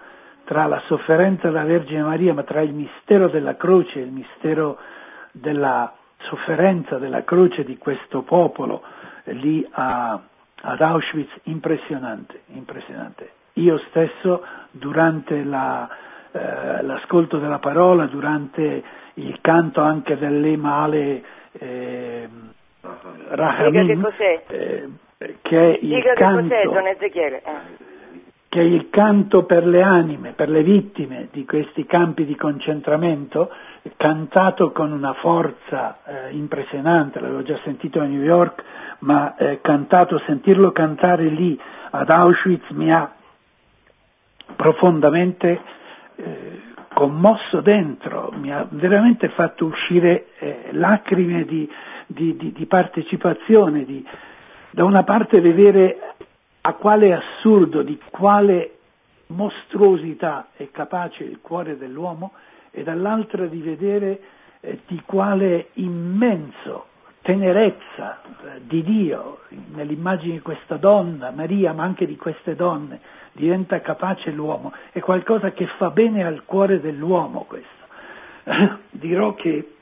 tra 0.44 0.66
la 0.66 0.82
sofferenza 0.86 1.49
della 1.49 1.64
Vergine 1.64 2.03
Maria, 2.03 2.34
ma 2.34 2.42
tra 2.42 2.61
il 2.61 2.72
mistero 2.72 3.28
della 3.28 3.57
croce 3.57 4.01
e 4.01 4.03
il 4.03 4.12
mistero 4.12 4.76
della 5.41 5.93
sofferenza 6.18 6.99
della 6.99 7.24
croce 7.24 7.64
di 7.64 7.76
questo 7.76 8.22
popolo 8.22 8.82
lì 9.24 9.66
a, 9.72 10.20
ad 10.62 10.80
Auschwitz, 10.80 11.32
impressionante, 11.45 12.43
impressionante. 12.55 13.30
Io 13.55 13.78
stesso 13.89 14.45
durante 14.70 15.43
la, 15.43 15.89
eh, 16.32 16.82
l'ascolto 16.82 17.39
della 17.39 17.59
parola, 17.59 18.07
durante 18.07 18.82
il 19.14 19.39
canto 19.41 19.80
anche 19.80 20.16
dell'Ema 20.18 20.82
Ale 20.82 21.24
eh, 21.53 22.28
Rahamim, 23.28 24.09
eh, 24.49 24.89
che 25.43 25.59
è 25.59 25.78
il 25.80 25.95
Dica 25.95 26.12
canto 26.14 26.55
eh. 26.55 27.95
Che 28.57 28.62
il 28.62 28.88
canto 28.88 29.44
per 29.44 29.66
le 29.66 29.82
anime, 29.82 30.32
per 30.32 30.48
le 30.48 30.62
vittime 30.62 31.28
di 31.30 31.44
questi 31.44 31.84
campi 31.84 32.24
di 32.24 32.36
concentramento, 32.36 33.50
cantato 33.98 34.72
con 34.72 34.92
una 34.92 35.12
forza 35.12 35.98
eh, 36.07 36.34
impressionante, 36.34 37.20
l'avevo 37.20 37.42
già 37.42 37.59
sentito 37.64 38.00
a 38.00 38.07
New 38.07 38.22
York, 38.22 38.64
ma 39.00 39.36
eh, 39.36 39.61
cantato, 39.61 40.18
sentirlo 40.24 40.72
cantare 40.72 41.26
lì 41.26 41.61
ad 41.90 42.09
Auschwitz 42.09 42.70
mi 42.70 42.90
ha 42.90 43.12
profondamente 44.57 45.61
eh, 46.16 46.61
commosso 46.94 47.61
dentro, 47.61 48.32
mi 48.40 48.50
ha 48.50 48.66
veramente 48.70 49.28
fatto 49.28 49.66
uscire 49.66 50.28
eh, 50.38 50.68
lacrime 50.70 51.44
di, 51.44 51.70
di, 52.07 52.34
di, 52.38 52.52
di 52.52 52.64
partecipazione, 52.64 53.84
da 54.70 54.84
una 54.84 55.02
parte 55.02 55.42
vedere 55.42 56.14
a 56.67 56.73
quale 56.75 57.12
assurdo, 57.12 57.83
di 57.83 57.97
quale 58.11 58.79
mostruosità 59.29 60.49
è 60.57 60.69
capace 60.73 61.23
il 61.23 61.39
cuore 61.41 61.79
dell'uomo 61.79 62.33
e 62.73 62.83
dall'altra 62.83 63.47
di 63.47 63.61
vedere 63.61 64.21
eh, 64.59 64.81
di 64.89 65.01
quale 65.07 65.69
immenso 65.75 66.87
tenerezza 67.23 68.21
eh, 68.21 68.61
di 68.67 68.83
Dio 68.83 69.43
nell'immagine 69.75 70.35
di 70.35 70.41
questa 70.41 70.77
donna, 70.77 71.31
Maria, 71.31 71.73
ma 71.73 71.85
anche 71.85 72.05
di 72.05 72.17
queste 72.17 72.57
donne, 72.57 72.99
diventa 73.31 73.81
capace 73.81 74.33
l'uomo. 74.33 74.73
È 74.91 74.99
qualcosa 74.99 75.53
che 75.53 75.69
fa 75.79 75.91
bene 75.91 76.25
al 76.25 76.43
cuore 76.45 76.81
dell'uomo 76.81 77.45
questo. 77.47 77.85
dirò 78.91 79.35
che 79.35 79.73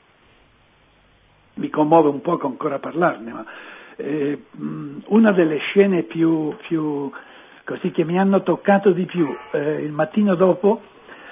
mi 1.55 1.69
commuove 1.71 2.09
un 2.09 2.21
po' 2.21 2.37
ancora 2.39 2.77
parlarne, 2.77 3.31
ma 3.31 3.45
eh, 3.97 4.43
una 5.07 5.31
delle 5.31 5.57
scene 5.57 6.03
più, 6.03 6.55
più, 6.67 7.11
così 7.63 7.91
che 7.91 8.03
mi 8.03 8.19
hanno 8.19 8.43
toccato 8.43 8.91
di 8.91 9.05
più, 9.05 9.27
eh, 9.51 9.81
il 9.81 9.91
mattino 9.91 10.35
dopo 10.35 10.81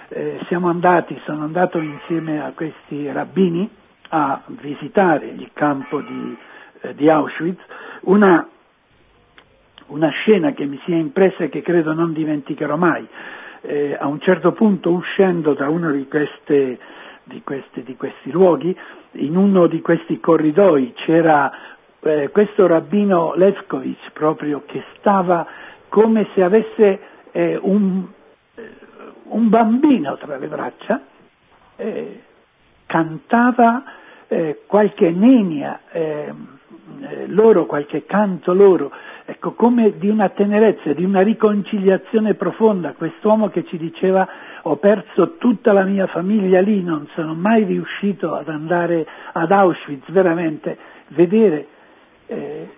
eh, 0.10 0.40
siamo 0.48 0.70
andati, 0.70 1.20
sono 1.26 1.44
andato 1.44 1.80
insieme 1.80 2.44
a 2.44 2.52
questi 2.54 3.12
rabbini 3.12 3.70
a 4.10 4.42
visitare 4.46 5.26
il 5.26 5.50
campo 5.54 6.00
di, 6.02 6.38
eh, 6.82 6.94
di 6.94 7.10
Auschwitz, 7.10 7.62
una, 8.02 8.48
una, 9.88 10.10
scena 10.10 10.52
che 10.52 10.66
mi 10.66 10.80
si 10.86 10.92
è 10.92 10.96
impressa 10.96 11.46
e 11.46 11.50
che 11.50 11.64
credo 11.64 11.94
non 11.94 12.14
dimenticherò 12.14 12.76
mai. 12.76 13.08
Eh, 13.62 13.98
a 14.00 14.08
un 14.08 14.20
certo 14.20 14.52
punto 14.52 14.92
uscendo 14.92 15.54
da 15.54 15.70
uno 15.70 15.92
di, 15.92 16.08
queste, 16.08 16.78
di, 17.24 17.42
questi, 17.44 17.82
di 17.82 17.96
questi 17.96 18.30
luoghi, 18.30 18.78
in 19.14 19.36
uno 19.36 19.66
di 19.68 19.82
questi 19.82 20.20
corridoi 20.20 20.94
c'era 20.96 21.52
eh, 22.04 22.30
questo 22.30 22.68
rabbino 22.68 23.34
Levkovich 23.36 24.12
proprio 24.12 24.64
che 24.66 24.84
stava 24.98 25.46
come 25.90 26.28
se 26.34 26.44
avesse 26.44 27.00
eh, 27.32 27.58
un, 27.62 28.06
eh, 28.56 28.70
un, 29.26 29.50
bambino 29.50 30.18
tra 30.18 30.38
le 30.38 30.48
braccia, 30.48 31.02
eh, 31.76 32.22
cantava 32.86 33.84
eh, 34.28 34.62
qualche 34.66 35.12
nenia 35.12 35.80
loro, 37.28 37.66
qualche 37.66 38.06
canto 38.06 38.54
loro, 38.54 38.92
ecco 39.26 39.54
come 39.54 39.98
di 39.98 40.10
una 40.10 40.30
tenerezza, 40.30 40.94
di 40.94 41.04
una 41.04 41.22
riconciliazione 41.22 42.34
profonda, 42.34 42.94
quest'uomo 42.94 43.50
che 43.50 43.66
ci 43.66 43.78
diceva 43.78 44.28
ho 44.64 44.76
perso 44.78 45.38
tutta 45.38 45.74
la 45.74 45.84
mia 45.84 46.08
famiglia 46.08 46.62
lì, 46.62 46.82
non 46.82 47.08
sono 47.14 47.34
mai 47.34 47.64
riuscito 47.64 48.34
ad 48.34 48.50
andare 48.50 49.06
ad 49.34 49.52
Auschwitz, 49.52 50.10
veramente, 50.12 50.78
vedere 51.10 51.68
eh, 52.28 52.70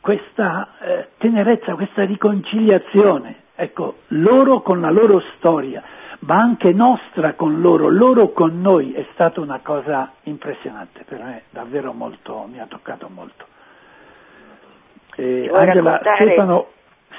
questa 0.00 0.68
eh, 0.80 1.08
tenerezza, 1.18 1.74
questa 1.74 2.04
riconciliazione, 2.04 3.44
ecco, 3.54 3.96
loro 4.08 4.60
con 4.60 4.80
la 4.80 4.90
loro 4.90 5.20
storia, 5.36 5.82
ma 6.20 6.36
anche 6.36 6.72
nostra 6.72 7.34
con 7.34 7.60
loro, 7.60 7.88
loro 7.88 8.30
con 8.32 8.60
noi, 8.60 8.92
è 8.92 9.06
stata 9.12 9.40
una 9.40 9.60
cosa 9.62 10.12
impressionante, 10.24 11.04
per 11.08 11.22
me 11.22 11.42
davvero 11.50 11.92
molto, 11.92 12.46
mi 12.50 12.60
ha 12.60 12.66
toccato 12.66 13.08
molto. 13.08 13.46
Eh, 15.16 15.50
Angela, 15.52 15.90
raccontare... 15.92 16.24
Stefano, 16.24 16.66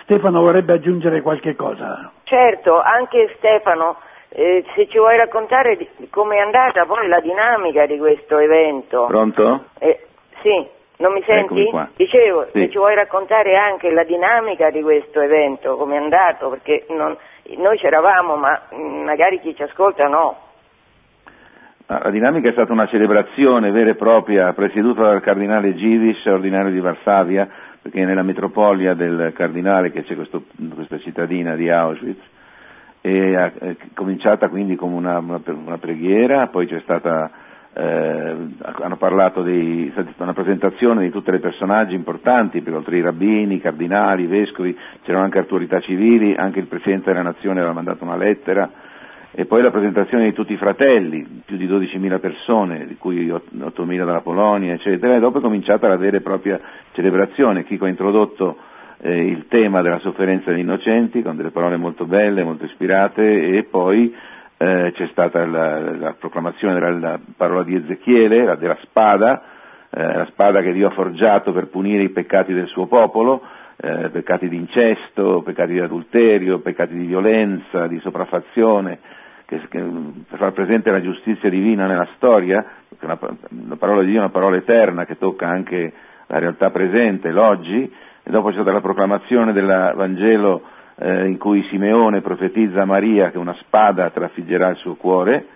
Stefano 0.03 0.41
vorrebbe 0.41 0.73
aggiungere 0.73 1.21
qualche 1.21 1.55
cosa. 1.55 2.11
Certo, 2.23 2.79
anche 2.79 3.33
Stefano, 3.37 3.97
eh, 4.29 4.63
se 4.75 4.87
ci 4.87 4.97
vuoi 4.97 5.17
raccontare 5.17 5.77
come 6.09 6.37
è 6.37 6.39
andata 6.39 6.85
poi 6.85 7.07
la 7.07 7.19
dinamica 7.19 7.85
di 7.85 7.97
questo 7.97 8.37
evento. 8.37 9.05
Pronto? 9.05 9.65
Eh, 9.79 10.05
sì, 10.41 10.67
non 10.97 11.13
mi 11.13 11.23
senti? 11.25 11.69
Dicevo, 11.95 12.45
sì. 12.51 12.59
se 12.59 12.69
ci 12.69 12.77
vuoi 12.77 12.95
raccontare 12.95 13.55
anche 13.57 13.91
la 13.91 14.03
dinamica 14.03 14.69
di 14.69 14.81
questo 14.81 15.21
evento, 15.21 15.75
come 15.75 15.95
è 15.95 15.99
andato, 15.99 16.49
perché 16.49 16.85
non, 16.89 17.15
noi 17.57 17.77
c'eravamo, 17.77 18.35
ma 18.35 18.61
mm, 18.73 19.03
magari 19.03 19.39
chi 19.39 19.55
ci 19.55 19.63
ascolta 19.63 20.07
no. 20.07 20.39
La 21.87 22.09
dinamica 22.09 22.49
è 22.49 22.51
stata 22.51 22.73
una 22.73 22.87
celebrazione 22.87 23.69
vera 23.69 23.91
e 23.91 23.95
propria 23.95 24.53
presieduta 24.53 25.03
dal 25.03 25.21
cardinale 25.21 25.75
Givis, 25.75 26.25
ordinario 26.25 26.71
di 26.71 26.79
Varsavia, 26.79 27.47
perché 27.79 28.03
nella 28.03 28.23
metropolia 28.23 28.95
del 28.95 29.31
cardinale 29.35 29.91
che 29.91 30.03
c'è 30.03 30.15
questo, 30.15 30.45
questa 30.73 30.97
cittadina 30.97 31.55
di 31.55 31.69
Auschwitz, 31.69 32.23
è 33.01 33.75
cominciata 33.93 34.49
quindi 34.49 34.75
come 34.75 34.95
una, 34.95 35.19
una, 35.19 35.39
una 35.45 35.77
preghiera, 35.77 36.47
poi 36.47 36.65
c'è 36.65 36.79
stata, 36.79 37.29
eh, 37.77 38.35
hanno 38.81 38.95
parlato 38.95 39.43
di 39.43 39.91
una 40.17 40.33
presentazione 40.33 41.03
di 41.03 41.09
tutti 41.09 41.29
i 41.29 41.39
personaggi 41.39 41.93
importanti, 41.93 42.61
per 42.61 42.73
oltre 42.73 42.97
i 42.97 43.01
rabbini, 43.01 43.55
i 43.55 43.61
cardinali, 43.61 44.23
i 44.23 44.27
vescovi, 44.27 44.77
c'erano 45.03 45.25
anche 45.25 45.39
autorità 45.39 45.81
civili, 45.81 46.33
anche 46.35 46.59
il 46.59 46.67
Presidente 46.67 47.11
della 47.11 47.23
Nazione 47.23 47.59
aveva 47.59 47.73
mandato 47.73 48.05
una 48.05 48.15
lettera, 48.15 48.71
e 49.31 49.43
poi 49.45 49.61
la 49.61 49.71
presentazione 49.71 50.23
di 50.23 50.31
tutti 50.31 50.53
i 50.53 50.57
fratelli, 50.57 51.41
più 51.43 51.57
di 51.57 51.67
12.000 51.67 52.19
persone, 52.21 52.87
di 52.87 52.95
cui 52.95 53.27
8.000 53.27 54.05
dalla 54.05 54.21
Polonia, 54.21 54.73
eccetera, 54.73 55.17
e 55.17 55.19
dopo 55.19 55.39
è 55.39 55.41
cominciata 55.41 55.89
la 55.89 55.97
vera 55.97 56.15
e 56.15 56.21
propria 56.21 56.57
celebrazione. 56.93 57.65
Chico 57.65 57.83
ha 57.83 57.89
introdotto 57.89 58.57
eh, 59.01 59.27
il 59.27 59.47
tema 59.49 59.81
della 59.81 59.99
sofferenza 59.99 60.51
degli 60.51 60.61
innocenti 60.61 61.21
con 61.21 61.35
delle 61.35 61.51
parole 61.51 61.75
molto 61.75 62.05
belle, 62.05 62.45
molto 62.45 62.63
ispirate, 62.63 63.57
e 63.57 63.63
poi 63.63 64.15
eh, 64.57 64.93
c'è 64.95 65.07
stata 65.11 65.45
la, 65.45 65.79
la 65.79 66.15
proclamazione 66.17 66.79
della 66.79 67.19
parola 67.35 67.63
di 67.63 67.75
Ezechiele, 67.75 68.45
la 68.45 68.55
della 68.55 68.77
spada, 68.83 69.43
eh, 69.89 70.01
la 70.01 70.25
spada 70.31 70.61
che 70.61 70.71
Dio 70.71 70.87
ha 70.87 70.91
forgiato 70.91 71.51
per 71.51 71.67
punire 71.67 72.03
i 72.03 72.09
peccati 72.09 72.53
del 72.53 72.67
suo 72.67 72.85
popolo, 72.85 73.41
eh, 73.77 74.09
peccati 74.09 74.47
di 74.47 74.55
incesto, 74.55 75.41
peccati 75.41 75.73
di 75.73 75.79
adulterio, 75.79 76.59
peccati 76.59 76.93
di 76.93 77.05
violenza, 77.05 77.87
di 77.87 77.99
sopraffazione, 77.99 78.99
che, 79.45 79.59
che, 79.67 79.79
per 80.29 80.39
far 80.39 80.53
presente 80.53 80.89
la 80.89 81.01
giustizia 81.01 81.49
divina 81.49 81.85
nella 81.85 82.07
storia, 82.15 82.65
la, 82.99 83.19
la 83.67 83.75
parola 83.75 84.01
di 84.01 84.07
Dio 84.07 84.17
è 84.17 84.23
una 84.23 84.29
parola 84.29 84.55
eterna 84.55 85.05
che 85.05 85.17
tocca 85.17 85.47
anche 85.47 85.93
la 86.27 86.39
realtà 86.39 86.71
presente, 86.71 87.31
l'oggi, 87.31 87.91
e 88.23 88.31
dopo 88.31 88.47
c'è 88.47 88.55
stata 88.55 88.71
la 88.71 88.81
proclamazione 88.81 89.53
del 89.53 89.93
Vangelo 89.95 90.73
eh, 90.97 91.27
in 91.27 91.37
cui 91.37 91.63
Simeone 91.69 92.21
profetizza 92.21 92.81
a 92.81 92.85
Maria 92.85 93.31
che 93.31 93.37
una 93.37 93.55
spada 93.61 94.09
trafiggerà 94.09 94.69
il 94.69 94.77
suo 94.77 94.95
cuore, 94.95 95.47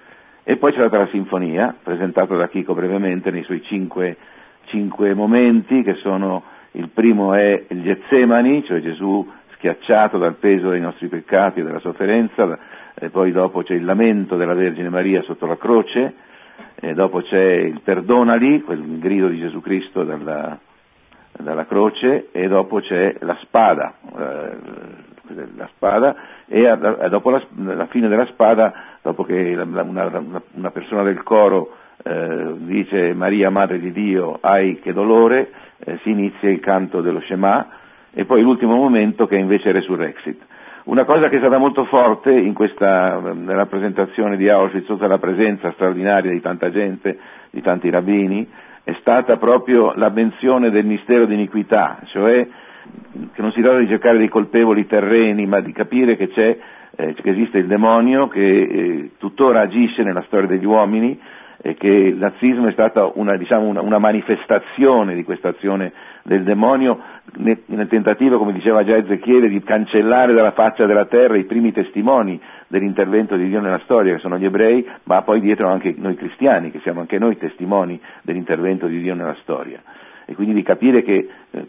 e 0.43 0.57
poi 0.57 0.73
c'è 0.73 0.87
la 0.89 1.07
sinfonia, 1.11 1.75
presentata 1.83 2.35
da 2.35 2.47
Chico 2.47 2.73
brevemente 2.73 3.29
nei 3.29 3.43
suoi 3.43 3.61
cinque, 3.63 4.17
cinque 4.65 5.13
momenti, 5.13 5.83
che 5.83 5.95
sono 5.95 6.43
il 6.71 6.89
primo 6.89 7.33
è 7.33 7.65
il 7.67 7.81
Getsemani, 7.81 8.63
cioè 8.65 8.81
Gesù 8.81 9.27
schiacciato 9.53 10.17
dal 10.17 10.35
peso 10.35 10.69
dei 10.69 10.79
nostri 10.79 11.07
peccati 11.07 11.59
e 11.59 11.63
della 11.63 11.79
sofferenza, 11.79 12.57
e 12.95 13.09
poi 13.09 13.31
dopo 13.31 13.61
c'è 13.61 13.73
il 13.73 13.85
lamento 13.85 14.37
della 14.37 14.53
Vergine 14.53 14.89
Maria 14.89 15.21
sotto 15.23 15.45
la 15.45 15.57
croce, 15.57 16.13
e 16.75 16.93
dopo 16.93 17.21
c'è 17.21 17.43
il 17.43 17.81
perdonali, 17.81 18.61
quel 18.61 18.99
grido 18.99 19.27
di 19.27 19.37
Gesù 19.37 19.61
Cristo 19.61 20.03
dalla, 20.03 20.57
dalla 21.37 21.65
croce, 21.65 22.29
e 22.31 22.47
dopo 22.47 22.79
c'è 22.79 23.17
la 23.19 23.37
spada, 23.41 23.93
eh, 24.17 24.57
la 25.55 25.67
spada 25.75 26.15
e 26.47 26.67
a, 26.67 26.73
a, 26.73 27.09
dopo 27.09 27.29
la, 27.29 27.41
la, 27.55 27.87
fine 27.87 28.07
della 28.07 28.25
spada, 28.27 28.73
dopo 29.01 29.23
che 29.23 29.55
la, 29.55 29.63
una, 29.63 30.41
una, 30.53 30.71
persona 30.71 31.03
del 31.03 31.23
coro 31.23 31.75
eh, 32.03 32.53
dice 32.57 33.13
Maria 33.13 33.49
Madre 33.49 33.79
di 33.79 33.91
Dio, 33.91 34.37
ai 34.41 34.79
che 34.79 34.93
dolore, 34.93 35.51
eh, 35.79 35.99
si 36.03 36.11
inizia 36.11 36.49
il 36.49 36.59
canto 36.59 37.01
dello 37.01 37.21
Shema 37.21 37.67
e 38.11 38.25
poi 38.25 38.41
l'ultimo 38.41 38.75
momento 38.75 39.27
che 39.27 39.35
è 39.35 39.39
invece 39.39 39.71
Resurrexit. 39.71 40.47
Una 40.85 41.05
cosa 41.05 41.29
che 41.29 41.35
è 41.35 41.39
stata 41.39 41.57
molto 41.57 41.85
forte 41.85 42.31
in 42.31 42.53
questa 42.53 43.21
rappresentazione 43.45 44.37
di 44.37 44.49
Auschwitz, 44.49 44.89
oltre 44.89 45.05
alla 45.05 45.19
presenza 45.19 45.71
straordinaria 45.73 46.31
di 46.31 46.41
tanta 46.41 46.71
gente, 46.71 47.19
di 47.51 47.61
tanti 47.61 47.91
rabbini, 47.91 48.47
è 48.83 48.95
stata 48.99 49.37
proprio 49.37 49.93
la 49.95 50.09
menzione 50.09 50.71
del 50.71 50.85
mistero 50.85 51.25
di 51.25 51.35
iniquità, 51.35 51.99
cioè 52.05 52.47
che 53.33 53.41
non 53.41 53.51
si 53.51 53.61
tratta 53.61 53.79
di 53.79 53.87
cercare 53.87 54.17
dei 54.17 54.29
colpevoli 54.29 54.85
terreni, 54.85 55.45
ma 55.45 55.59
di 55.59 55.71
capire 55.71 56.15
che, 56.15 56.29
eh, 56.33 57.13
che 57.13 57.29
esiste 57.29 57.57
il 57.57 57.67
demonio 57.67 58.27
che 58.27 58.39
eh, 58.39 59.11
tuttora 59.17 59.61
agisce 59.61 60.03
nella 60.03 60.23
storia 60.27 60.47
degli 60.47 60.65
uomini 60.65 61.19
e 61.61 61.73
che 61.75 61.87
il 61.87 62.15
nazismo 62.15 62.67
è 62.67 62.71
stata 62.71 63.11
una, 63.15 63.35
diciamo, 63.35 63.67
una, 63.67 63.81
una 63.81 63.97
manifestazione 63.97 65.13
di 65.13 65.23
questa 65.23 65.49
azione 65.49 65.91
del 66.23 66.43
demonio 66.43 67.01
nel, 67.37 67.59
nel, 67.65 67.87
tentativo, 67.87 68.37
come 68.37 68.53
diceva 68.53 68.85
già 68.85 68.95
Ezechiele, 68.95 69.49
di 69.49 69.61
cancellare 69.61 70.33
dalla 70.33 70.51
faccia 70.51 70.85
della 70.85 71.05
terra 71.05 71.35
i 71.35 71.43
primi 71.43 71.73
testimoni 71.73 72.39
dell'intervento 72.67 73.35
di 73.35 73.47
Dio 73.49 73.59
nella 73.59 73.81
storia, 73.83 74.13
che 74.13 74.19
sono 74.19 74.37
gli 74.37 74.45
ebrei, 74.45 74.87
ma 75.03 75.21
poi 75.23 75.41
dietro 75.41 75.67
anche 75.67 75.93
noi 75.97 76.15
cristiani, 76.15 76.71
che 76.71 76.79
siamo 76.79 77.01
anche 77.01 77.19
noi 77.19 77.37
testimoni 77.37 77.99
dell'intervento 78.21 78.87
di 78.87 79.01
Dio 79.01 79.15
nella 79.15 79.35
storia. 79.41 79.81
E 80.29 80.35
quindi 80.35 80.53
di 80.53 80.61
capire 80.61 81.01
che 81.01 81.27
eh, 81.49 81.67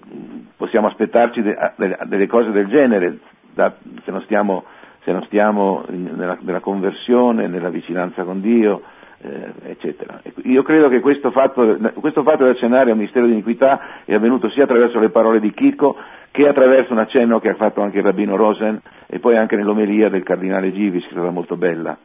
possiamo 0.54 0.86
aspettarci 0.88 1.40
de, 1.40 1.56
de, 1.76 1.96
delle 2.04 2.26
cose 2.26 2.50
del 2.50 2.66
genere 2.66 3.18
se 3.54 4.10
non 4.10 4.20
stiamo, 4.22 4.64
se 5.02 5.12
non 5.12 5.22
stiamo 5.24 5.84
nella, 5.88 6.36
nella 6.40 6.60
conversione, 6.60 7.46
nella 7.46 7.70
vicinanza 7.70 8.22
con 8.22 8.42
Dio, 8.42 8.82
eh, 9.22 9.52
eccetera. 9.70 10.20
Io 10.44 10.62
credo 10.62 10.88
che 10.88 11.00
questo 11.00 11.30
fatto, 11.30 11.78
questo 11.94 12.22
fatto 12.22 12.44
di 12.44 12.50
accennare 12.50 12.90
a 12.90 12.92
un 12.92 13.00
mistero 13.00 13.24
di 13.24 13.32
iniquità 13.32 14.02
è 14.04 14.14
avvenuto 14.14 14.50
sia 14.50 14.64
attraverso 14.64 14.98
le 14.98 15.08
parole 15.08 15.40
di 15.40 15.52
Chico 15.52 15.96
che 16.30 16.46
attraverso 16.46 16.92
un 16.92 16.98
accenno 16.98 17.40
che 17.40 17.48
ha 17.48 17.54
fatto 17.54 17.80
anche 17.80 17.98
il 17.98 18.04
rabbino 18.04 18.36
Rosen 18.36 18.78
e 19.06 19.18
poi 19.20 19.36
anche 19.36 19.56
nell'omelia 19.56 20.10
del 20.10 20.22
cardinale 20.22 20.70
Givis, 20.72 21.02
che 21.02 21.08
è 21.08 21.12
stata 21.12 21.30
molto 21.30 21.56
bella. 21.56 21.96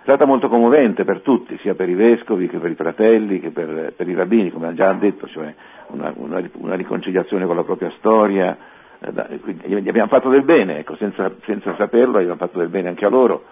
È 0.00 0.04
stata 0.04 0.24
molto 0.24 0.48
commovente 0.48 1.04
per 1.04 1.20
tutti, 1.20 1.58
sia 1.58 1.74
per 1.74 1.90
i 1.90 1.94
vescovi 1.94 2.48
che 2.48 2.56
per 2.56 2.70
i 2.70 2.74
fratelli 2.74 3.38
che 3.38 3.50
per, 3.50 3.92
per 3.94 4.08
i 4.08 4.14
rabbini, 4.14 4.50
come 4.50 4.68
hanno 4.68 4.74
già 4.74 4.90
detto, 4.94 5.28
cioè 5.28 5.54
una, 5.88 6.10
una, 6.16 6.42
una 6.54 6.74
riconciliazione 6.74 7.44
con 7.44 7.54
la 7.54 7.64
propria 7.64 7.92
storia. 7.98 8.56
Eh, 8.98 9.40
gli 9.66 9.88
abbiamo 9.88 10.08
fatto 10.08 10.30
del 10.30 10.42
bene, 10.42 10.78
ecco, 10.78 10.96
senza, 10.96 11.30
senza 11.44 11.74
saperlo, 11.76 12.16
abbiamo 12.16 12.36
fatto 12.36 12.58
del 12.58 12.68
bene 12.68 12.88
anche 12.88 13.04
a 13.04 13.10
loro 13.10 13.44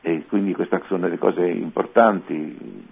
e 0.00 0.24
quindi 0.28 0.54
queste 0.54 0.80
sono 0.86 1.00
delle 1.00 1.18
cose 1.18 1.44
importanti. 1.44 2.86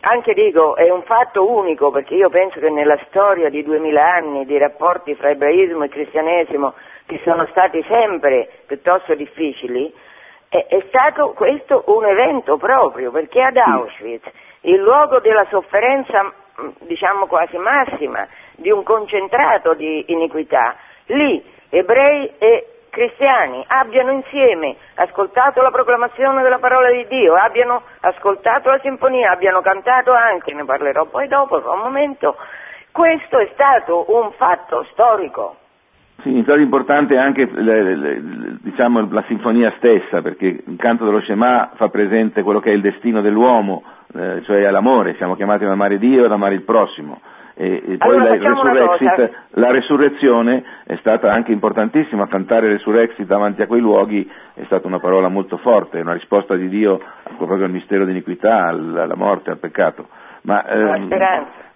Anche 0.00 0.34
dico, 0.34 0.74
è 0.74 0.90
un 0.90 1.02
fatto 1.02 1.48
unico 1.48 1.92
perché 1.92 2.14
io 2.14 2.30
penso 2.30 2.58
che 2.58 2.70
nella 2.70 2.98
storia 3.08 3.48
di 3.48 3.62
duemila 3.62 4.14
anni 4.14 4.44
di 4.44 4.58
rapporti 4.58 5.14
fra 5.14 5.30
ebraismo 5.30 5.84
e 5.84 5.88
cristianesimo 5.88 6.74
che 7.06 7.20
sono 7.22 7.46
stati 7.50 7.82
sempre 7.88 8.48
piuttosto 8.66 9.14
difficili, 9.14 9.92
è, 10.48 10.66
è 10.66 10.84
stato 10.88 11.32
questo 11.32 11.84
un 11.86 12.04
evento 12.04 12.56
proprio 12.56 13.10
perché 13.10 13.42
ad 13.42 13.56
Auschwitz, 13.56 14.28
il 14.62 14.80
luogo 14.80 15.20
della 15.20 15.46
sofferenza 15.50 16.32
diciamo 16.80 17.26
quasi 17.26 17.56
massima, 17.56 18.26
di 18.56 18.70
un 18.70 18.82
concentrato 18.82 19.74
di 19.74 20.04
iniquità, 20.08 20.74
lì 21.06 21.42
ebrei 21.68 22.32
e 22.38 22.66
cristiani 22.90 23.64
abbiano 23.68 24.10
insieme 24.10 24.76
ascoltato 24.94 25.62
la 25.62 25.70
proclamazione 25.70 26.42
della 26.42 26.58
parola 26.58 26.90
di 26.90 27.06
Dio, 27.06 27.34
abbiano 27.34 27.82
ascoltato 28.00 28.70
la 28.70 28.80
sinfonia, 28.80 29.30
abbiano 29.30 29.60
cantato 29.60 30.12
anche, 30.12 30.52
ne 30.52 30.64
parlerò 30.64 31.04
poi 31.04 31.28
dopo, 31.28 31.60
fra 31.60 31.72
un 31.72 31.80
momento, 31.80 32.36
questo 32.90 33.38
è 33.38 33.48
stato 33.52 34.06
un 34.08 34.32
fatto 34.32 34.84
storico. 34.90 35.57
Sì, 36.22 36.36
in 36.36 36.42
storia 36.42 36.64
importante 36.64 37.14
è 37.14 37.18
anche 37.18 37.48
le, 37.50 37.94
le, 37.94 38.22
diciamo, 38.60 39.08
la 39.10 39.22
sinfonia 39.28 39.72
stessa, 39.76 40.20
perché 40.20 40.46
il 40.66 40.76
canto 40.76 41.04
dello 41.04 41.20
Shema 41.20 41.70
fa 41.74 41.88
presente 41.90 42.42
quello 42.42 42.58
che 42.58 42.70
è 42.70 42.74
il 42.74 42.80
destino 42.80 43.20
dell'uomo, 43.20 43.84
eh, 44.14 44.42
cioè 44.42 44.68
l'amore, 44.68 45.14
siamo 45.14 45.36
chiamati 45.36 45.64
ad 45.64 45.70
amare 45.70 45.98
Dio 45.98 46.22
e 46.22 46.26
ad 46.26 46.32
amare 46.32 46.54
il 46.54 46.62
prossimo. 46.62 47.20
E, 47.54 47.82
e 47.86 47.96
poi 47.96 48.16
allora, 48.16 48.36
la, 48.36 49.30
la, 49.50 49.70
resurrezione 49.70 50.62
è 50.84 50.96
stata 51.00 51.32
anche 51.32 51.50
importantissima, 51.50 52.28
cantare 52.28 52.68
Resurrexit 52.68 53.26
davanti 53.26 53.62
a 53.62 53.66
quei 53.66 53.80
luoghi 53.80 54.28
è 54.54 54.62
stata 54.66 54.86
una 54.86 55.00
parola 55.00 55.26
molto 55.26 55.56
forte, 55.56 56.00
una 56.00 56.12
risposta 56.12 56.54
di 56.54 56.68
Dio 56.68 57.00
proprio 57.36 57.64
al 57.64 57.72
mistero 57.72 58.04
di 58.04 58.12
iniquità, 58.12 58.66
alla, 58.66 59.02
alla 59.02 59.16
morte, 59.16 59.50
al 59.50 59.58
peccato. 59.58 60.06
Ma, 60.42 60.64
ehm, 60.66 61.06
speranza. 61.06 61.67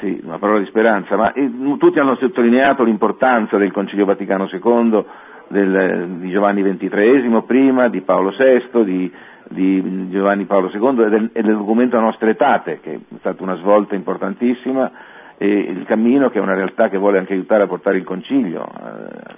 Sì, 0.00 0.20
una 0.24 0.38
parola 0.38 0.58
di 0.58 0.66
speranza, 0.66 1.16
ma 1.16 1.32
eh, 1.32 1.50
tutti 1.78 1.98
hanno 1.98 2.16
sottolineato 2.16 2.82
l'importanza 2.82 3.56
del 3.56 3.72
Concilio 3.72 4.04
Vaticano 4.04 4.48
II, 4.50 5.04
del, 5.48 6.16
di 6.18 6.30
Giovanni 6.30 6.62
XXIII 6.62 7.42
prima, 7.46 7.88
di 7.88 8.00
Paolo 8.00 8.30
VI, 8.36 8.84
di, 8.84 9.12
di 9.48 10.10
Giovanni 10.10 10.46
Paolo 10.46 10.70
II 10.72 11.04
e 11.04 11.08
del, 11.08 11.30
e 11.32 11.42
del 11.42 11.56
documento 11.56 11.96
a 11.96 12.00
nostre 12.00 12.30
etate, 12.30 12.80
che 12.80 12.94
è 12.94 12.98
stata 13.18 13.42
una 13.42 13.56
svolta 13.56 13.94
importantissima 13.94 14.90
e 15.36 15.46
il 15.48 15.84
cammino 15.84 16.30
che 16.30 16.38
è 16.38 16.42
una 16.42 16.54
realtà 16.54 16.88
che 16.88 16.98
vuole 16.98 17.18
anche 17.18 17.32
aiutare 17.32 17.64
a 17.64 17.66
portare 17.66 17.98
il 17.98 18.04
concilio, 18.04 18.66
eh, 18.66 19.34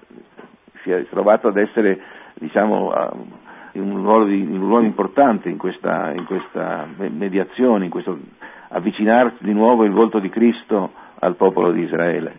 si 0.83 0.91
è 0.91 1.07
trovato 1.09 1.49
ad 1.49 1.57
essere 1.57 2.01
diciamo, 2.35 2.93
in, 3.73 3.83
un 3.83 4.03
ruolo 4.03 4.25
di, 4.27 4.41
in 4.41 4.61
un 4.61 4.69
ruolo 4.69 4.85
importante 4.85 5.49
in 5.49 5.57
questa, 5.57 6.13
in 6.15 6.25
questa 6.25 6.87
mediazione, 6.97 7.85
in 7.85 7.91
questo 7.91 8.19
avvicinarsi 8.69 9.45
di 9.45 9.53
nuovo 9.53 9.85
il 9.85 9.93
volto 9.93 10.19
di 10.19 10.29
Cristo 10.29 10.93
al 11.21 11.37
popolo 11.37 11.71
di 11.71 11.83
Israele. 11.83 12.39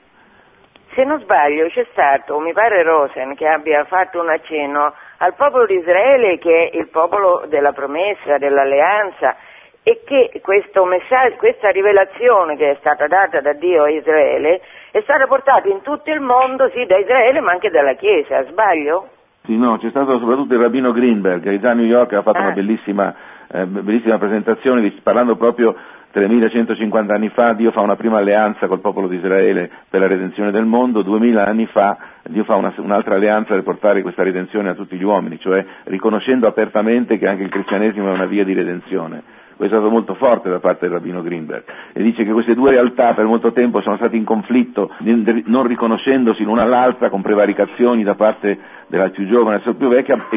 Se 0.93 1.03
non 1.03 1.19
sbaglio 1.19 1.67
c'è 1.67 1.85
stato, 1.91 2.39
mi 2.39 2.53
pare 2.53 2.81
Rosen, 2.81 3.35
che 3.35 3.47
abbia 3.47 3.83
fatto 3.85 4.19
un 4.19 4.29
accenno 4.29 4.93
al 5.17 5.35
popolo 5.35 5.65
di 5.65 5.75
Israele 5.75 6.39
che 6.39 6.69
è 6.69 6.77
il 6.77 6.87
popolo 6.87 7.45
della 7.47 7.71
promessa, 7.71 8.37
dell'alleanza 8.37 9.35
e 9.83 10.01
che 10.03 10.41
questa 10.41 11.69
rivelazione 11.69 12.57
che 12.57 12.71
è 12.71 12.75
stata 12.79 13.07
data 13.07 13.39
da 13.41 13.53
Dio 13.53 13.83
a 13.83 13.89
Israele 13.89 14.59
è 14.91 14.99
stata 15.01 15.27
portata 15.27 15.69
in 15.69 15.81
tutto 15.81 16.11
il 16.11 16.19
mondo, 16.19 16.69
sì, 16.73 16.85
da 16.85 16.97
Israele 16.97 17.39
ma 17.41 17.51
anche 17.51 17.69
dalla 17.69 17.93
Chiesa, 17.93 18.43
sbaglio? 18.45 19.09
Sì, 19.45 19.55
no, 19.55 19.77
c'è 19.77 19.89
stato 19.89 20.19
soprattutto 20.19 20.55
il 20.55 20.59
rabbino 20.59 20.91
Greenberg, 20.91 21.41
che 21.41 21.59
già 21.59 21.69
a 21.69 21.73
New 21.73 21.85
York 21.85 22.11
ha 22.13 22.21
fatto 22.21 22.39
ah. 22.39 22.41
una 22.41 22.51
bellissima, 22.51 23.15
eh, 23.49 23.65
bellissima 23.65 24.17
presentazione 24.17 24.91
parlando 25.01 25.37
proprio 25.37 25.73
3150 26.17 27.13
anni 27.13 27.29
fa 27.29 27.53
Dio 27.53 27.71
fa 27.71 27.81
una 27.81 27.95
prima 27.95 28.17
alleanza 28.17 28.65
col 28.67 28.79
popolo 28.79 29.07
di 29.07 29.17
Israele 29.17 29.69
per 29.87 29.99
la 29.99 30.07
redenzione 30.07 30.49
del 30.49 30.65
mondo, 30.65 31.03
2000 31.03 31.45
anni 31.45 31.67
fa 31.67 31.97
Dio 32.23 32.43
fa 32.43 32.55
una, 32.55 32.73
un'altra 32.77 33.15
alleanza 33.15 33.53
per 33.53 33.61
portare 33.63 34.01
questa 34.01 34.23
redenzione 34.23 34.69
a 34.69 34.73
tutti 34.73 34.97
gli 34.97 35.03
uomini, 35.03 35.39
cioè 35.39 35.63
riconoscendo 35.83 36.47
apertamente 36.47 37.19
che 37.19 37.27
anche 37.27 37.43
il 37.43 37.49
cristianesimo 37.49 38.09
è 38.09 38.13
una 38.13 38.25
via 38.25 38.43
di 38.43 38.53
redenzione. 38.53 39.36
Questo 39.57 39.75
è 39.75 39.79
stato 39.79 39.91
molto 39.91 40.13
forte 40.13 40.49
da 40.49 40.59
parte 40.59 40.85
del 40.85 40.97
rabbino 40.97 41.23
Greenberg. 41.23 41.63
E 41.91 42.03
dice 42.03 42.23
che 42.23 42.31
queste 42.31 42.53
due 42.53 42.69
realtà 42.69 43.15
per 43.15 43.25
molto 43.25 43.51
tempo 43.53 43.81
sono 43.81 43.95
state 43.95 44.15
in 44.15 44.23
conflitto, 44.23 44.91
non 44.99 45.65
riconoscendosi 45.65 46.43
l'una 46.43 46.61
all'altra 46.61 47.09
con 47.09 47.23
prevaricazioni 47.23 48.03
da 48.03 48.13
parte 48.13 48.55
della 48.85 49.09
più 49.09 49.25
giovane 49.25 49.55
verso 49.55 49.69
la 49.69 49.75
più 49.75 49.87
vecchia, 49.87 50.27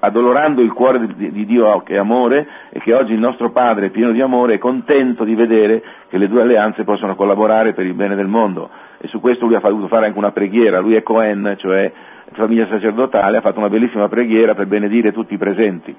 addolorando 0.00 0.60
il 0.60 0.72
cuore 0.72 1.06
di 1.06 1.46
Dio 1.46 1.80
che 1.82 1.94
è 1.94 1.98
amore 1.98 2.48
e 2.70 2.80
che 2.80 2.92
oggi 2.94 3.12
il 3.12 3.20
nostro 3.20 3.50
Padre, 3.50 3.90
pieno 3.90 4.10
di 4.10 4.20
amore, 4.20 4.54
è 4.54 4.58
contento 4.58 5.22
di 5.22 5.36
vedere 5.36 5.80
che 6.08 6.18
le 6.18 6.26
due 6.26 6.42
alleanze 6.42 6.82
possono 6.82 7.14
collaborare 7.14 7.74
per 7.74 7.86
il 7.86 7.94
bene 7.94 8.16
del 8.16 8.26
mondo. 8.26 8.68
E 8.98 9.06
su 9.06 9.20
questo 9.20 9.46
lui 9.46 9.54
ha 9.54 9.60
voluto 9.60 9.86
fare 9.86 10.06
anche 10.06 10.18
una 10.18 10.32
preghiera, 10.32 10.80
lui 10.80 10.96
è 10.96 11.02
Cohen, 11.04 11.54
cioè 11.58 11.92
famiglia 12.32 12.66
sacerdotale, 12.66 13.36
ha 13.36 13.40
fatto 13.40 13.60
una 13.60 13.68
bellissima 13.68 14.08
preghiera 14.08 14.54
per 14.54 14.66
benedire 14.66 15.12
tutti 15.12 15.34
i 15.34 15.38
presenti. 15.38 15.94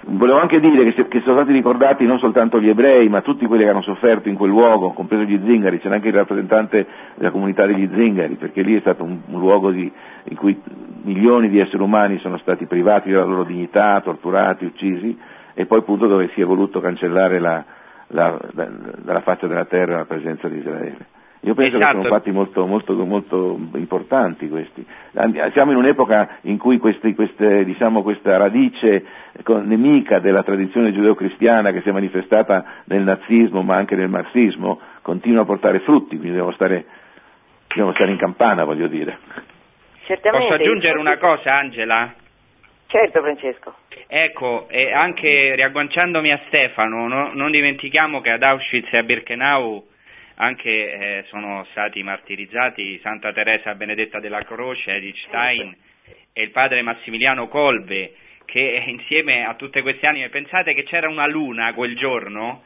Volevo 0.00 0.38
anche 0.38 0.60
dire 0.60 0.92
che, 0.92 1.08
che, 1.08 1.20
sono 1.20 1.36
stati 1.36 1.52
ricordati 1.52 2.04
non 2.04 2.18
soltanto 2.18 2.60
gli 2.60 2.68
ebrei, 2.68 3.08
ma 3.08 3.20
tutti 3.20 3.46
quelli 3.46 3.64
che 3.64 3.70
hanno 3.70 3.82
sofferto 3.82 4.28
in 4.28 4.36
quel 4.36 4.50
luogo, 4.50 4.92
compreso 4.92 5.24
gli 5.24 5.40
zingari, 5.44 5.80
c'era 5.80 5.96
anche 5.96 6.08
il 6.08 6.14
rappresentante 6.14 6.86
della 7.16 7.30
comunità 7.30 7.66
degli 7.66 7.88
zingari, 7.92 8.36
perché 8.36 8.62
lì 8.62 8.76
è 8.76 8.80
stato 8.80 9.02
un, 9.02 9.18
un 9.26 9.38
luogo 9.38 9.70
di, 9.70 9.90
in 10.24 10.36
cui 10.36 10.58
milioni 11.02 11.48
di 11.48 11.58
esseri 11.58 11.82
umani 11.82 12.18
sono 12.18 12.38
stati 12.38 12.66
privati 12.66 13.10
della 13.10 13.24
loro 13.24 13.44
dignità, 13.44 14.00
torturati, 14.00 14.64
uccisi, 14.64 15.18
e 15.52 15.66
poi 15.66 15.80
appunto 15.80 16.06
dove 16.06 16.30
si 16.32 16.40
è 16.40 16.44
voluto 16.44 16.80
cancellare 16.80 17.40
la, 17.40 17.64
la, 18.08 18.38
la, 18.52 18.68
dalla 18.98 19.20
faccia 19.22 19.48
della 19.48 19.64
terra 19.64 19.96
la 19.96 20.04
presenza 20.04 20.48
di 20.48 20.58
Israele. 20.58 21.16
Io 21.42 21.54
penso 21.54 21.76
esatto. 21.76 21.84
che 21.84 21.90
sono 21.90 22.00
esatto. 22.00 22.14
fatti 22.14 22.30
molto, 22.32 22.66
molto, 22.66 22.92
molto, 23.04 23.58
importanti 23.74 24.48
questi. 24.48 24.84
Siamo 25.52 25.70
in 25.70 25.76
un'epoca 25.76 26.38
in 26.42 26.58
cui 26.58 26.78
questi, 26.78 27.14
queste, 27.14 27.64
diciamo, 27.64 28.02
questa 28.02 28.36
radice 28.36 29.04
nemica 29.46 30.18
della 30.18 30.42
tradizione 30.42 30.92
giudeo-cristiana 30.92 31.70
che 31.70 31.82
si 31.82 31.90
è 31.90 31.92
manifestata 31.92 32.82
nel 32.84 33.02
nazismo 33.02 33.62
ma 33.62 33.76
anche 33.76 33.94
nel 33.94 34.08
marxismo 34.08 34.80
continua 35.02 35.42
a 35.42 35.46
portare 35.46 35.78
frutti, 35.80 36.16
quindi 36.16 36.28
dobbiamo 36.28 36.52
stare, 36.52 36.84
dobbiamo 37.68 37.92
stare 37.92 38.10
in 38.10 38.18
campana, 38.18 38.64
voglio 38.64 38.88
dire. 38.88 39.18
Posso 40.06 40.54
aggiungere 40.54 40.98
una 40.98 41.18
cosa, 41.18 41.54
Angela? 41.54 42.14
Certo, 42.86 43.20
Francesco. 43.20 43.74
Ecco, 44.06 44.66
e 44.70 44.90
anche 44.90 45.54
riagganciandomi 45.54 46.32
a 46.32 46.40
Stefano, 46.46 47.06
no, 47.06 47.30
non 47.34 47.50
dimentichiamo 47.50 48.22
che 48.22 48.30
ad 48.30 48.42
Auschwitz 48.42 48.90
e 48.92 48.96
a 48.96 49.02
Birkenau 49.02 49.86
anche 50.40 50.68
eh, 50.68 51.24
sono 51.28 51.66
stati 51.70 52.02
martirizzati 52.02 52.98
Santa 53.02 53.32
Teresa 53.32 53.74
Benedetta 53.74 54.20
della 54.20 54.42
Croce, 54.44 54.92
Edith 54.92 55.16
Stein 55.26 55.74
e 56.32 56.42
il 56.42 56.50
padre 56.50 56.82
Massimiliano 56.82 57.48
Colbe, 57.48 58.14
che 58.44 58.84
insieme 58.86 59.44
a 59.44 59.54
tutte 59.54 59.82
queste 59.82 60.06
anime, 60.06 60.28
pensate 60.28 60.74
che 60.74 60.84
c'era 60.84 61.08
una 61.08 61.26
luna 61.26 61.74
quel 61.74 61.96
giorno 61.96 62.62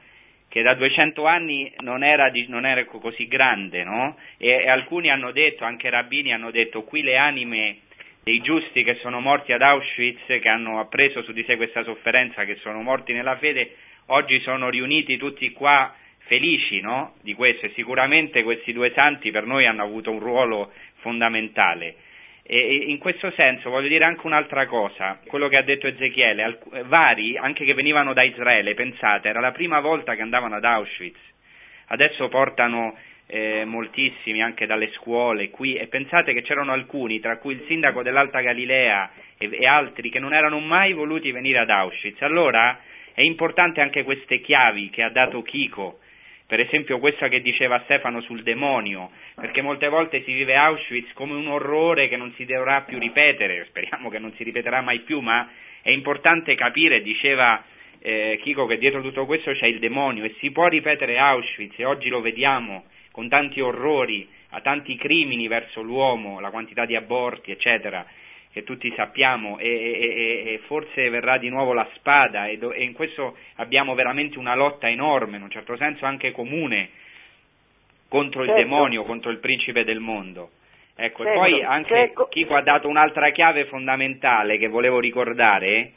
che 0.48 0.60
da 0.60 0.74
200 0.74 1.24
anni 1.24 1.72
non 1.78 2.04
era, 2.04 2.30
non 2.48 2.66
era 2.66 2.84
così 2.84 3.26
grande, 3.26 3.84
no? 3.84 4.18
E, 4.36 4.48
e 4.50 4.68
alcuni 4.68 5.08
hanno 5.08 5.32
detto, 5.32 5.64
anche 5.64 5.88
rabbini 5.88 6.30
hanno 6.34 6.50
detto, 6.50 6.82
qui 6.82 7.00
le 7.00 7.16
anime 7.16 7.78
dei 8.22 8.42
giusti 8.42 8.84
che 8.84 8.96
sono 8.96 9.20
morti 9.20 9.54
ad 9.54 9.62
Auschwitz, 9.62 10.26
che 10.26 10.48
hanno 10.48 10.78
appreso 10.78 11.22
su 11.22 11.32
di 11.32 11.42
sé 11.44 11.56
questa 11.56 11.82
sofferenza, 11.84 12.44
che 12.44 12.56
sono 12.56 12.82
morti 12.82 13.14
nella 13.14 13.38
fede, 13.38 13.76
oggi 14.08 14.40
sono 14.40 14.68
riuniti 14.68 15.16
tutti 15.16 15.50
qua 15.52 15.94
felici 16.24 16.80
no? 16.80 17.14
di 17.22 17.34
questo 17.34 17.66
e 17.66 17.72
sicuramente 17.74 18.42
questi 18.42 18.72
due 18.72 18.92
santi 18.92 19.30
per 19.30 19.44
noi 19.46 19.66
hanno 19.66 19.82
avuto 19.82 20.10
un 20.10 20.18
ruolo 20.18 20.72
fondamentale. 21.00 21.96
E 22.44 22.84
in 22.88 22.98
questo 22.98 23.30
senso 23.32 23.70
voglio 23.70 23.88
dire 23.88 24.04
anche 24.04 24.26
un'altra 24.26 24.66
cosa, 24.66 25.20
quello 25.26 25.48
che 25.48 25.56
ha 25.56 25.62
detto 25.62 25.86
Ezechiele, 25.86 26.58
vari, 26.86 27.36
anche 27.36 27.64
che 27.64 27.72
venivano 27.72 28.12
da 28.12 28.24
Israele, 28.24 28.74
pensate, 28.74 29.28
era 29.28 29.40
la 29.40 29.52
prima 29.52 29.78
volta 29.78 30.16
che 30.16 30.22
andavano 30.22 30.56
ad 30.56 30.64
Auschwitz, 30.64 31.18
adesso 31.86 32.28
portano 32.28 32.96
eh, 33.26 33.64
moltissimi 33.64 34.42
anche 34.42 34.66
dalle 34.66 34.90
scuole 34.92 35.50
qui 35.50 35.74
e 35.74 35.86
pensate 35.86 36.32
che 36.34 36.42
c'erano 36.42 36.72
alcuni, 36.72 37.20
tra 37.20 37.38
cui 37.38 37.54
il 37.54 37.64
sindaco 37.66 38.02
dell'Alta 38.02 38.40
Galilea 38.40 39.10
e, 39.38 39.48
e 39.50 39.66
altri, 39.66 40.10
che 40.10 40.18
non 40.18 40.34
erano 40.34 40.58
mai 40.58 40.92
voluti 40.92 41.30
venire 41.30 41.60
ad 41.60 41.70
Auschwitz. 41.70 42.20
Allora 42.22 42.78
è 43.14 43.22
importante 43.22 43.80
anche 43.80 44.02
queste 44.02 44.40
chiavi 44.40 44.90
che 44.90 45.02
ha 45.02 45.10
dato 45.10 45.42
Chico, 45.42 46.00
per 46.52 46.60
esempio 46.60 46.98
questa 46.98 47.28
che 47.28 47.40
diceva 47.40 47.80
Stefano 47.84 48.20
sul 48.20 48.42
demonio, 48.42 49.10
perché 49.36 49.62
molte 49.62 49.88
volte 49.88 50.22
si 50.22 50.34
vive 50.34 50.54
Auschwitz 50.54 51.10
come 51.14 51.32
un 51.32 51.46
orrore 51.46 52.08
che 52.08 52.18
non 52.18 52.30
si 52.34 52.44
dovrà 52.44 52.82
più 52.82 52.98
ripetere, 52.98 53.64
speriamo 53.70 54.10
che 54.10 54.18
non 54.18 54.34
si 54.34 54.44
ripeterà 54.44 54.82
mai 54.82 54.98
più, 54.98 55.20
ma 55.20 55.48
è 55.80 55.88
importante 55.88 56.54
capire, 56.54 57.00
diceva 57.00 57.64
eh, 58.00 58.38
Chico, 58.42 58.66
che 58.66 58.76
dietro 58.76 59.00
tutto 59.00 59.24
questo 59.24 59.52
c'è 59.52 59.64
il 59.64 59.78
demonio 59.78 60.24
e 60.24 60.34
si 60.40 60.50
può 60.50 60.68
ripetere 60.68 61.16
Auschwitz 61.16 61.78
e 61.78 61.86
oggi 61.86 62.10
lo 62.10 62.20
vediamo 62.20 62.84
con 63.12 63.30
tanti 63.30 63.62
orrori, 63.62 64.28
a 64.50 64.60
tanti 64.60 64.94
crimini 64.96 65.48
verso 65.48 65.80
l'uomo, 65.80 66.38
la 66.38 66.50
quantità 66.50 66.84
di 66.84 66.94
aborti, 66.94 67.50
eccetera 67.50 68.04
che 68.52 68.64
tutti 68.64 68.92
sappiamo 68.94 69.58
e, 69.58 69.66
e, 69.66 70.52
e, 70.52 70.58
forse 70.66 71.08
verrà 71.08 71.38
di 71.38 71.48
nuovo 71.48 71.72
la 71.72 71.88
spada 71.94 72.48
e, 72.48 72.58
do, 72.58 72.70
e, 72.72 72.82
in 72.82 72.92
questo 72.92 73.36
abbiamo 73.56 73.94
veramente 73.94 74.38
una 74.38 74.54
lotta 74.54 74.88
enorme, 74.90 75.38
in 75.38 75.42
un 75.42 75.50
certo 75.50 75.76
senso 75.76 76.04
anche 76.04 76.32
comune, 76.32 76.90
contro 78.08 78.44
certo. 78.44 78.58
il 78.58 78.64
demonio, 78.64 79.04
contro 79.04 79.30
il 79.30 79.38
principe 79.38 79.84
del 79.84 80.00
mondo. 80.00 80.50
Ecco, 80.94 81.24
certo. 81.24 81.30
e 81.30 81.34
poi 81.34 81.62
anche 81.62 81.94
certo. 81.94 82.28
Chico 82.28 82.54
ha 82.54 82.60
dato 82.60 82.88
un'altra 82.88 83.30
chiave 83.30 83.64
fondamentale 83.64 84.58
che 84.58 84.68
volevo 84.68 85.00
ricordare, 85.00 85.92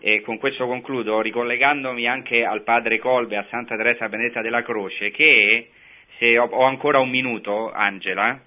e 0.00 0.20
con 0.22 0.38
questo 0.38 0.66
concludo, 0.66 1.20
ricollegandomi 1.20 2.08
anche 2.08 2.44
al 2.44 2.62
padre 2.62 2.98
Colbe, 2.98 3.36
a 3.36 3.46
Santa 3.50 3.76
Teresa 3.76 4.08
Benedetta 4.08 4.40
della 4.40 4.62
Croce, 4.62 5.12
che 5.12 5.68
se 6.18 6.36
ho, 6.38 6.46
ho 6.46 6.64
ancora 6.64 6.98
un 6.98 7.08
minuto, 7.08 7.70
Angela, 7.70 8.40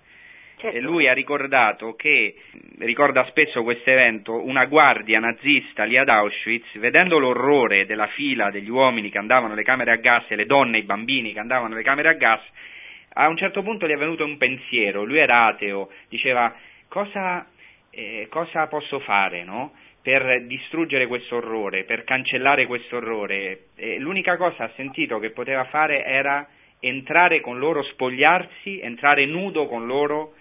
Certo. 0.64 0.78
E 0.78 0.80
lui 0.80 1.09
ha 1.09 1.14
ricordato 1.14 1.93
che, 1.95 2.36
ricorda 2.78 3.26
spesso 3.26 3.64
questo 3.64 3.89
evento, 3.89 4.45
una 4.45 4.64
guardia 4.64 5.20
nazista 5.20 5.84
lì 5.84 5.97
ad 5.97 6.07
Auschwitz, 6.07 6.78
vedendo 6.78 7.20
l'orrore 7.20 7.86
della 7.86 8.07
fila 8.07 8.49
degli 8.49 8.70
uomini 8.70 9.09
che 9.09 9.18
andavano 9.18 9.51
alle 9.51 9.64
camere 9.64 9.91
a 9.91 9.97
gas 9.97 10.24
e 10.30 10.38
le 10.38 10.45
donne 10.45 10.78
e 10.78 10.80
i 10.80 10.86
bambini 10.86 11.34
che 11.34 11.39
andavano 11.39 11.74
alle 11.74 11.84
camere 11.84 12.07
a 12.07 12.14
gas, 12.14 12.39
a 13.16 13.28
un 13.28 13.36
certo 13.36 13.61
punto 13.61 13.86
gli 13.88 13.91
è 13.91 13.97
venuto 13.97 14.24
un 14.24 14.38
pensiero, 14.38 15.03
lui 15.03 15.18
era 15.18 15.47
ateo, 15.47 15.89
diceva 16.07 16.55
cosa, 16.88 17.45
eh, 17.89 18.28
cosa 18.30 18.68
posso 18.68 18.99
fare 18.99 19.43
no? 19.43 19.74
per 20.01 20.45
distruggere 20.45 21.07
questo 21.07 21.36
orrore, 21.36 21.84
per 21.84 22.05
cancellare 22.05 22.68
questo 22.68 22.95
orrore. 22.95 23.66
L'unica 23.97 24.38
cosa 24.38 24.64
ha 24.64 24.72
sentito 24.78 25.20
che 25.20 25.32
poteva 25.32 25.66
fare 25.66 26.05
era 26.05 26.47
entrare 26.80 27.41
con 27.41 27.59
loro, 27.59 27.84
spogliarsi, 27.84 28.80
entrare 28.80 29.26
nudo 29.26 29.68
con 29.68 29.86
loro 29.86 30.36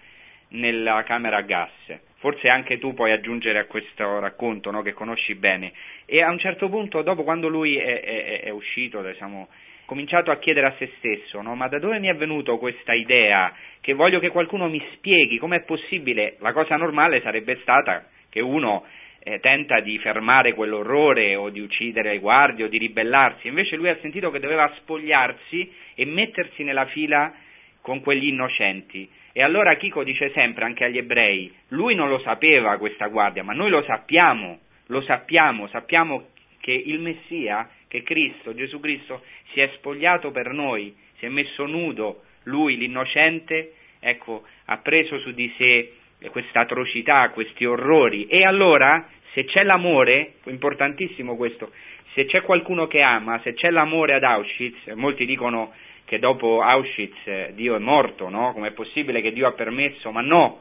nella 0.53 1.03
camera 1.03 1.37
a 1.37 1.41
gas. 1.41 1.71
Forse 2.17 2.47
anche 2.49 2.79
tu 2.79 2.93
puoi 2.93 3.11
aggiungere 3.11 3.59
a 3.59 3.65
questo 3.65 4.19
racconto 4.19 4.71
no, 4.71 4.81
che 4.81 4.93
conosci 4.93 5.35
bene. 5.35 5.73
E 6.05 6.21
a 6.21 6.29
un 6.29 6.39
certo 6.39 6.69
punto, 6.69 7.01
dopo 7.01 7.23
quando 7.23 7.47
lui 7.47 7.75
è, 7.75 8.01
è, 8.01 8.41
è 8.43 8.49
uscito, 8.49 9.01
diciamo, 9.01 9.49
cominciato 9.85 10.31
a 10.31 10.37
chiedere 10.37 10.67
a 10.67 10.75
se 10.77 10.91
stesso, 10.97 11.41
no? 11.41 11.55
ma 11.55 11.67
da 11.67 11.79
dove 11.79 11.99
mi 11.99 12.07
è 12.07 12.15
venuta 12.15 12.55
questa 12.55 12.93
idea 12.93 13.53
che 13.81 13.93
voglio 13.93 14.19
che 14.19 14.29
qualcuno 14.29 14.69
mi 14.69 14.81
spieghi 14.93 15.37
com'è 15.37 15.63
possibile? 15.63 16.37
La 16.39 16.53
cosa 16.53 16.77
normale 16.77 17.21
sarebbe 17.21 17.57
stata 17.61 18.07
che 18.29 18.39
uno 18.39 18.85
eh, 19.19 19.39
tenta 19.39 19.81
di 19.81 19.97
fermare 19.99 20.53
quell'orrore 20.53 21.35
o 21.35 21.49
di 21.49 21.59
uccidere 21.59 22.15
i 22.15 22.19
guardie 22.19 22.65
o 22.65 22.67
di 22.67 22.77
ribellarsi, 22.77 23.47
invece 23.47 23.75
lui 23.75 23.89
ha 23.89 23.97
sentito 24.01 24.31
che 24.31 24.39
doveva 24.39 24.71
spogliarsi 24.77 25.71
e 25.95 26.05
mettersi 26.05 26.63
nella 26.63 26.85
fila 26.85 27.33
con 27.81 28.01
quegli 28.01 28.27
innocenti. 28.27 29.09
E 29.35 29.41
allora 29.41 29.75
Chico 29.77 30.03
dice 30.03 30.29
sempre 30.31 30.63
anche 30.63 30.85
agli 30.85 30.97
ebrei, 30.97 31.51
lui 31.69 31.95
non 31.95 32.07
lo 32.07 32.19
sapeva 32.19 32.77
questa 32.77 33.07
guardia, 33.07 33.43
ma 33.43 33.53
noi 33.53 33.71
lo 33.71 33.81
sappiamo, 33.81 34.59
lo 34.87 35.01
sappiamo, 35.01 35.67
sappiamo 35.67 36.27
che 36.59 36.71
il 36.71 36.99
Messia, 36.99 37.67
che 37.87 38.03
Cristo, 38.03 38.53
Gesù 38.53 38.79
Cristo, 38.79 39.23
si 39.51 39.59
è 39.59 39.71
spogliato 39.73 40.31
per 40.31 40.51
noi, 40.51 40.95
si 41.17 41.25
è 41.25 41.29
messo 41.29 41.65
nudo, 41.65 42.23
lui 42.43 42.77
l'innocente, 42.77 43.73
ecco, 43.99 44.43
ha 44.65 44.77
preso 44.77 45.17
su 45.19 45.31
di 45.31 45.51
sé 45.57 45.93
questa 46.29 46.61
atrocità, 46.61 47.29
questi 47.29 47.65
orrori. 47.65 48.27
E 48.27 48.43
allora, 48.43 49.09
se 49.33 49.45
c'è 49.45 49.63
l'amore, 49.63 50.33
importantissimo 50.45 51.35
questo, 51.35 51.71
se 52.13 52.25
c'è 52.25 52.41
qualcuno 52.41 52.85
che 52.85 53.01
ama, 53.01 53.39
se 53.41 53.53
c'è 53.53 53.71
l'amore 53.71 54.13
ad 54.13 54.23
Auschwitz, 54.23 54.93
molti 54.93 55.25
dicono 55.25 55.73
che 56.05 56.19
dopo 56.19 56.61
Auschwitz 56.61 57.17
eh, 57.25 57.51
Dio 57.53 57.75
è 57.75 57.79
morto, 57.79 58.29
no? 58.29 58.51
Com'è 58.53 58.71
possibile 58.71 59.21
che 59.21 59.31
Dio 59.33 59.47
ha 59.47 59.53
permesso? 59.53 60.11
Ma 60.11 60.21
no, 60.21 60.59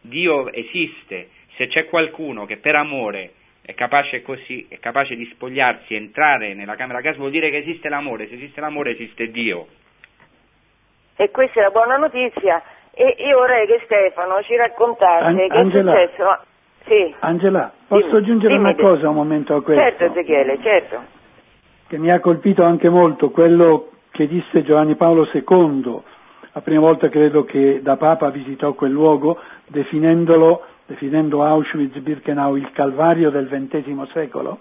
Dio 0.00 0.52
esiste. 0.52 1.28
Se 1.56 1.66
c'è 1.68 1.86
qualcuno 1.86 2.46
che 2.46 2.56
per 2.56 2.74
amore 2.74 3.32
è 3.62 3.74
capace, 3.74 4.22
così, 4.22 4.66
è 4.68 4.78
capace 4.78 5.14
di 5.14 5.26
spogliarsi, 5.26 5.94
entrare 5.94 6.54
nella 6.54 6.74
camera 6.74 7.00
gas, 7.00 7.16
vuol 7.16 7.30
dire 7.30 7.50
che 7.50 7.58
esiste 7.58 7.88
l'amore. 7.88 8.26
Se 8.28 8.34
esiste 8.34 8.60
l'amore 8.60 8.92
esiste 8.92 9.30
Dio. 9.30 9.66
E 11.16 11.30
questa 11.30 11.60
è 11.60 11.62
la 11.64 11.70
buona 11.70 11.96
notizia. 11.96 12.62
E 12.92 13.14
io 13.18 13.36
vorrei 13.38 13.66
che 13.66 13.80
Stefano 13.84 14.42
ci 14.42 14.56
raccontasse 14.56 15.24
An- 15.24 15.36
che 15.36 15.46
Angela. 15.50 16.00
è 16.00 16.06
successo. 16.08 16.44
Sì. 16.86 17.14
Angela, 17.20 17.72
posso 17.86 18.06
Dimmi, 18.06 18.16
aggiungere 18.18 18.54
dimmi 18.54 18.64
una 18.66 18.74
te. 18.74 18.82
cosa 18.82 19.08
un 19.10 19.14
momento 19.14 19.54
a 19.54 19.62
questo? 19.62 19.82
Certo 19.82 20.04
Ezechiele, 20.06 20.58
certo. 20.62 21.02
che 21.88 21.98
mi 21.98 22.10
ha 22.10 22.20
colpito 22.20 22.64
anche 22.64 22.88
molto 22.88 23.30
quello 23.30 23.90
che 24.10 24.26
disse 24.26 24.62
Giovanni 24.62 24.96
Paolo 24.96 25.28
II, 25.32 26.00
la 26.52 26.60
prima 26.62 26.80
volta 26.80 27.08
credo 27.08 27.44
che 27.44 27.80
da 27.82 27.96
Papa 27.96 28.30
visitò 28.30 28.72
quel 28.72 28.90
luogo, 28.90 29.38
definendolo, 29.66 30.62
definendo 30.86 31.44
Auschwitz-Birkenau 31.44 32.56
il 32.56 32.70
calvario 32.72 33.30
del 33.30 33.48
XX 33.48 34.10
secolo, 34.12 34.58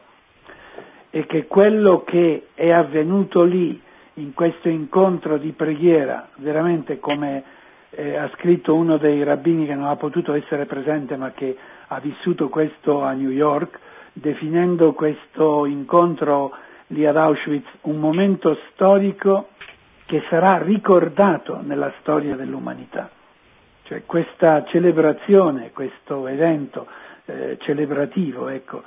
e 1.09 1.25
che 1.25 1.47
quello 1.47 2.03
che 2.03 2.47
è 2.53 2.69
avvenuto 2.69 3.43
lì, 3.43 3.81
in 4.15 4.33
questo 4.33 4.69
incontro 4.69 5.37
di 5.37 5.51
preghiera, 5.51 6.29
veramente 6.35 6.99
come 6.99 7.43
eh, 7.91 8.15
ha 8.15 8.29
scritto 8.35 8.75
uno 8.75 8.97
dei 8.97 9.23
rabbini 9.23 9.65
che 9.65 9.73
non 9.73 9.85
ha 9.87 9.95
potuto 9.95 10.33
essere 10.33 10.65
presente 10.65 11.15
ma 11.15 11.31
che 11.31 11.55
ha 11.87 11.99
vissuto 11.99 12.49
questo 12.49 13.01
a 13.01 13.13
New 13.13 13.29
York, 13.29 13.79
definendo 14.13 14.93
questo 14.93 15.65
incontro 15.65 16.51
lì 16.89 17.05
ad 17.05 17.17
Auschwitz 17.17 17.67
un 17.81 17.97
momento 17.97 18.57
storico 18.71 19.49
che 20.05 20.23
sarà 20.29 20.57
ricordato 20.57 21.59
nella 21.61 21.91
storia 21.99 22.35
dell'umanità. 22.35 23.09
Cioè 23.83 24.03
questa 24.05 24.63
celebrazione, 24.65 25.71
questo 25.71 26.27
evento 26.27 26.87
eh, 27.25 27.57
celebrativo, 27.61 28.47
ecco, 28.47 28.83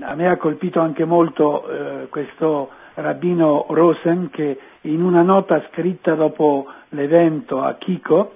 a 0.00 0.14
me 0.14 0.28
ha 0.28 0.36
colpito 0.36 0.80
anche 0.80 1.04
molto 1.04 1.68
eh, 1.68 2.08
questo 2.08 2.70
rabbino 2.94 3.66
Rosen 3.68 4.30
che 4.30 4.58
in 4.82 5.02
una 5.02 5.22
nota 5.22 5.64
scritta 5.70 6.14
dopo 6.14 6.66
l'evento 6.90 7.62
a 7.62 7.74
Chico 7.74 8.34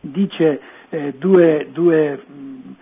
dice 0.00 0.60
eh, 0.90 1.14
due, 1.14 1.68
due 1.72 2.16
mh, 2.16 2.74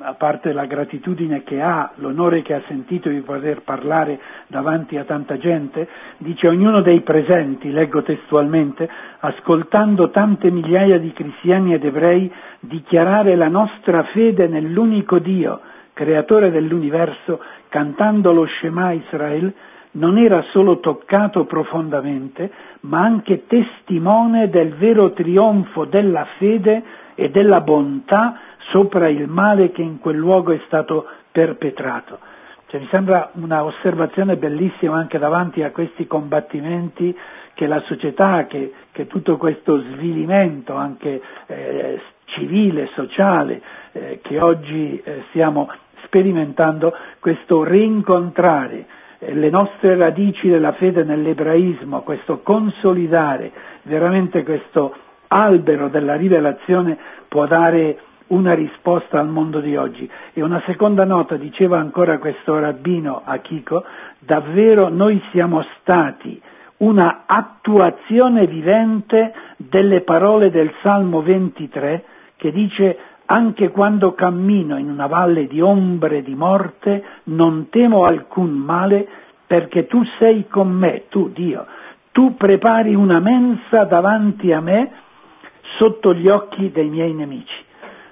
a 0.00 0.14
parte 0.14 0.52
la 0.52 0.66
gratitudine 0.66 1.42
che 1.42 1.60
ha, 1.60 1.92
l'onore 1.96 2.42
che 2.42 2.54
ha 2.54 2.62
sentito 2.66 3.08
di 3.08 3.20
poter 3.20 3.62
parlare 3.62 4.18
davanti 4.46 4.96
a 4.96 5.04
tanta 5.04 5.36
gente, 5.38 5.88
dice 6.18 6.48
ognuno 6.48 6.80
dei 6.82 7.00
presenti, 7.00 7.70
leggo 7.70 8.02
testualmente, 8.02 8.88
ascoltando 9.20 10.10
tante 10.10 10.50
migliaia 10.50 10.98
di 10.98 11.12
cristiani 11.12 11.74
ed 11.74 11.84
ebrei 11.84 12.30
dichiarare 12.60 13.36
la 13.36 13.48
nostra 13.48 14.04
fede 14.04 14.46
nell'unico 14.46 15.18
Dio, 15.18 15.60
creatore 15.92 16.50
dell'universo, 16.50 17.40
cantando 17.68 18.32
lo 18.32 18.46
Shema 18.46 18.92
Israel, 18.92 19.52
non 19.92 20.18
era 20.18 20.42
solo 20.50 20.80
toccato 20.80 21.44
profondamente, 21.44 22.50
ma 22.80 23.00
anche 23.00 23.46
testimone 23.46 24.48
del 24.48 24.74
vero 24.74 25.12
trionfo 25.12 25.84
della 25.86 26.26
fede 26.38 26.82
e 27.20 27.30
della 27.30 27.60
bontà 27.62 28.38
sopra 28.70 29.08
il 29.08 29.26
male 29.26 29.72
che 29.72 29.82
in 29.82 29.98
quel 29.98 30.16
luogo 30.16 30.52
è 30.52 30.60
stato 30.66 31.04
perpetrato. 31.32 32.20
Cioè, 32.68 32.78
mi 32.78 32.86
sembra 32.92 33.30
una 33.32 33.64
osservazione 33.64 34.36
bellissima 34.36 34.96
anche 34.96 35.18
davanti 35.18 35.64
a 35.64 35.72
questi 35.72 36.06
combattimenti 36.06 37.16
che 37.54 37.66
la 37.66 37.80
società, 37.86 38.46
che, 38.46 38.72
che 38.92 39.08
tutto 39.08 39.36
questo 39.36 39.80
svilimento 39.80 40.74
anche 40.76 41.20
eh, 41.46 42.00
civile, 42.26 42.88
sociale, 42.94 43.60
eh, 43.92 44.20
che 44.22 44.38
oggi 44.38 45.00
eh, 45.02 45.24
stiamo 45.30 45.68
sperimentando, 46.04 46.94
questo 47.18 47.64
rincontrare 47.64 48.86
eh, 49.18 49.34
le 49.34 49.50
nostre 49.50 49.96
radici 49.96 50.48
della 50.48 50.72
fede 50.74 51.02
nell'ebraismo, 51.02 52.02
questo 52.02 52.42
consolidare 52.42 53.50
veramente 53.82 54.44
questo 54.44 54.94
albero 55.28 55.88
della 55.88 56.16
rivelazione 56.16 56.98
può 57.28 57.46
dare 57.46 57.98
una 58.28 58.54
risposta 58.54 59.18
al 59.18 59.28
mondo 59.28 59.60
di 59.60 59.76
oggi. 59.76 60.08
E 60.32 60.42
una 60.42 60.62
seconda 60.66 61.04
nota, 61.04 61.36
diceva 61.36 61.78
ancora 61.78 62.18
questo 62.18 62.58
rabbino 62.58 63.22
Akiko, 63.24 63.84
davvero 64.18 64.88
noi 64.88 65.22
siamo 65.30 65.64
stati 65.78 66.40
una 66.78 67.24
attuazione 67.26 68.46
vivente 68.46 69.34
delle 69.56 70.02
parole 70.02 70.50
del 70.50 70.72
Salmo 70.82 71.22
23 71.22 72.04
che 72.36 72.52
dice 72.52 72.98
anche 73.26 73.70
quando 73.70 74.14
cammino 74.14 74.78
in 74.78 74.88
una 74.88 75.06
valle 75.06 75.46
di 75.48 75.60
ombre 75.60 76.22
di 76.22 76.34
morte 76.34 77.04
non 77.24 77.68
temo 77.68 78.04
alcun 78.04 78.50
male 78.50 79.06
perché 79.46 79.86
tu 79.86 80.02
sei 80.18 80.46
con 80.46 80.70
me, 80.70 81.04
tu 81.08 81.30
Dio, 81.30 81.66
tu 82.12 82.36
prepari 82.36 82.94
una 82.94 83.18
mensa 83.18 83.84
davanti 83.84 84.52
a 84.52 84.60
me 84.60 84.90
sotto 85.76 86.14
gli 86.14 86.28
occhi 86.28 86.70
dei 86.70 86.88
miei 86.88 87.12
nemici 87.12 87.66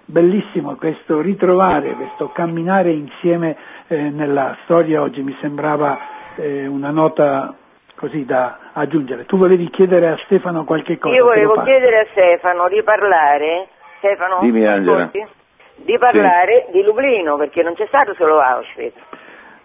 bellissimo 0.07 0.77
questo 0.77 1.21
ritrovare, 1.21 1.95
questo 1.95 2.29
camminare 2.29 2.93
insieme 2.93 3.57
eh, 3.89 3.97
nella 3.97 4.57
storia 4.63 5.03
oggi 5.03 5.21
mi 5.21 5.37
sembrava 5.41 5.99
eh, 6.37 6.67
una 6.67 6.91
nota 6.91 7.55
così 7.97 8.25
da 8.25 8.71
aggiungere. 8.73 9.25
Tu 9.25 9.37
volevi 9.37 9.69
chiedere 9.71 10.09
a 10.09 10.19
Stefano 10.25 10.65
qualche 10.65 10.99
cosa? 10.99 11.15
Io 11.15 11.25
volevo 11.25 11.63
chiedere 11.63 12.01
a 12.01 12.07
Stefano 12.11 12.69
di 12.69 12.83
parlare, 12.83 13.69
Stefano, 13.99 14.39
Dimmi, 14.41 14.65
Angela. 14.65 15.05
ascolti? 15.05 15.27
di 15.79 15.99
parlare 15.99 16.69
di 16.73 16.83
Lublino, 16.83 17.37
perché 17.37 17.63
non 17.63 17.75
c'è 17.75 17.87
stato 17.87 18.15
solo 18.15 18.41
Auschwitz. 18.41 18.97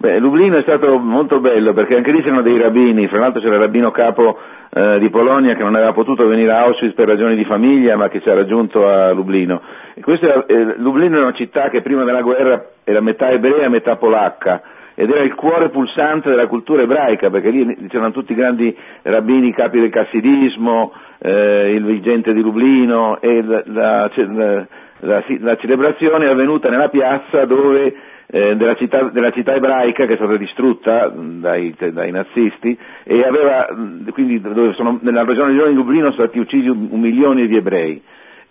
Beh, 0.01 0.17
Lublino 0.17 0.57
è 0.57 0.63
stato 0.63 0.97
molto 0.97 1.39
bello 1.39 1.73
perché 1.73 1.95
anche 1.95 2.11
lì 2.11 2.23
c'erano 2.23 2.41
dei 2.41 2.57
rabbini, 2.57 3.07
fra 3.07 3.19
l'altro 3.19 3.39
c'era 3.39 3.53
il 3.53 3.61
rabbino 3.61 3.91
capo 3.91 4.35
eh, 4.73 4.97
di 4.97 5.11
Polonia 5.11 5.53
che 5.53 5.61
non 5.61 5.75
aveva 5.75 5.93
potuto 5.93 6.25
venire 6.25 6.51
a 6.51 6.61
Auschwitz 6.61 6.95
per 6.95 7.07
ragioni 7.07 7.35
di 7.35 7.45
famiglia 7.45 7.95
ma 7.97 8.09
che 8.09 8.19
ci 8.19 8.27
ha 8.27 8.33
raggiunto 8.33 8.87
a 8.89 9.11
Lublino. 9.11 9.61
Era- 9.93 10.43
eh, 10.47 10.73
Lublino 10.77 11.17
era 11.17 11.25
una 11.27 11.35
città 11.35 11.69
che 11.69 11.83
prima 11.83 12.03
della 12.03 12.23
guerra 12.23 12.65
era 12.83 12.99
metà 12.99 13.29
ebrea 13.29 13.65
e 13.65 13.69
metà 13.69 13.97
polacca 13.97 14.63
ed 14.95 15.07
era 15.07 15.21
il 15.21 15.35
cuore 15.35 15.69
pulsante 15.69 16.31
della 16.31 16.47
cultura 16.47 16.81
ebraica 16.81 17.29
perché 17.29 17.51
lì 17.51 17.87
c'erano 17.87 18.09
tutti 18.11 18.31
i 18.31 18.35
grandi 18.35 18.75
rabbini, 19.03 19.53
capi 19.53 19.79
del 19.81 19.91
cassidismo, 19.91 20.93
eh, 21.19 21.73
il 21.75 21.83
vigente 21.85 22.33
di 22.33 22.41
Lublino 22.41 23.21
e 23.21 23.43
la- 23.43 23.61
la- 23.67 24.11
la- 24.15 25.23
la 25.39 25.55
celebrazione 25.57 26.25
è 26.25 26.29
avvenuta 26.29 26.69
nella 26.69 26.89
piazza 26.89 27.45
dove 27.45 27.93
eh, 28.33 28.55
della, 28.55 28.75
città, 28.75 29.09
della 29.09 29.31
città 29.31 29.53
ebraica 29.53 30.05
che 30.05 30.13
è 30.13 30.15
stata 30.15 30.37
distrutta 30.37 31.09
mh, 31.09 31.41
dai, 31.41 31.75
dai 31.91 32.11
nazisti 32.11 32.77
e 33.03 33.23
aveva, 33.23 33.67
mh, 33.69 34.11
quindi 34.13 34.41
sono, 34.75 34.99
nella 35.01 35.25
regione 35.25 35.51
di 35.51 35.73
Lublino 35.73 36.11
sono 36.11 36.27
stati 36.27 36.39
uccisi 36.39 36.69
un, 36.69 36.87
un 36.91 36.99
milione 36.99 37.45
di 37.47 37.57
ebrei. 37.57 38.01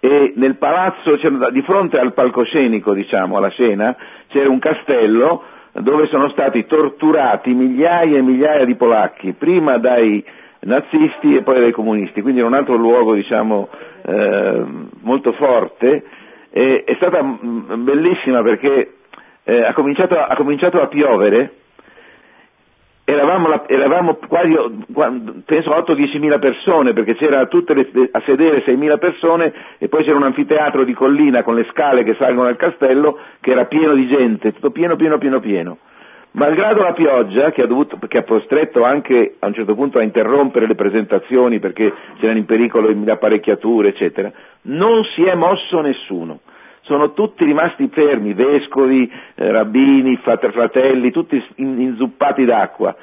E 0.03 0.33
nel 0.37 0.57
palazzo, 0.57 1.18
di 1.51 1.62
fronte 1.62 1.99
al 1.99 2.14
palcoscenico, 2.14 2.95
diciamo, 2.95 3.37
alla 3.37 3.51
scena, 3.51 3.95
c'era 4.28 4.49
un 4.49 4.59
castello 4.59 5.43
dove 5.72 6.07
sono 6.07 6.31
stati 6.31 6.66
torturati 6.66 7.53
migliaia 7.53 8.16
e 8.16 8.22
migliaia 8.22 8.64
di 8.64 8.76
polacchi, 8.76 9.33
prima 9.33 9.76
dai 9.76 10.24
nazisti 10.61 11.37
e 11.37 11.43
poi 11.43 11.61
dai 11.61 11.72
comunisti, 11.72 12.22
quindi 12.22 12.41
era 12.41 12.49
un 12.49 12.55
altro 12.55 12.76
luogo, 12.76 13.14
diciamo, 13.14 13.68
eh, 14.07 14.64
molto 15.03 15.33
forte. 15.33 16.05
E 16.51 16.83
è 16.85 16.95
stata 16.95 17.22
mh, 17.22 17.85
bellissima 17.85 18.43
perché 18.43 18.95
eh, 19.51 19.64
ha, 19.64 19.72
cominciato, 19.72 20.16
ha 20.16 20.36
cominciato 20.36 20.80
a 20.80 20.86
piovere, 20.86 21.55
eravamo, 23.05 23.48
la- 23.48 23.64
eravamo 23.66 24.18
quasi, 24.28 24.55
qua- 24.92 25.12
penso 25.44 25.74
8-10 25.74 26.18
mila 26.20 26.38
persone 26.38 26.92
perché 26.92 27.16
c'era 27.16 27.48
le- 27.51 28.09
a 28.12 28.20
sedere 28.24 28.62
6 28.62 28.76
mila 28.76 28.98
persone 28.98 29.53
e 29.78 29.88
poi 29.88 30.05
c'era 30.05 30.16
un 30.16 30.22
anfiteatro 30.22 30.84
di 30.84 30.92
collina 30.92 31.42
con 31.42 31.57
le 31.57 31.66
scale 31.70 32.05
che 32.05 32.14
salgono 32.14 32.46
al 32.48 32.57
castello 32.57 33.18
che 33.40 33.51
era 33.51 33.64
pieno 33.64 33.94
di 33.94 34.07
gente, 34.07 34.53
tutto 34.53 34.70
pieno, 34.70 34.94
pieno, 34.94 35.18
pieno, 35.18 35.40
pieno. 35.40 35.78
malgrado 36.32 36.82
la 36.82 36.92
pioggia 36.92 37.51
che 37.51 37.62
ha, 37.62 37.66
dovuto, 37.66 37.98
che 38.07 38.18
ha 38.18 38.22
costretto 38.22 38.84
anche 38.84 39.34
a 39.40 39.48
un 39.48 39.55
certo 39.55 39.74
punto 39.74 39.98
a 39.98 40.03
interrompere 40.03 40.68
le 40.68 40.76
presentazioni 40.76 41.59
perché 41.59 41.92
c'erano 42.20 42.38
in 42.38 42.44
pericolo 42.44 42.86
le 42.88 43.11
apparecchiature, 43.11 43.88
eccetera, 43.88 44.30
non 44.62 45.03
si 45.03 45.24
è 45.24 45.34
mosso 45.34 45.80
nessuno. 45.80 46.38
Sono 46.91 47.12
tutti 47.12 47.45
rimasti 47.45 47.88
fermi, 47.93 48.34
vescovi, 48.34 49.09
eh, 49.36 49.53
rabbini, 49.53 50.16
fratelli, 50.16 51.12
tutti 51.12 51.41
inzuppati 51.55 52.45
d'acqua. 52.45 52.97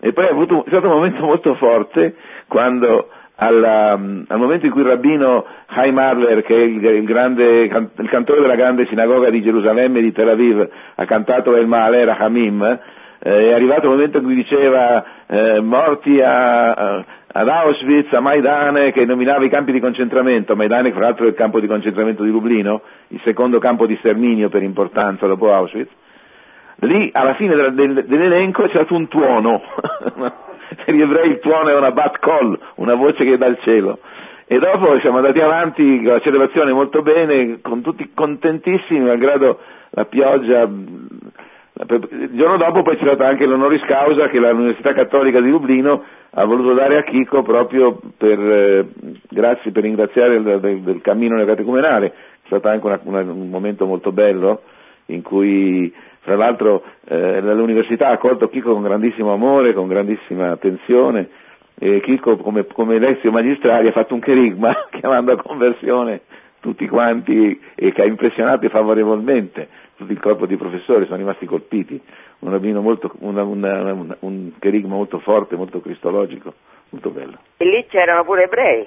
E 0.00 0.14
poi 0.14 0.24
è, 0.24 0.30
avuto, 0.30 0.64
è 0.64 0.68
stato 0.68 0.86
un 0.86 0.94
momento 0.94 1.20
molto 1.28 1.54
forte 1.56 2.14
quando 2.48 3.10
alla, 3.34 3.90
al 3.92 4.38
momento 4.38 4.64
in 4.64 4.72
cui 4.72 4.80
il 4.80 4.86
rabbino 4.86 5.44
Chaim 5.66 5.98
Adler, 5.98 6.42
che 6.42 6.54
è 6.54 6.58
il, 6.58 6.82
il, 6.82 7.04
grande, 7.04 7.64
il, 7.64 8.08
cantore 8.08 8.40
della 8.40 8.54
grande 8.54 8.86
sinagoga 8.86 9.28
di 9.28 9.42
Gerusalemme 9.42 9.98
e 9.98 10.02
di 10.02 10.12
Tel 10.12 10.30
Aviv, 10.30 10.66
ha 10.94 11.04
cantato 11.04 11.54
El 11.54 11.66
Ma'ale 11.66 12.02
Rahamim, 12.06 12.78
eh, 13.26 13.46
è 13.46 13.52
arrivato 13.54 13.86
il 13.86 13.92
momento 13.92 14.18
in 14.18 14.24
cui 14.24 14.34
diceva 14.34 15.04
eh, 15.26 15.60
morti 15.60 16.20
a, 16.20 16.72
a, 16.72 17.04
ad 17.32 17.48
Auschwitz, 17.48 18.12
a 18.12 18.20
Maidane, 18.20 18.92
che 18.92 19.06
nominava 19.06 19.44
i 19.44 19.48
campi 19.48 19.72
di 19.72 19.80
concentramento, 19.80 20.54
Maidane 20.54 20.92
fra 20.92 21.06
l'altro 21.06 21.24
è 21.24 21.28
il 21.28 21.34
campo 21.34 21.58
di 21.58 21.66
concentramento 21.66 22.22
di 22.22 22.30
Lublino, 22.30 22.82
il 23.08 23.20
secondo 23.24 23.58
campo 23.58 23.86
di 23.86 23.96
sterminio 23.96 24.50
per 24.50 24.62
importanza 24.62 25.26
dopo 25.26 25.52
Auschwitz, 25.52 25.90
lì 26.80 27.08
alla 27.14 27.34
fine 27.34 27.54
del, 27.54 27.72
del, 27.72 28.04
dell'elenco 28.04 28.64
c'è 28.64 28.70
stato 28.70 28.94
un 28.94 29.08
tuono 29.08 29.62
per 30.84 30.94
gli 30.94 31.00
ebrei 31.00 31.30
il 31.30 31.38
tuono 31.38 31.68
è 31.68 31.76
una 31.76 31.92
bat 31.92 32.18
call, 32.18 32.58
una 32.76 32.94
voce 32.94 33.24
che 33.24 33.38
dà 33.38 33.46
il 33.46 33.58
cielo. 33.62 34.00
E 34.46 34.58
dopo 34.58 34.98
siamo 35.00 35.16
andati 35.16 35.40
avanti 35.40 36.02
con 36.02 36.12
la 36.12 36.20
celebrazione 36.20 36.72
molto 36.72 37.00
bene, 37.00 37.60
con 37.62 37.80
tutti 37.80 38.10
contentissimi, 38.12 39.00
malgrado 39.00 39.58
la 39.90 40.04
pioggia. 40.04 40.68
Il 41.76 42.30
giorno 42.34 42.56
dopo 42.56 42.82
poi 42.82 42.96
c'è 42.96 43.04
stata 43.04 43.26
anche 43.26 43.46
l'onoris 43.46 43.82
causa 43.82 44.28
che 44.28 44.38
l'Università 44.38 44.92
Cattolica 44.92 45.40
di 45.40 45.50
Lublino 45.50 46.04
ha 46.30 46.44
voluto 46.44 46.72
dare 46.72 46.98
a 46.98 47.02
Chico 47.02 47.42
proprio 47.42 47.98
per, 48.16 48.38
eh, 48.38 48.86
grazie, 49.28 49.72
per 49.72 49.82
ringraziare 49.82 50.40
del, 50.40 50.60
del, 50.60 50.80
del 50.82 51.00
cammino 51.00 51.34
nel 51.34 51.46
catecumenale. 51.46 52.06
È 52.06 52.46
stato 52.46 52.68
anche 52.68 52.86
una, 52.86 53.00
una, 53.02 53.20
un 53.22 53.50
momento 53.50 53.86
molto 53.86 54.12
bello 54.12 54.62
in 55.06 55.22
cui 55.22 55.92
fra 56.20 56.36
l'altro 56.36 56.84
eh, 57.08 57.40
l'università 57.40 58.08
ha 58.08 58.12
accolto 58.12 58.48
Chico 58.48 58.72
con 58.72 58.82
grandissimo 58.82 59.32
amore, 59.32 59.74
con 59.74 59.88
grandissima 59.88 60.52
attenzione 60.52 61.28
e 61.76 62.00
Chico 62.02 62.36
come, 62.36 62.66
come 62.66 63.00
lessio 63.00 63.32
magistrale 63.32 63.88
ha 63.88 63.92
fatto 63.92 64.14
un 64.14 64.20
cherigma 64.20 64.86
chiamando 64.96 65.32
a 65.32 65.42
conversione 65.42 66.20
tutti 66.64 66.88
quanti 66.88 67.60
e 67.74 67.92
che 67.92 68.00
ha 68.00 68.06
impressionato 68.06 68.66
favorevolmente 68.70 69.68
tutto 69.96 70.10
il 70.10 70.18
corpo 70.18 70.46
di 70.46 70.56
professori, 70.56 71.04
sono 71.04 71.18
rimasti 71.18 71.44
colpiti, 71.44 72.00
un, 72.38 72.58
molto, 72.80 73.12
una, 73.18 73.42
una, 73.42 73.92
una, 73.92 74.16
un 74.20 74.52
cherigma 74.58 74.94
molto 74.94 75.18
forte, 75.18 75.56
molto 75.56 75.82
cristologico, 75.82 76.54
molto 76.88 77.10
bello. 77.10 77.36
E 77.58 77.66
lì 77.66 77.84
c'erano 77.88 78.24
pure 78.24 78.44
ebrei? 78.44 78.86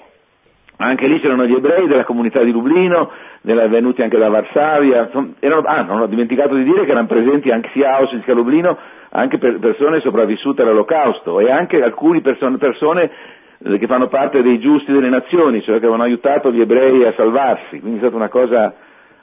Anche 0.78 1.06
lì 1.06 1.20
c'erano 1.20 1.46
gli 1.46 1.54
ebrei 1.54 1.88
della 1.88 2.04
comunità 2.04 2.42
di 2.42 2.52
Dublino, 2.52 3.12
venuti 3.42 4.02
anche 4.02 4.18
da 4.18 4.30
Varsavia, 4.30 5.10
erano, 5.40 5.68
ah, 5.68 5.82
non 5.84 6.02
ho 6.02 6.08
dimenticato 6.08 6.56
di 6.56 6.64
dire 6.64 6.84
che 6.84 6.92
erano 6.92 7.08
presenti 7.08 7.52
anche 7.52 7.70
sia 7.74 7.92
a 7.92 7.98
Auschwitz 7.98 8.26
che 8.26 8.32
a 8.32 8.36
Dublino 8.36 8.78
anche 9.10 9.38
per 9.38 9.60
persone 9.60 10.02
sopravvissute 10.02 10.64
all'olocausto 10.64 11.40
e 11.40 11.52
anche 11.52 11.82
alcune 11.82 12.22
persone, 12.22 12.58
persone 12.58 13.12
che 13.60 13.88
fanno 13.88 14.08
parte 14.08 14.42
dei 14.42 14.60
giusti 14.60 14.92
delle 14.92 15.10
nazioni, 15.10 15.62
cioè 15.62 15.80
che 15.80 15.86
avevano 15.86 16.04
aiutato 16.04 16.52
gli 16.52 16.62
ebrei 16.62 17.06
a 17.06 17.14
salvarsi, 17.14 17.80
quindi 17.80 17.98
è 17.98 18.02
stata 18.02 18.16
una 18.16 18.30
cosa 18.30 18.74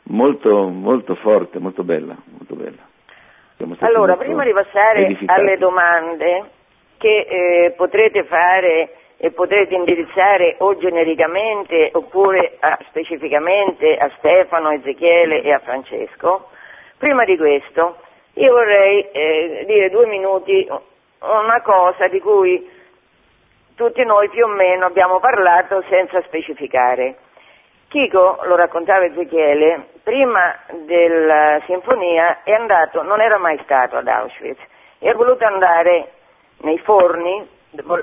molto, 0.04 0.68
molto 0.68 1.14
forte, 1.16 1.58
molto 1.58 1.84
bella. 1.84 2.16
Molto 2.36 2.54
bella. 2.54 2.92
Allora, 3.78 4.16
prima 4.16 4.44
di 4.44 4.52
passare 4.52 5.04
edificati. 5.04 5.40
alle 5.40 5.56
domande 5.56 6.44
che 6.98 7.26
eh, 7.28 7.74
potrete 7.76 8.24
fare 8.24 8.94
e 9.16 9.30
potrete 9.30 9.74
indirizzare 9.74 10.56
o 10.58 10.76
genericamente 10.76 11.90
oppure 11.92 12.56
a, 12.58 12.78
specificamente 12.88 13.96
a 13.96 14.10
Stefano, 14.18 14.70
Ezechiele 14.70 15.42
e 15.42 15.52
a 15.52 15.60
Francesco. 15.60 16.48
Prima 16.98 17.24
di 17.24 17.36
questo 17.36 17.98
io 18.34 18.52
vorrei 18.52 19.06
eh, 19.12 19.64
dire 19.66 19.90
due 19.90 20.06
minuti 20.06 20.66
una 21.20 21.62
cosa 21.62 22.08
di 22.08 22.20
cui 22.20 22.68
tutti 23.74 24.04
noi 24.04 24.28
più 24.30 24.44
o 24.44 24.48
meno 24.48 24.86
abbiamo 24.86 25.20
parlato 25.20 25.82
senza 25.88 26.22
specificare. 26.22 27.16
Chico, 27.88 28.40
lo 28.44 28.56
raccontava 28.56 29.04
Ezechiele, 29.04 29.88
prima 30.02 30.56
della 30.84 31.60
sinfonia 31.66 32.42
è 32.42 32.52
andato, 32.52 33.02
non 33.02 33.20
era 33.20 33.38
mai 33.38 33.58
stato 33.62 33.96
ad 33.96 34.08
Auschwitz, 34.08 34.60
e 34.98 35.08
ha 35.08 35.14
voluto 35.14 35.44
andare 35.44 36.10
nei 36.58 36.78
forni 36.78 37.48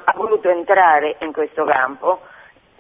ha 0.04 0.14
voluto 0.16 0.50
entrare 0.50 1.16
in 1.20 1.32
questo 1.32 1.64
campo, 1.64 2.20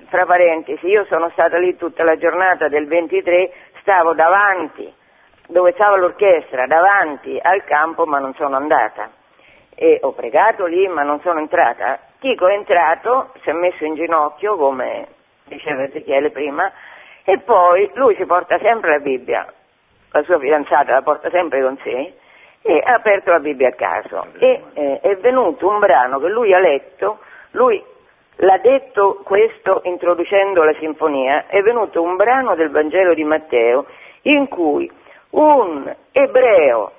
fra 0.07 0.25
parentesi, 0.25 0.87
io 0.87 1.05
sono 1.05 1.29
stata 1.29 1.57
lì 1.57 1.77
tutta 1.77 2.03
la 2.03 2.17
giornata 2.17 2.67
del 2.67 2.85
23, 2.87 3.51
stavo 3.79 4.13
davanti, 4.13 4.93
dove 5.47 5.71
stava 5.71 5.95
l'orchestra, 5.95 6.67
davanti 6.67 7.39
al 7.41 7.63
campo, 7.63 8.05
ma 8.05 8.19
non 8.19 8.33
sono 8.33 8.57
andata. 8.57 9.09
E 9.73 9.99
ho 10.01 10.11
pregato 10.11 10.65
lì, 10.65 10.85
ma 10.87 11.03
non 11.03 11.21
sono 11.21 11.39
entrata. 11.39 11.99
Chico 12.21 12.47
è 12.47 12.53
entrato, 12.53 13.31
si 13.41 13.49
è 13.49 13.53
messo 13.53 13.83
in 13.83 13.95
ginocchio, 13.95 14.55
come 14.55 15.07
diceva 15.45 15.81
Ezechiele 15.81 16.29
prima, 16.29 16.71
e 17.23 17.39
poi 17.39 17.89
lui 17.95 18.13
si 18.13 18.27
porta 18.27 18.59
sempre 18.59 18.91
la 18.91 18.99
Bibbia, 18.99 19.51
la 20.11 20.21
sua 20.21 20.37
fidanzata 20.37 20.93
la 20.93 21.01
porta 21.01 21.31
sempre 21.31 21.63
con 21.63 21.79
sé, 21.81 22.13
e 22.61 22.79
ha 22.85 22.93
aperto 22.93 23.31
la 23.31 23.39
Bibbia 23.39 23.69
a 23.69 23.73
caso. 23.73 24.27
E 24.37 24.61
eh, 24.73 24.99
è 25.01 25.15
venuto 25.15 25.67
un 25.67 25.79
brano 25.79 26.19
che 26.19 26.27
lui 26.27 26.53
ha 26.53 26.59
letto, 26.59 27.21
lui 27.53 27.83
l'ha 28.35 28.57
detto 28.59 29.21
questo 29.23 29.81
introducendo 29.85 30.63
la 30.63 30.75
sinfonia, 30.75 31.47
è 31.47 31.63
venuto 31.63 32.03
un 32.03 32.17
brano 32.17 32.53
del 32.53 32.69
Vangelo 32.69 33.15
di 33.15 33.23
Matteo 33.23 33.87
in 34.23 34.47
cui 34.47 34.87
un 35.31 35.91
ebreo 36.11 36.91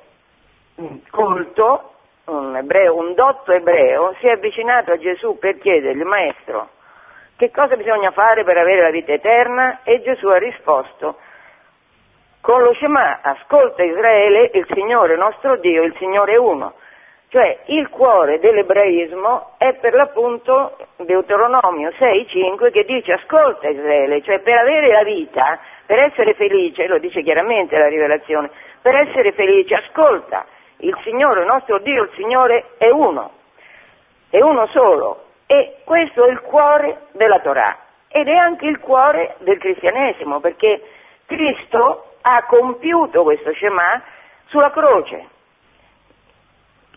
colto, 1.10 1.91
un, 2.32 2.56
ebreo, 2.56 2.96
un 2.96 3.14
dotto 3.14 3.52
ebreo, 3.52 4.14
si 4.20 4.26
è 4.26 4.32
avvicinato 4.32 4.92
a 4.92 4.98
Gesù 4.98 5.38
per 5.38 5.58
chiedergli, 5.58 6.02
maestro, 6.02 6.68
che 7.36 7.50
cosa 7.50 7.76
bisogna 7.76 8.10
fare 8.10 8.44
per 8.44 8.56
avere 8.56 8.82
la 8.82 8.90
vita 8.90 9.12
eterna? 9.12 9.80
E 9.82 10.00
Gesù 10.02 10.28
ha 10.28 10.38
risposto, 10.38 11.16
con 12.40 12.62
lo 12.62 12.74
Shema, 12.74 13.20
ascolta 13.22 13.82
Israele, 13.82 14.50
il 14.52 14.66
Signore 14.72 15.16
nostro 15.16 15.56
Dio, 15.56 15.82
il 15.82 15.94
Signore 15.98 16.32
è 16.32 16.38
uno. 16.38 16.74
Cioè 17.28 17.60
il 17.66 17.88
cuore 17.88 18.40
dell'ebraismo 18.40 19.54
è 19.58 19.74
per 19.74 19.94
l'appunto 19.94 20.76
Deuteronomio 20.96 21.90
6,5 21.90 22.70
che 22.70 22.84
dice 22.84 23.12
ascolta 23.12 23.68
Israele, 23.68 24.22
cioè 24.22 24.40
per 24.40 24.58
avere 24.58 24.88
la 24.88 25.02
vita, 25.02 25.58
per 25.86 26.00
essere 26.00 26.34
felice, 26.34 26.86
lo 26.88 26.98
dice 26.98 27.22
chiaramente 27.22 27.78
la 27.78 27.88
rivelazione, 27.88 28.50
per 28.82 28.96
essere 28.96 29.32
felice 29.32 29.76
ascolta, 29.76 30.44
il 30.82 30.98
Signore 31.04 31.44
nostro 31.44 31.78
Dio, 31.78 32.04
il 32.04 32.10
Signore 32.14 32.72
è 32.78 32.88
uno, 32.88 33.30
è 34.30 34.40
uno 34.40 34.66
solo 34.68 35.24
e 35.46 35.78
questo 35.84 36.24
è 36.24 36.30
il 36.30 36.40
cuore 36.40 37.06
della 37.12 37.40
Torah 37.40 37.78
ed 38.08 38.28
è 38.28 38.34
anche 38.34 38.66
il 38.66 38.78
cuore 38.78 39.36
del 39.38 39.58
cristianesimo 39.58 40.40
perché 40.40 40.82
Cristo 41.26 42.14
ha 42.22 42.44
compiuto 42.44 43.22
questo 43.22 43.52
Shema 43.54 44.02
sulla 44.46 44.70
croce. 44.70 45.28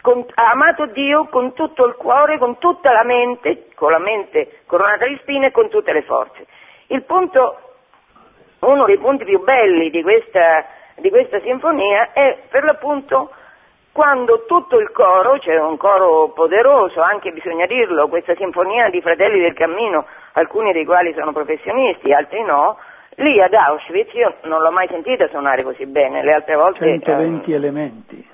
Con, 0.01 0.23
ha 0.35 0.51
amato 0.51 0.85
Dio 0.87 1.25
con 1.29 1.53
tutto 1.53 1.85
il 1.85 1.95
cuore, 1.95 2.37
con 2.37 2.57
tutta 2.59 2.91
la 2.91 3.03
mente, 3.03 3.69
con 3.75 3.91
la 3.91 3.97
mente 3.97 4.61
coronata 4.65 5.07
di 5.07 5.17
spine 5.21 5.47
e 5.47 5.51
con 5.51 5.69
tutte 5.69 5.93
le 5.93 6.03
forze. 6.03 6.45
Il 6.87 7.03
punto, 7.03 7.59
uno 8.59 8.85
dei 8.85 8.99
punti 8.99 9.25
più 9.25 9.43
belli 9.43 9.89
di 9.89 10.03
questa, 10.03 10.65
di 10.95 11.09
questa 11.09 11.39
sinfonia 11.39 12.13
è 12.13 12.37
per 12.49 12.63
l'appunto 12.63 13.31
quando 13.95 14.43
tutto 14.45 14.77
il 14.77 14.91
coro, 14.91 15.37
c'è 15.37 15.57
un 15.57 15.77
coro 15.77 16.27
poderoso, 16.35 16.99
anche 16.99 17.31
bisogna 17.31 17.65
dirlo, 17.65 18.09
questa 18.09 18.35
sinfonia 18.35 18.89
di 18.89 18.99
fratelli 18.99 19.39
del 19.39 19.53
cammino, 19.53 20.05
alcuni 20.33 20.73
dei 20.73 20.83
quali 20.83 21.13
sono 21.13 21.31
professionisti, 21.31 22.11
altri 22.11 22.43
no, 22.43 22.77
Lì 23.19 23.41
ad 23.41 23.53
Auschwitz 23.53 24.13
io 24.15 24.35
non 24.41 24.61
l'ho 24.61 24.71
mai 24.71 24.89
sentita 24.89 25.29
suonare 25.29 25.63
così 25.63 25.85
bene, 25.85 26.21
le 26.21 26.33
altre 26.33 26.55
volte... 26.55 26.79
120 26.79 27.49
eh, 27.49 27.55
elementi. 27.55 28.29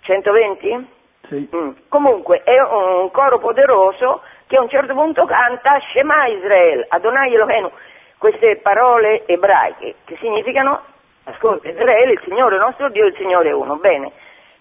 120? 0.00 0.88
Sì. 1.28 1.48
Mm. 1.54 1.70
Comunque 1.90 2.42
è 2.42 2.58
un 2.58 3.10
coro 3.10 3.38
poderoso 3.38 4.22
che 4.46 4.56
a 4.56 4.62
un 4.62 4.70
certo 4.70 4.94
punto 4.94 5.26
canta 5.26 5.78
Shema 5.90 6.26
Israel, 6.28 6.86
Adonai 6.88 7.34
Elohenu, 7.34 7.70
queste 8.16 8.56
parole 8.62 9.26
ebraiche 9.26 9.96
che 10.06 10.16
significano, 10.20 10.80
ascolta 11.24 11.68
Israele, 11.68 12.12
il 12.12 12.20
Signore 12.24 12.56
nostro 12.56 12.88
Dio, 12.88 13.04
il 13.04 13.14
Signore 13.16 13.50
è 13.50 13.52
uno. 13.52 13.76
Bene, 13.76 14.12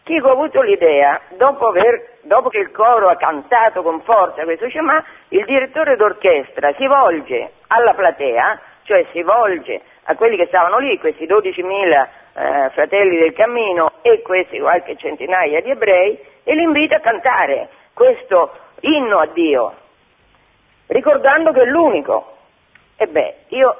Chico 0.04 0.30
ha 0.30 0.32
avuto 0.32 0.62
l'idea, 0.62 1.22
dopo, 1.38 1.68
aver, 1.68 2.18
dopo 2.24 2.50
che 2.50 2.58
il 2.58 2.72
coro 2.72 3.10
ha 3.10 3.16
cantato 3.16 3.82
con 3.84 4.02
forza 4.02 4.44
questo 4.44 4.70
Shema, 4.70 5.04
il 5.30 5.46
direttore 5.46 5.96
d'orchestra 5.96 6.74
si 6.74 6.88
volge 6.88 7.52
alla 7.68 7.94
platea 7.94 8.60
cioè 8.84 9.06
si 9.12 9.22
volge 9.22 9.82
a 10.04 10.16
quelli 10.16 10.36
che 10.36 10.48
stavano 10.48 10.78
lì, 10.80 10.98
questi 11.00 11.26
12.000 11.26 12.08
eh, 12.34 12.70
fratelli 12.72 13.18
del 13.18 13.34
cammino 13.34 13.94
e 14.02 14.22
questi 14.22 14.60
qualche 14.60 14.98
centinaia 14.98 15.62
di 15.62 15.70
ebrei, 15.70 16.20
e 16.44 16.56
li 16.56 16.64
invita 16.64 16.98
a 16.98 17.00
cantare 17.00 17.70
questo 17.94 18.52
inno 18.82 19.20
a 19.20 19.28
Dio, 19.28 19.74
ricordando 20.88 21.52
che 21.52 21.62
è 21.62 21.66
l'unico. 21.66 22.38
E 22.98 23.08
beh, 23.08 23.36
io 23.50 23.78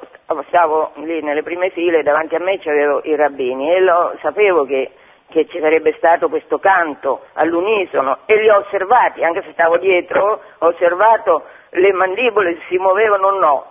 stavo 0.48 0.92
lì 0.96 1.22
nelle 1.22 1.44
prime 1.44 1.70
file, 1.70 2.04
davanti 2.04 2.36
a 2.36 2.40
me 2.40 2.58
c'avevo 2.60 3.02
i 3.04 3.16
rabbini 3.16 3.72
e 3.72 3.80
lo, 3.80 4.16
sapevo 4.22 4.66
che, 4.66 4.92
che, 5.32 5.48
ci 5.48 5.60
sarebbe 5.60 5.94
stato 5.98 6.30
questo 6.30 6.60
canto 6.60 7.26
all'unisono 7.34 8.20
e 8.26 8.36
li 8.36 8.50
ho 8.50 8.58
osservati, 8.58 9.24
anche 9.24 9.42
se 9.44 9.54
stavo 9.54 9.78
dietro, 9.78 10.42
ho 10.60 10.68
osservato 10.68 11.46
le 11.72 11.94
mandibole 11.94 12.60
si 12.68 12.78
muovevano 12.78 13.28
o 13.28 13.40
no. 13.40 13.66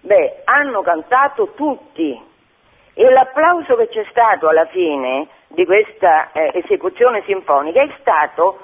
Beh, 0.00 0.42
hanno 0.44 0.82
cantato 0.82 1.52
tutti 1.54 2.20
e 2.94 3.10
l'applauso 3.10 3.76
che 3.76 3.88
c'è 3.88 4.04
stato 4.10 4.48
alla 4.48 4.66
fine 4.66 5.28
di 5.48 5.64
questa 5.64 6.32
eh, 6.32 6.50
esecuzione 6.54 7.22
sinfonica 7.24 7.82
è 7.82 7.90
stato 8.00 8.58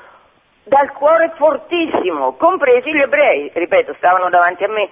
dal 0.65 0.93
cuore 0.93 1.33
fortissimo, 1.37 2.35
compresi 2.35 2.93
gli 2.93 3.01
ebrei, 3.01 3.51
ripeto, 3.55 3.95
stavano 3.95 4.29
davanti 4.29 4.65
a 4.65 4.69
me. 4.69 4.89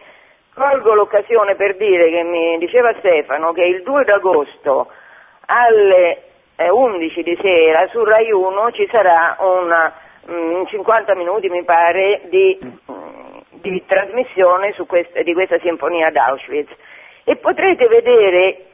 Colgo 0.55 0.95
l'occasione 0.95 1.55
per 1.55 1.77
dire 1.77 2.09
che 2.11 2.23
mi 2.23 2.57
diceva 2.59 2.95
Stefano 2.99 3.53
che 3.53 3.63
il 3.63 3.83
2 3.83 4.05
d'agosto 4.05 4.91
alle 5.47 6.23
11 6.65 7.23
di 7.23 7.39
sera 7.41 7.87
su 7.89 8.03
Rai 8.03 8.31
1 8.31 8.71
ci 8.73 8.89
sarà 8.91 9.37
una, 9.41 9.93
mh, 10.27 10.33
mm, 10.33 10.65
50 10.67 11.15
minuti 11.15 11.49
mi 11.49 11.63
pare 11.65 12.23
di, 12.31 12.59
mm, 12.63 13.39
di 13.51 13.85
trasmissione 13.87 14.75
questa, 14.87 15.23
di 15.23 15.35
questa 15.35 15.59
sinfonia 15.59 16.11
d'Auschwitz. 16.11 16.71
E 17.25 17.37
potrete 17.37 17.87
vedere 17.89 18.65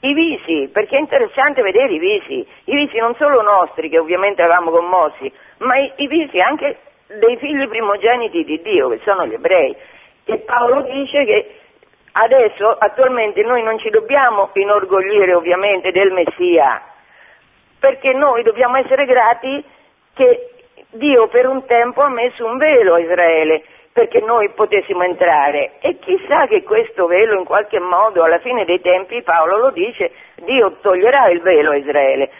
i 0.00 0.14
visi, 0.14 0.68
perché 0.72 0.96
è 0.96 1.00
interessante 1.00 1.62
vedere 1.62 1.92
i 1.92 1.98
visi, 1.98 2.46
i 2.64 2.74
visi 2.74 2.96
non 2.98 3.14
solo 3.16 3.42
nostri 3.42 3.88
che 3.88 3.98
ovviamente 3.98 4.42
avevamo 4.42 4.70
commossi, 4.70 5.30
ma 5.58 5.76
i, 5.76 5.92
i 5.96 6.06
visi 6.08 6.40
anche 6.40 6.78
dei 7.06 7.36
figli 7.36 7.68
primogeniti 7.68 8.44
di 8.44 8.60
Dio, 8.62 8.88
che 8.88 9.00
sono 9.04 9.26
gli 9.26 9.34
ebrei. 9.34 9.76
E 10.24 10.38
Paolo 10.38 10.82
dice 10.82 11.24
che 11.24 11.54
adesso, 12.12 12.70
attualmente, 12.70 13.42
noi 13.42 13.62
non 13.62 13.78
ci 13.78 13.90
dobbiamo 13.90 14.50
inorgoglire 14.54 15.34
ovviamente 15.34 15.90
del 15.90 16.12
Messia, 16.12 16.89
perché 17.80 18.12
noi 18.12 18.42
dobbiamo 18.42 18.76
essere 18.76 19.06
grati 19.06 19.64
che 20.14 20.50
Dio 20.90 21.28
per 21.28 21.46
un 21.46 21.64
tempo 21.66 22.02
ha 22.02 22.08
messo 22.08 22.44
un 22.44 22.58
velo 22.58 22.94
a 22.94 23.00
Israele 23.00 23.64
perché 23.92 24.20
noi 24.20 24.50
potessimo 24.50 25.02
entrare. 25.02 25.72
E 25.80 25.98
chissà 25.98 26.46
che 26.46 26.62
questo 26.62 27.06
velo 27.06 27.38
in 27.38 27.44
qualche 27.44 27.80
modo 27.80 28.22
alla 28.22 28.38
fine 28.38 28.64
dei 28.64 28.80
tempi, 28.80 29.22
Paolo 29.22 29.58
lo 29.58 29.70
dice, 29.70 30.12
Dio 30.36 30.76
toglierà 30.80 31.28
il 31.28 31.40
velo 31.40 31.70
a 31.72 31.76
Israele. 31.76 32.30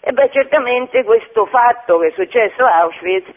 E 0.00 0.12
beh, 0.12 0.30
certamente 0.30 1.02
questo 1.02 1.46
fatto 1.46 1.98
che 1.98 2.08
è 2.08 2.10
successo 2.12 2.64
a 2.64 2.80
Auschwitz, 2.80 3.28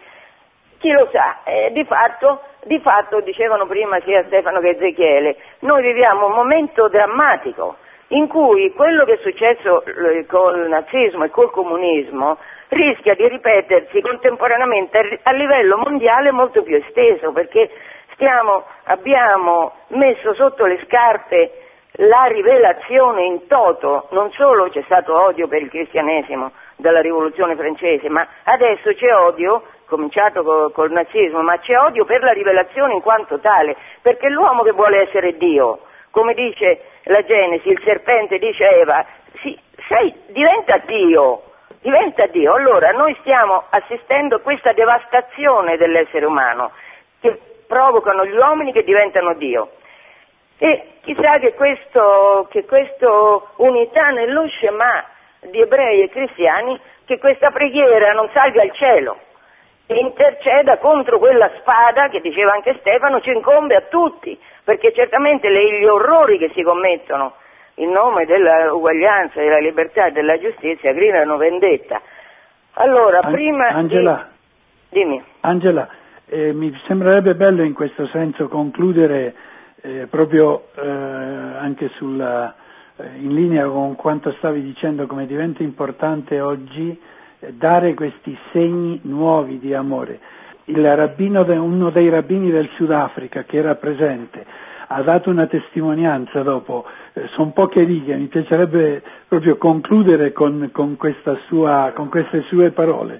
chi 0.77 0.91
lo 0.91 1.09
sa, 1.11 1.39
eh, 1.45 1.71
di, 1.71 1.83
fatto, 1.85 2.41
di 2.63 2.79
fatto, 2.79 3.21
dicevano 3.21 3.65
prima 3.65 3.99
sia 4.01 4.23
Stefano 4.25 4.59
che 4.59 4.69
Ezechiele, 4.69 5.35
noi 5.59 5.81
viviamo 5.81 6.27
un 6.27 6.33
momento 6.33 6.87
drammatico 6.89 7.77
in 8.13 8.27
cui 8.27 8.71
quello 8.73 9.05
che 9.05 9.13
è 9.13 9.19
successo 9.21 9.83
eh, 9.85 10.25
col 10.27 10.67
nazismo 10.67 11.23
e 11.23 11.29
col 11.29 11.51
comunismo 11.51 12.37
rischia 12.69 13.15
di 13.15 13.27
ripetersi 13.27 14.01
contemporaneamente 14.01 15.19
a 15.23 15.31
livello 15.31 15.77
mondiale 15.77 16.31
molto 16.31 16.63
più 16.63 16.75
esteso, 16.75 17.31
perché 17.31 17.69
stiamo, 18.13 18.65
abbiamo 18.85 19.73
messo 19.89 20.33
sotto 20.33 20.65
le 20.65 20.79
scarpe 20.85 21.51
la 21.97 22.23
rivelazione 22.23 23.23
in 23.23 23.45
toto, 23.45 24.07
non 24.11 24.31
solo 24.31 24.69
c'è 24.69 24.81
stato 24.85 25.15
odio 25.25 25.47
per 25.47 25.61
il 25.61 25.69
cristianesimo 25.69 26.51
dalla 26.75 27.01
rivoluzione 27.01 27.55
francese, 27.55 28.09
ma 28.09 28.27
adesso 28.43 28.93
c'è 28.93 29.13
odio, 29.15 29.63
cominciato 29.85 30.41
col, 30.43 30.71
col 30.71 30.91
nazismo, 30.91 31.43
ma 31.43 31.59
c'è 31.59 31.77
odio 31.77 32.05
per 32.05 32.23
la 32.23 32.31
rivelazione 32.31 32.93
in 32.93 33.01
quanto 33.01 33.39
tale, 33.39 33.75
perché 34.01 34.27
l'uomo 34.29 34.63
che 34.63 34.71
vuole 34.71 35.01
essere 35.01 35.37
Dio, 35.37 35.81
come 36.09 36.33
dice 36.33 36.81
la 37.03 37.23
Genesi, 37.23 37.69
il 37.69 37.81
serpente 37.83 38.37
dice 38.37 38.65
a 38.65 38.71
Eva, 38.71 39.05
sì, 39.41 39.57
sei, 39.87 40.13
diventa 40.27 40.77
Dio, 40.85 41.43
diventa 41.81 42.25
Dio. 42.27 42.53
Allora 42.53 42.91
noi 42.91 43.15
stiamo 43.21 43.63
assistendo 43.69 44.35
a 44.35 44.39
questa 44.39 44.73
devastazione 44.73 45.77
dell'essere 45.77 46.25
umano 46.25 46.71
che 47.19 47.39
provocano 47.67 48.25
gli 48.25 48.35
uomini 48.35 48.71
che 48.71 48.83
diventano 48.83 49.33
Dio. 49.35 49.71
E 50.57 50.99
chissà 51.01 51.39
che 51.39 51.53
questa 51.53 52.05
unità 53.57 54.09
nello 54.09 54.47
Shema 54.47 55.05
di 55.41 55.59
ebrei 55.59 56.03
e 56.03 56.09
cristiani, 56.09 56.79
che 57.05 57.17
questa 57.17 57.51
preghiera 57.51 58.13
non 58.13 58.29
salga 58.31 58.61
al 58.61 58.71
cielo 58.71 59.17
interceda 59.87 60.77
contro 60.77 61.19
quella 61.19 61.51
spada 61.59 62.09
che 62.09 62.21
diceva 62.21 62.53
anche 62.53 62.77
Stefano 62.79 63.19
ci 63.21 63.31
incombe 63.31 63.75
a 63.75 63.81
tutti, 63.89 64.37
perché 64.63 64.93
certamente 64.93 65.49
le, 65.49 65.79
gli 65.79 65.85
orrori 65.85 66.37
che 66.37 66.51
si 66.53 66.61
commettono 66.61 67.33
in 67.75 67.91
nome 67.91 68.25
dell'uguaglianza, 68.25 69.39
della 69.41 69.59
libertà 69.59 70.05
e 70.05 70.11
della 70.11 70.37
giustizia 70.39 70.93
gridano 70.93 71.37
vendetta. 71.37 72.01
Allora, 72.73 73.19
An- 73.19 73.31
prima 73.31 73.67
Angela, 73.67 74.29
di... 74.89 74.99
Dimmi. 74.99 75.23
Angela 75.41 75.87
eh, 76.27 76.53
mi 76.53 76.73
sembrerebbe 76.87 77.35
bello 77.35 77.63
in 77.63 77.73
questo 77.73 78.07
senso 78.07 78.47
concludere 78.47 79.33
eh, 79.81 80.07
proprio 80.09 80.67
eh, 80.75 80.81
anche 80.87 81.89
sulla, 81.95 82.53
eh, 82.95 83.05
in 83.17 83.33
linea 83.33 83.65
con 83.65 83.95
quanto 83.95 84.31
stavi 84.33 84.61
dicendo 84.61 85.07
come 85.07 85.25
diventa 85.25 85.61
importante 85.61 86.39
oggi 86.39 86.99
dare 87.51 87.93
questi 87.93 88.37
segni 88.51 88.99
nuovi 89.03 89.59
di 89.59 89.73
amore. 89.73 90.19
Rabbino, 90.65 91.43
uno 91.61 91.89
dei 91.89 92.09
rabbini 92.09 92.49
del 92.49 92.69
Sudafrica 92.75 93.43
che 93.43 93.57
era 93.57 93.75
presente 93.75 94.45
ha 94.87 95.01
dato 95.01 95.29
una 95.29 95.47
testimonianza 95.47 96.43
dopo, 96.43 96.85
eh, 97.13 97.27
sono 97.33 97.51
poche 97.51 97.83
righe, 97.83 98.15
mi 98.15 98.27
piacerebbe 98.27 99.01
proprio 99.27 99.57
concludere 99.57 100.31
con, 100.31 100.69
con, 100.71 100.97
sua, 101.47 101.91
con 101.95 102.09
queste 102.09 102.43
sue 102.43 102.69
parole. 102.71 103.19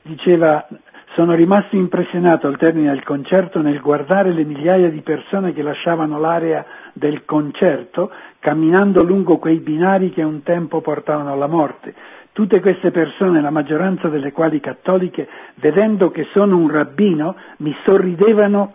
Diceva, 0.00 0.66
sono 1.14 1.34
rimasto 1.34 1.76
impressionato 1.76 2.46
al 2.46 2.56
termine 2.56 2.90
del 2.90 3.02
concerto 3.02 3.60
nel 3.60 3.80
guardare 3.80 4.32
le 4.32 4.44
migliaia 4.44 4.88
di 4.88 5.00
persone 5.00 5.52
che 5.52 5.62
lasciavano 5.62 6.18
l'area 6.18 6.64
del 6.92 7.24
concerto 7.24 8.10
camminando 8.38 9.02
lungo 9.02 9.38
quei 9.38 9.58
binari 9.58 10.10
che 10.10 10.22
un 10.22 10.42
tempo 10.42 10.80
portavano 10.80 11.32
alla 11.32 11.46
morte. 11.46 11.94
Tutte 12.36 12.60
queste 12.60 12.90
persone, 12.90 13.40
la 13.40 13.48
maggioranza 13.48 14.08
delle 14.08 14.30
quali 14.30 14.60
cattoliche, 14.60 15.26
vedendo 15.54 16.10
che 16.10 16.24
sono 16.32 16.58
un 16.58 16.70
rabbino, 16.70 17.34
mi 17.60 17.74
sorridevano 17.82 18.74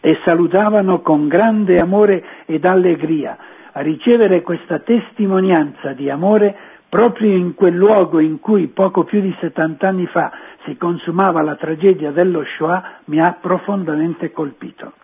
e 0.00 0.18
salutavano 0.24 1.00
con 1.00 1.28
grande 1.28 1.78
amore 1.78 2.24
ed 2.44 2.64
allegria. 2.64 3.38
A 3.70 3.82
ricevere 3.82 4.42
questa 4.42 4.80
testimonianza 4.80 5.92
di 5.92 6.10
amore 6.10 6.56
proprio 6.88 7.36
in 7.36 7.54
quel 7.54 7.76
luogo 7.76 8.18
in 8.18 8.40
cui 8.40 8.66
poco 8.66 9.04
più 9.04 9.20
di 9.20 9.32
70 9.38 9.86
anni 9.86 10.06
fa 10.06 10.32
si 10.64 10.76
consumava 10.76 11.40
la 11.40 11.54
tragedia 11.54 12.10
dello 12.10 12.42
Shoah 12.56 13.02
mi 13.04 13.20
ha 13.20 13.38
profondamente 13.40 14.32
colpito. 14.32 14.94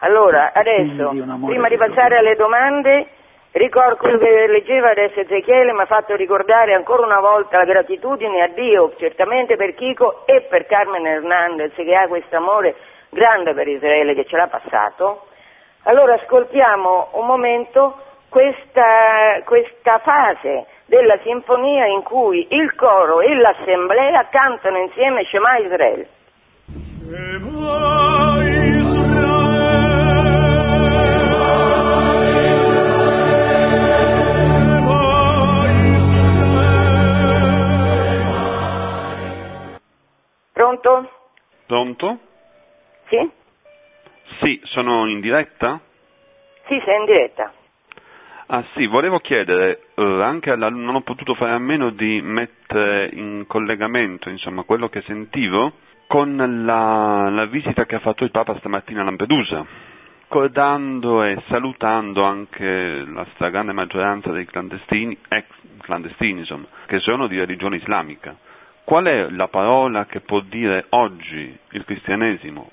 Allora, 0.00 0.52
adesso, 0.52 1.08
prima 1.46 1.68
di 1.68 1.76
passare 1.78 2.18
alle 2.18 2.34
domande, 2.36 3.06
ricordo 3.52 3.96
quello 3.96 4.18
che 4.18 4.46
leggeva 4.46 4.90
adesso 4.90 5.20
Ezechiele, 5.20 5.72
mi 5.72 5.82
ha 5.82 5.86
fatto 5.86 6.14
ricordare 6.16 6.74
ancora 6.74 7.04
una 7.04 7.20
volta 7.20 7.58
la 7.58 7.64
gratitudine 7.64 8.42
a 8.42 8.48
Dio, 8.48 8.94
certamente 8.98 9.56
per 9.56 9.74
Chico 9.74 10.24
e 10.26 10.42
per 10.42 10.66
Carmen 10.66 11.06
Hernandez 11.06 11.74
che 11.74 11.94
ha 11.94 12.08
questo 12.08 12.36
amore 12.36 12.74
grande 13.10 13.52
per 13.54 13.68
Israele 13.68 14.14
che 14.14 14.24
ce 14.24 14.36
l'ha 14.36 14.48
passato. 14.48 15.26
Allora 15.84 16.14
ascoltiamo 16.14 17.08
un 17.12 17.26
momento 17.26 17.96
questa, 18.28 19.42
questa 19.44 19.98
fase 19.98 20.66
della 20.86 21.18
sinfonia 21.22 21.86
in 21.86 22.02
cui 22.02 22.46
il 22.50 22.74
coro 22.74 23.20
e 23.20 23.34
l'assemblea 23.34 24.28
cantano 24.30 24.78
insieme 24.78 25.24
Shema 25.24 25.58
Israele. 25.58 26.08
Shema 26.66 28.31
Pronto? 40.62 41.10
Pronto? 41.66 42.18
Sì? 43.08 43.30
Sì, 44.40 44.60
sono 44.66 45.08
in 45.08 45.18
diretta? 45.18 45.80
Sì, 46.68 46.80
sei 46.84 46.98
in 47.00 47.04
diretta. 47.04 47.52
Ah 48.46 48.62
sì, 48.74 48.86
volevo 48.86 49.18
chiedere, 49.18 49.86
eh, 49.96 50.02
anche 50.22 50.52
alla, 50.52 50.68
non 50.70 50.94
ho 50.94 51.00
potuto 51.00 51.34
fare 51.34 51.50
a 51.50 51.58
meno 51.58 51.90
di 51.90 52.20
mettere 52.22 53.10
in 53.12 53.42
collegamento 53.48 54.28
insomma, 54.28 54.62
quello 54.62 54.88
che 54.88 55.00
sentivo 55.02 55.72
con 56.06 56.36
la, 56.64 57.28
la, 57.28 57.44
visita 57.46 57.84
che 57.84 57.96
ha 57.96 58.00
fatto 58.00 58.22
il 58.22 58.30
Papa 58.30 58.56
stamattina 58.58 59.00
a 59.00 59.04
Lampedusa, 59.04 59.66
ricordando 60.20 61.24
e 61.24 61.42
salutando 61.48 62.22
anche 62.22 63.04
la 63.04 63.26
stragrande 63.32 63.72
maggioranza 63.72 64.30
dei 64.30 64.44
clandestini, 64.44 65.18
ex 65.28 65.44
clandestini 65.80 66.38
insomma, 66.38 66.66
che 66.86 67.00
sono 67.00 67.26
di 67.26 67.36
religione 67.36 67.78
islamica 67.78 68.36
qual 68.84 69.04
è 69.06 69.28
la 69.30 69.48
parola 69.48 70.06
che 70.06 70.20
può 70.20 70.40
dire 70.40 70.86
oggi 70.90 71.58
il 71.70 71.84
cristianesimo, 71.84 72.70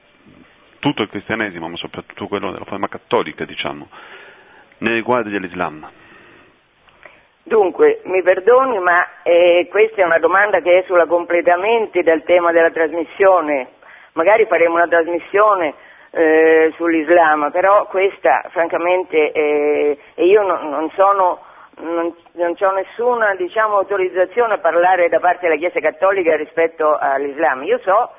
tutto 0.79 1.03
il 1.03 1.09
cristianesimo, 1.09 1.67
ma 1.67 1.75
soprattutto 1.77 2.27
quello 2.27 2.51
della 2.51 2.65
forma 2.65 2.87
cattolica, 2.87 3.45
diciamo, 3.45 3.87
nei 4.79 4.93
riguardi 4.93 5.29
dell'Islam? 5.29 5.89
Dunque, 7.43 8.01
mi 8.03 8.21
perdoni, 8.21 8.79
ma 8.79 9.23
eh, 9.23 9.67
questa 9.69 10.01
è 10.01 10.05
una 10.05 10.19
domanda 10.19 10.61
che 10.61 10.77
esula 10.77 11.05
completamente 11.05 12.03
dal 12.03 12.23
tema 12.23 12.51
della 12.51 12.69
trasmissione. 12.69 13.69
Magari 14.13 14.45
faremo 14.45 14.75
una 14.75 14.87
trasmissione 14.87 15.73
eh, 16.11 16.71
sull'Islam, 16.75 17.49
però 17.51 17.87
questa, 17.87 18.43
francamente, 18.49 19.31
eh, 19.31 19.97
io 20.15 20.41
non, 20.43 20.69
non 20.69 20.91
sono 20.91 21.41
non, 21.81 22.13
non 22.33 22.55
ho 22.59 22.71
nessuna 22.71 23.35
diciamo, 23.35 23.77
autorizzazione 23.77 24.53
a 24.53 24.59
parlare 24.59 25.09
da 25.09 25.19
parte 25.19 25.47
della 25.47 25.59
Chiesa 25.59 25.79
Cattolica 25.79 26.35
rispetto 26.35 26.97
all'Islam. 26.97 27.63
Io 27.63 27.79
so 27.79 28.11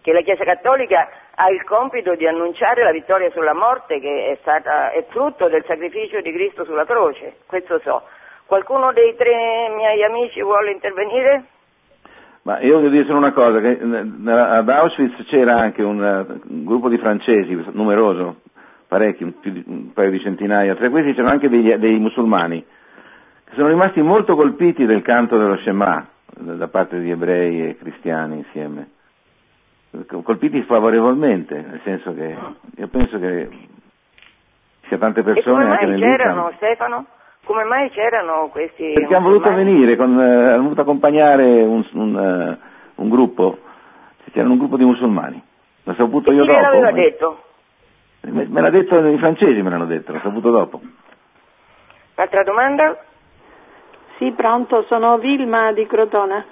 che 0.00 0.12
la 0.12 0.22
Chiesa 0.22 0.44
Cattolica 0.44 1.08
ha 1.34 1.50
il 1.50 1.62
compito 1.64 2.14
di 2.14 2.26
annunciare 2.26 2.82
la 2.82 2.90
vittoria 2.90 3.30
sulla 3.30 3.54
morte 3.54 4.00
che 4.00 4.32
è, 4.32 4.38
stata, 4.40 4.90
è 4.90 5.04
frutto 5.08 5.48
del 5.48 5.64
sacrificio 5.66 6.20
di 6.20 6.32
Cristo 6.32 6.64
sulla 6.64 6.84
croce, 6.84 7.36
questo 7.46 7.78
so. 7.80 8.02
Qualcuno 8.46 8.92
dei 8.92 9.14
tre 9.14 9.68
miei 9.76 10.02
amici 10.02 10.42
vuole 10.42 10.72
intervenire? 10.72 11.44
Ma 12.42 12.60
io 12.60 12.76
voglio 12.76 12.88
dire 12.88 13.04
solo 13.04 13.18
una 13.18 13.32
cosa, 13.32 13.60
che 13.60 13.78
ad 13.78 14.68
Auschwitz 14.68 15.26
c'era 15.26 15.58
anche 15.58 15.82
un, 15.82 16.00
un 16.00 16.64
gruppo 16.64 16.88
di 16.88 16.96
francesi, 16.96 17.54
numeroso, 17.72 18.36
parecchi, 18.88 19.22
un, 19.22 19.34
un, 19.66 19.92
paio 19.92 20.10
di 20.10 20.20
centinaia, 20.20 20.74
tra 20.74 20.88
questi 20.88 21.12
c'erano 21.12 21.32
anche 21.32 21.50
dei, 21.50 21.78
dei 21.78 21.98
musulmani, 21.98 22.64
sono 23.54 23.68
rimasti 23.68 24.02
molto 24.02 24.34
colpiti 24.34 24.84
del 24.86 25.02
canto 25.02 25.38
dello 25.38 25.56
Shema 25.58 26.06
da 26.40 26.68
parte 26.68 27.00
di 27.00 27.10
ebrei 27.10 27.68
e 27.68 27.76
cristiani 27.76 28.38
insieme, 28.38 28.90
colpiti 30.22 30.62
favorevolmente, 30.62 31.54
nel 31.54 31.80
senso 31.82 32.14
che 32.14 32.36
io 32.76 32.88
penso 32.88 33.18
che 33.18 33.48
sia 34.86 34.98
tante 34.98 35.22
persone 35.22 35.64
anche 35.64 35.96
c'erano 35.96 36.52
Stefano? 36.56 37.06
Come 37.44 37.64
mai 37.64 37.88
c'erano 37.90 38.48
questi... 38.50 38.92
Perché 38.92 39.14
hanno 39.14 39.28
voluto 39.28 39.52
venire, 39.54 39.96
con, 39.96 40.20
eh, 40.20 40.52
hanno 40.52 40.62
voluto 40.64 40.82
accompagnare 40.82 41.62
un, 41.62 41.82
un, 41.92 42.14
uh, 42.14 43.02
un 43.02 43.08
gruppo, 43.08 43.58
c'era 44.32 44.46
un 44.46 44.58
gruppo 44.58 44.76
di 44.76 44.84
musulmani. 44.84 45.42
L'ho 45.84 45.94
saputo 45.94 46.30
e 46.30 46.34
io 46.34 46.44
dopo. 46.44 46.58
Chi 46.58 46.64
l'aveva 46.64 46.92
detto? 46.92 47.42
Me, 48.22 48.46
me 48.46 48.60
l'ha 48.60 48.70
detto 48.70 48.98
i 48.98 49.16
francesi, 49.16 49.62
me 49.62 49.70
l'hanno 49.70 49.86
detto, 49.86 50.12
l'ho 50.12 50.20
saputo 50.20 50.50
dopo. 50.50 50.80
Altra 52.16 52.42
domanda? 52.42 52.98
Sì, 54.18 54.32
pronto, 54.32 54.82
sono 54.88 55.16
Vilma 55.18 55.70
di 55.70 55.86
Crotone. 55.86 56.44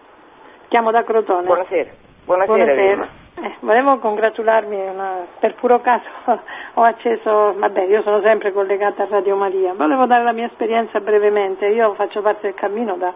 Chiamo 0.69 0.93
da 0.93 1.03
Crotone. 1.03 1.47
Buonasera. 1.47 1.91
Buonasera, 2.25 2.57
Buonasera. 2.57 3.09
Eh, 3.43 3.57
volevo 3.59 3.99
congratularmi, 3.99 4.89
una, 4.89 5.27
per 5.41 5.55
puro 5.57 5.81
caso 5.81 6.07
ho 6.75 6.83
acceso, 6.83 7.55
vabbè 7.59 7.83
io 7.87 8.03
sono 8.03 8.21
sempre 8.23 8.53
collegata 8.53 9.03
a 9.03 9.09
Radio 9.11 9.35
Maria, 9.35 9.75
volevo 9.75 10.07
dare 10.07 10.23
la 10.23 10.33
mia 10.33 10.47
esperienza 10.47 11.01
brevemente, 11.01 11.67
io 11.67 11.93
faccio 11.95 12.23
parte 12.23 12.47
del 12.47 12.55
cammino 12.55 12.97
da 12.97 13.13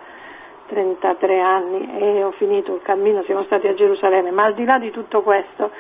33 0.67 1.41
anni 1.41 1.99
e 1.99 2.23
ho 2.23 2.33
finito 2.33 2.75
il 2.75 2.83
cammino, 2.83 3.23
siamo 3.23 3.45
stati 3.45 3.67
a 3.69 3.75
Gerusalemme, 3.75 4.31
ma 4.31 4.45
al 4.45 4.55
di 4.55 4.65
là 4.65 4.79
di 4.79 4.91
tutto 4.91 5.23
questo 5.23 5.71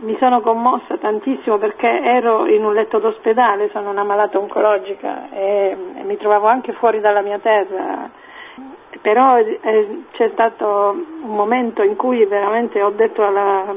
mi 0.00 0.16
sono 0.18 0.40
commossa 0.40 0.96
tantissimo 0.96 1.58
perché 1.58 1.88
ero 1.88 2.46
in 2.46 2.64
un 2.64 2.72
letto 2.72 2.98
d'ospedale, 2.98 3.70
sono 3.70 3.90
una 3.90 4.04
malata 4.04 4.38
oncologica 4.38 5.28
e, 5.30 5.76
e 5.96 6.02
mi 6.04 6.16
trovavo 6.16 6.46
anche 6.46 6.72
fuori 6.72 7.00
dalla 7.00 7.20
mia 7.20 7.38
terra. 7.38 8.10
Però 9.02 9.38
eh, 9.38 10.04
c'è 10.12 10.30
stato 10.32 10.90
un 11.22 11.34
momento 11.34 11.82
in 11.82 11.96
cui 11.96 12.24
veramente 12.26 12.82
ho 12.82 12.90
detto 12.90 13.24
alla 13.24 13.74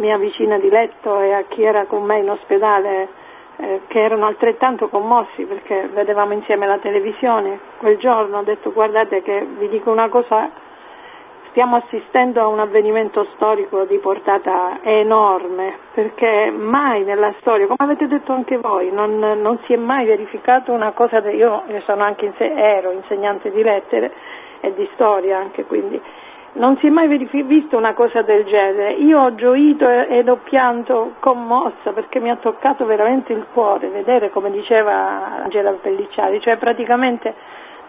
mia 0.00 0.16
vicina 0.16 0.58
di 0.58 0.68
letto 0.68 1.20
e 1.20 1.32
a 1.32 1.44
chi 1.48 1.62
era 1.62 1.84
con 1.84 2.02
me 2.02 2.18
in 2.18 2.30
ospedale 2.30 3.08
eh, 3.56 3.80
che 3.88 4.00
erano 4.00 4.26
altrettanto 4.26 4.88
commossi 4.88 5.44
perché 5.44 5.88
vedevamo 5.92 6.32
insieme 6.32 6.66
la 6.66 6.78
televisione. 6.78 7.58
Quel 7.78 7.98
giorno, 7.98 8.38
ho 8.38 8.42
detto 8.42 8.72
guardate 8.72 9.22
che 9.22 9.46
vi 9.58 9.68
dico 9.68 9.90
una 9.90 10.08
cosa, 10.08 10.50
stiamo 11.50 11.76
assistendo 11.76 12.40
a 12.40 12.46
un 12.46 12.58
avvenimento 12.58 13.26
storico 13.34 13.84
di 13.84 13.98
portata 13.98 14.78
enorme 14.82 15.78
perché 15.92 16.50
mai 16.50 17.04
nella 17.04 17.34
storia, 17.40 17.66
come 17.66 17.90
avete 17.90 18.06
detto 18.06 18.32
anche 18.32 18.56
voi, 18.58 18.90
non, 18.90 19.18
non 19.18 19.58
si 19.66 19.72
è 19.72 19.76
mai 19.76 20.06
verificato 20.06 20.72
una 20.72 20.92
cosa, 20.92 21.20
de, 21.20 21.32
io 21.32 21.62
anche 21.86 22.26
inse- 22.26 22.52
ero 22.52 22.92
insegnante 22.92 23.50
di 23.50 23.62
lettere 23.62 24.12
e 24.60 24.74
di 24.74 24.88
storia 24.94 25.38
anche, 25.38 25.64
quindi 25.64 26.00
non 26.52 26.76
si 26.78 26.86
è 26.86 26.90
mai 26.90 27.06
visto 27.44 27.76
una 27.76 27.94
cosa 27.94 28.22
del 28.22 28.44
genere. 28.44 28.94
Io 28.94 29.20
ho 29.20 29.34
gioito 29.34 29.88
ed 29.88 30.28
ho 30.28 30.38
pianto 30.42 31.12
commossa 31.20 31.92
perché 31.92 32.18
mi 32.18 32.30
ha 32.30 32.36
toccato 32.36 32.84
veramente 32.86 33.32
il 33.32 33.46
cuore 33.52 33.88
vedere, 33.88 34.30
come 34.30 34.50
diceva 34.50 35.42
Angela 35.44 35.70
Pellicciari, 35.72 36.40
cioè 36.40 36.56
praticamente 36.56 37.34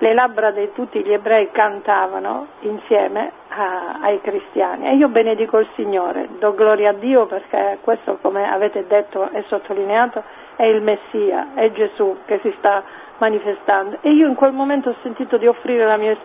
le 0.02 0.14
labbra 0.16 0.50
di 0.50 0.72
tutti 0.74 1.04
gli 1.04 1.14
ebrei 1.14 1.52
cantavano 1.52 2.48
insieme 2.62 3.32
a, 3.50 4.00
ai 4.02 4.20
cristiani 4.20 4.88
e 4.88 4.96
io 4.96 5.10
benedico 5.10 5.60
il 5.60 5.68
Signore, 5.76 6.28
do 6.40 6.56
gloria 6.56 6.90
a 6.90 6.94
Dio 6.94 7.28
perché 7.28 7.78
questo 7.82 8.18
come 8.20 8.50
avete 8.50 8.88
detto 8.88 9.30
e 9.30 9.44
sottolineato 9.48 10.24
è 10.56 10.64
il 10.64 10.82
Messia, 10.82 11.50
è 11.54 11.72
Gesù 11.72 12.18
che 12.26 12.40
si 12.42 12.52
sta 12.58 12.84
manifestando 13.20 14.00
e 14.02 14.10
io 14.10 14.28
in 14.28 14.34
quel 14.34 14.54
momento 14.54 14.90
ho 14.90 14.96
sentito 15.04 15.38
di 15.38 15.46
offrire 15.46 15.86
la 15.86 15.98
mia, 15.98 16.18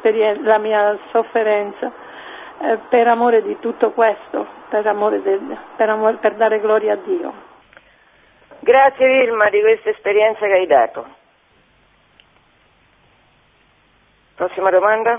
la 0.43 0.59
mia 0.59 0.97
sofferenza 1.11 1.93
eh, 2.59 2.79
per 2.89 3.07
amore 3.09 3.43
di 3.43 3.59
tutto 3.61 3.91
questo, 3.91 4.47
per, 4.70 4.85
del, 5.20 5.59
per, 5.77 5.91
amore, 5.91 6.16
per 6.16 6.35
dare 6.37 6.61
gloria 6.61 6.95
a 6.95 6.99
Dio. 7.05 7.33
Grazie 8.61 9.07
Vilma 9.07 9.51
di 9.51 9.61
questa 9.61 9.91
esperienza 9.91 10.47
che 10.47 10.53
hai 10.53 10.66
dato. 10.66 11.24
Prossima 14.37 14.68
domanda? 14.68 15.18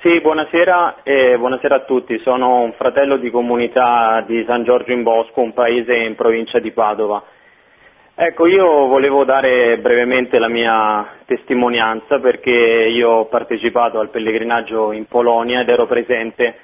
Sì, 0.00 0.20
buonasera 0.20 1.04
e 1.04 1.38
buonasera 1.38 1.76
a 1.76 1.84
tutti. 1.84 2.18
Sono 2.18 2.62
un 2.62 2.72
fratello 2.72 3.18
di 3.18 3.30
comunità 3.30 4.20
di 4.26 4.42
San 4.48 4.64
Giorgio 4.64 4.90
in 4.90 5.04
Bosco, 5.04 5.42
un 5.42 5.52
paese 5.52 5.94
in 5.94 6.16
provincia 6.16 6.58
di 6.58 6.72
Padova. 6.72 7.22
Ecco, 8.16 8.46
io 8.46 8.66
volevo 8.88 9.22
dare 9.22 9.78
brevemente 9.78 10.40
la 10.40 10.48
mia 10.48 11.06
testimonianza 11.24 12.18
perché 12.18 12.50
io 12.50 13.10
ho 13.10 13.26
partecipato 13.26 14.00
al 14.00 14.10
pellegrinaggio 14.10 14.90
in 14.90 15.06
Polonia 15.06 15.60
ed 15.60 15.68
ero 15.68 15.86
presente 15.86 16.58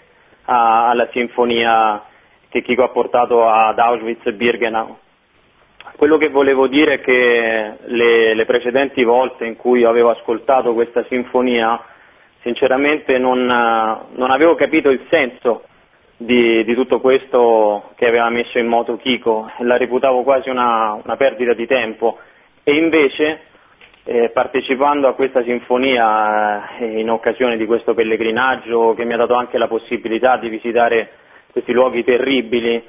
a, 0.46 0.88
alla 0.88 1.06
sinfonia 1.12 2.02
che 2.48 2.60
Chico 2.62 2.82
ha 2.82 2.88
portato 2.88 3.48
ad 3.48 3.78
Auschwitz 3.78 4.26
e 4.26 4.32
Birkenau. 4.32 4.98
Quello 5.96 6.16
che 6.16 6.28
volevo 6.28 6.66
dire 6.66 6.94
è 6.94 7.00
che 7.00 7.72
le, 7.84 8.34
le, 8.34 8.44
precedenti 8.44 9.04
volte 9.04 9.46
in 9.46 9.56
cui 9.56 9.84
avevo 9.84 10.10
ascoltato 10.10 10.74
questa 10.74 11.04
sinfonia, 11.08 11.80
sinceramente 12.42 13.18
non, 13.18 13.44
non 13.44 14.30
avevo 14.30 14.54
capito 14.54 14.90
il 14.90 15.04
senso 15.08 15.64
di, 16.16 16.64
di, 16.64 16.74
tutto 16.74 17.00
questo 17.00 17.90
che 17.96 18.06
aveva 18.06 18.28
messo 18.30 18.58
in 18.58 18.66
moto 18.66 18.96
Chico, 18.96 19.50
la 19.58 19.76
reputavo 19.76 20.22
quasi 20.22 20.50
una, 20.50 21.00
una 21.02 21.16
perdita 21.16 21.52
di 21.52 21.66
tempo. 21.66 22.18
E 22.64 22.74
invece 22.74 23.40
eh, 24.04 24.30
partecipando 24.30 25.06
a 25.06 25.14
questa 25.14 25.42
sinfonia 25.42 26.76
eh, 26.78 27.00
in 27.00 27.10
occasione 27.10 27.56
di 27.56 27.66
questo 27.66 27.94
pellegrinaggio 27.94 28.94
che 28.94 29.04
mi 29.04 29.12
ha 29.14 29.16
dato 29.16 29.34
anche 29.34 29.58
la 29.58 29.68
possibilità 29.68 30.36
di 30.36 30.48
visitare 30.48 31.10
questi 31.52 31.72
luoghi 31.72 32.02
terribili 32.02 32.82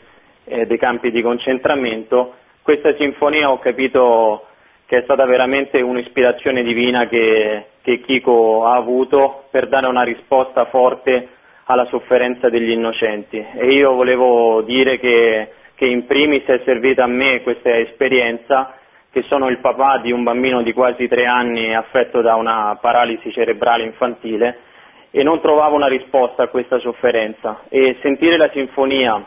eh, 0.46 0.66
dei 0.66 0.78
campi 0.78 1.12
di 1.12 1.22
concentramento, 1.22 2.36
questa 2.64 2.96
sinfonia 2.96 3.52
ho 3.52 3.60
capito 3.60 4.48
che 4.86 5.00
è 5.00 5.02
stata 5.04 5.26
veramente 5.26 5.82
un'ispirazione 5.82 6.64
divina 6.64 7.08
che, 7.08 7.66
che 7.82 8.00
Chico 8.00 8.66
ha 8.66 8.76
avuto 8.76 9.44
per 9.52 9.68
dare 9.68 9.88
una 9.88 10.04
risposta 10.04 10.66
forte 10.66 11.28
alla 11.66 11.86
sofferenza 11.86 12.50
degli 12.50 12.72
innocenti. 12.72 13.38
E 13.38 13.72
io 13.72 13.94
volevo 13.94 14.62
dire 14.62 14.98
che, 15.00 15.52
che 15.76 15.86
in 15.86 16.06
primis 16.06 16.46
è 16.46 16.62
servita 16.64 17.04
a 17.04 17.08
me 17.08 17.42
questa 17.42 17.78
esperienza 17.78 18.76
che 19.12 19.24
sono 19.24 19.50
il 19.50 19.60
papà 19.60 20.00
di 20.00 20.12
un 20.12 20.24
bambino 20.24 20.62
di 20.64 20.74
quasi 20.74 21.08
tre 21.08 21.26
anni 21.26 21.76
affetto 21.76 22.22
da 22.22 22.36
una 22.36 22.78
paralisi 22.82 23.32
cerebrale 23.32 23.84
infantile 23.84 24.58
e 25.12 25.22
non 25.22 25.40
trovavo 25.40 25.76
una 25.76 25.88
risposta 25.88 26.44
a 26.44 26.48
questa 26.48 26.80
sofferenza. 26.80 27.62
E 27.70 27.98
sentire 28.02 28.38
la 28.38 28.50
sinfonia, 28.52 29.24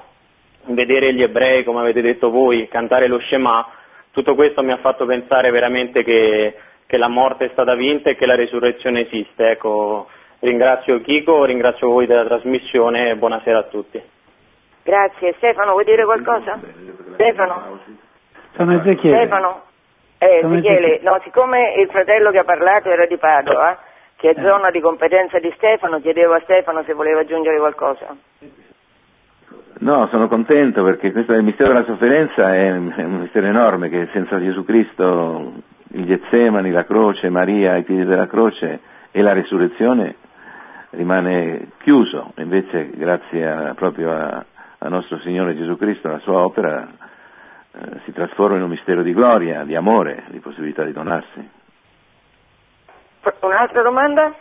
vedere 0.68 1.12
gli 1.12 1.22
ebrei, 1.22 1.64
come 1.64 1.80
avete 1.80 2.00
detto 2.00 2.30
voi, 2.30 2.68
cantare 2.68 3.06
lo 3.06 3.18
Shema, 3.20 3.66
tutto 4.10 4.34
questo 4.34 4.62
mi 4.62 4.72
ha 4.72 4.78
fatto 4.78 5.06
pensare 5.06 5.50
veramente 5.50 6.02
che, 6.02 6.54
che 6.86 6.96
la 6.96 7.08
morte 7.08 7.46
è 7.46 7.50
stata 7.52 7.74
vinta 7.74 8.10
e 8.10 8.16
che 8.16 8.26
la 8.26 8.34
resurrezione 8.34 9.02
esiste. 9.02 9.50
Ecco, 9.50 10.08
Ringrazio 10.40 11.00
Chico, 11.00 11.44
ringrazio 11.44 11.88
voi 11.88 12.06
della 12.06 12.24
trasmissione 12.24 13.10
e 13.10 13.16
buonasera 13.16 13.58
a 13.58 13.62
tutti. 13.64 14.02
Grazie. 14.82 15.32
Stefano, 15.38 15.72
vuoi 15.72 15.84
dire 15.84 16.04
qualcosa? 16.04 16.60
Stefano? 17.14 17.80
Sono 18.54 18.78
Ezechiele. 18.78 19.16
Stefano? 19.16 19.62
Eh, 20.18 20.38
Sono 20.42 20.58
Ezechiele, 20.58 21.00
no, 21.02 21.18
siccome 21.24 21.74
il 21.78 21.88
fratello 21.88 22.30
che 22.30 22.38
ha 22.38 22.44
parlato 22.44 22.90
era 22.90 23.06
di 23.06 23.16
Padova, 23.16 23.78
che 24.16 24.30
è 24.30 24.34
zona 24.40 24.70
di 24.70 24.80
competenza 24.80 25.38
di 25.38 25.52
Stefano, 25.56 26.00
chiedevo 26.00 26.34
a 26.34 26.40
Stefano 26.40 26.82
se 26.84 26.92
voleva 26.92 27.20
aggiungere 27.20 27.58
qualcosa. 27.58 28.14
No, 29.78 30.08
sono 30.08 30.26
contento 30.26 30.82
perché 30.82 31.12
questo 31.12 31.34
il 31.34 31.42
mistero 31.42 31.72
della 31.72 31.84
sofferenza 31.84 32.54
è 32.54 32.72
un 32.72 33.18
mistero 33.20 33.46
enorme 33.46 33.90
che 33.90 34.08
senza 34.12 34.40
Gesù 34.40 34.64
Cristo 34.64 35.52
il 35.88 36.06
Getsemani, 36.06 36.70
la 36.70 36.84
croce, 36.84 37.28
Maria 37.28 37.72
ai 37.72 37.82
piedi 37.82 38.04
della 38.04 38.26
croce 38.26 38.80
e 39.10 39.22
la 39.22 39.32
risurrezione 39.32 40.16
rimane 40.90 41.72
chiuso, 41.78 42.32
invece 42.36 42.90
grazie 42.90 43.46
a, 43.46 43.74
proprio 43.74 44.12
a, 44.12 44.44
a, 44.78 44.88
nostro 44.88 45.18
Signore 45.18 45.56
Gesù 45.56 45.76
Cristo, 45.76 46.08
la 46.08 46.18
sua 46.20 46.38
opera, 46.38 46.88
eh, 47.72 48.00
si 48.04 48.12
trasforma 48.12 48.56
in 48.56 48.62
un 48.62 48.70
mistero 48.70 49.02
di 49.02 49.12
gloria, 49.12 49.64
di 49.64 49.74
amore, 49.74 50.24
di 50.28 50.38
possibilità 50.38 50.84
di 50.84 50.92
donarsi. 50.92 51.50
Un'altra 53.40 53.82
domanda? 53.82 54.34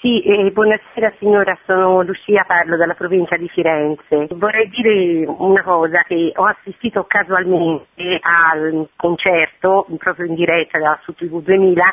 Sì, 0.00 0.22
eh, 0.22 0.50
buonasera 0.52 1.12
signora, 1.18 1.54
sono 1.66 2.00
Lucia, 2.00 2.44
parlo 2.46 2.78
dalla 2.78 2.94
provincia 2.94 3.36
di 3.36 3.46
Firenze. 3.48 4.26
Vorrei 4.30 4.70
dire 4.70 5.26
una 5.26 5.62
cosa, 5.62 6.02
che 6.04 6.32
ho 6.34 6.46
assistito 6.46 7.04
casualmente 7.06 8.18
al 8.22 8.88
concerto, 8.96 9.86
proprio 9.98 10.24
in 10.24 10.34
diretta 10.34 10.98
su 11.02 11.12
TV 11.12 11.42
2000, 11.42 11.92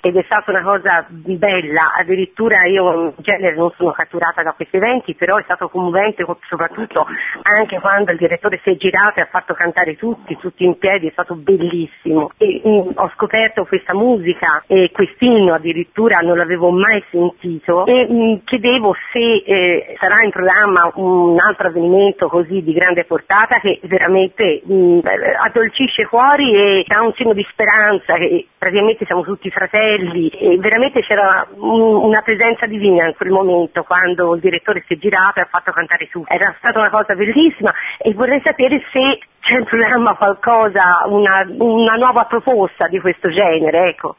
ed 0.00 0.16
è 0.16 0.22
stata 0.24 0.50
una 0.50 0.62
cosa 0.62 1.06
bella, 1.08 1.94
addirittura 1.98 2.66
io 2.66 2.92
in 2.92 3.12
genere 3.18 3.56
non 3.56 3.70
sono 3.76 3.90
catturata 3.90 4.42
da 4.42 4.52
questi 4.52 4.76
eventi, 4.76 5.14
però 5.14 5.36
è 5.36 5.42
stato 5.42 5.68
commovente 5.68 6.24
soprattutto 6.48 7.06
anche 7.42 7.80
quando 7.80 8.12
il 8.12 8.18
direttore 8.18 8.60
si 8.62 8.70
è 8.70 8.76
girato 8.76 9.18
e 9.18 9.22
ha 9.22 9.28
fatto 9.30 9.54
cantare 9.54 9.96
tutti, 9.96 10.36
tutti 10.36 10.64
in 10.64 10.78
piedi, 10.78 11.08
è 11.08 11.10
stato 11.10 11.34
bellissimo. 11.34 12.30
E, 12.36 12.60
mh, 12.62 12.68
mm, 12.68 12.90
ho 12.94 13.10
scoperto 13.14 13.64
questa 13.64 13.94
musica 13.94 14.62
e 14.66 14.90
quest'inno 14.92 15.54
addirittura 15.54 16.18
non 16.20 16.36
l'avevo 16.36 16.70
mai 16.70 17.02
sentito 17.10 17.84
e 17.86 18.06
mh, 18.08 18.14
mm, 18.14 18.34
chiedevo 18.44 18.94
se 19.12 19.42
eh, 19.44 19.96
sarà 19.98 20.24
in 20.24 20.30
programma 20.30 20.90
un 20.94 21.38
altro 21.40 21.68
avvenimento 21.68 22.28
così 22.28 22.62
di 22.62 22.72
grande 22.72 23.04
portata 23.04 23.58
che 23.58 23.80
veramente 23.82 24.62
mh, 24.64 24.74
mm, 24.74 24.98
addolcisce 25.44 26.02
i 26.02 26.06
cuori 26.06 26.54
e 26.54 26.84
dà 26.86 27.02
un 27.02 27.12
segno 27.14 27.32
di 27.32 27.46
speranza 27.50 28.14
che 28.14 28.46
praticamente 28.56 29.04
siamo 29.04 29.22
tutti 29.22 29.50
fratelli 29.50 29.87
fratelli 29.88 30.28
e 30.28 30.58
veramente 30.58 31.00
c'era 31.00 31.46
una 31.56 32.20
presenza 32.20 32.66
divina 32.66 33.06
in 33.06 33.14
quel 33.16 33.30
momento 33.30 33.82
quando 33.82 34.34
il 34.34 34.40
direttore 34.40 34.84
si 34.86 34.94
è 34.94 34.98
girato 34.98 35.38
e 35.38 35.42
ha 35.42 35.48
fatto 35.50 35.72
cantare 35.72 36.08
su. 36.10 36.22
Era 36.26 36.54
stata 36.58 36.78
una 36.78 36.90
cosa 36.90 37.14
bellissima 37.14 37.72
e 37.98 38.12
vorrei 38.12 38.40
sapere 38.42 38.82
se 38.92 39.20
c'è 39.40 39.58
in 39.58 39.64
programma 39.64 40.14
qualcosa, 40.14 41.04
una, 41.06 41.46
una 41.58 41.94
nuova 41.94 42.24
proposta 42.24 42.86
di 42.88 43.00
questo 43.00 43.30
genere, 43.30 43.88
ecco. 43.88 44.16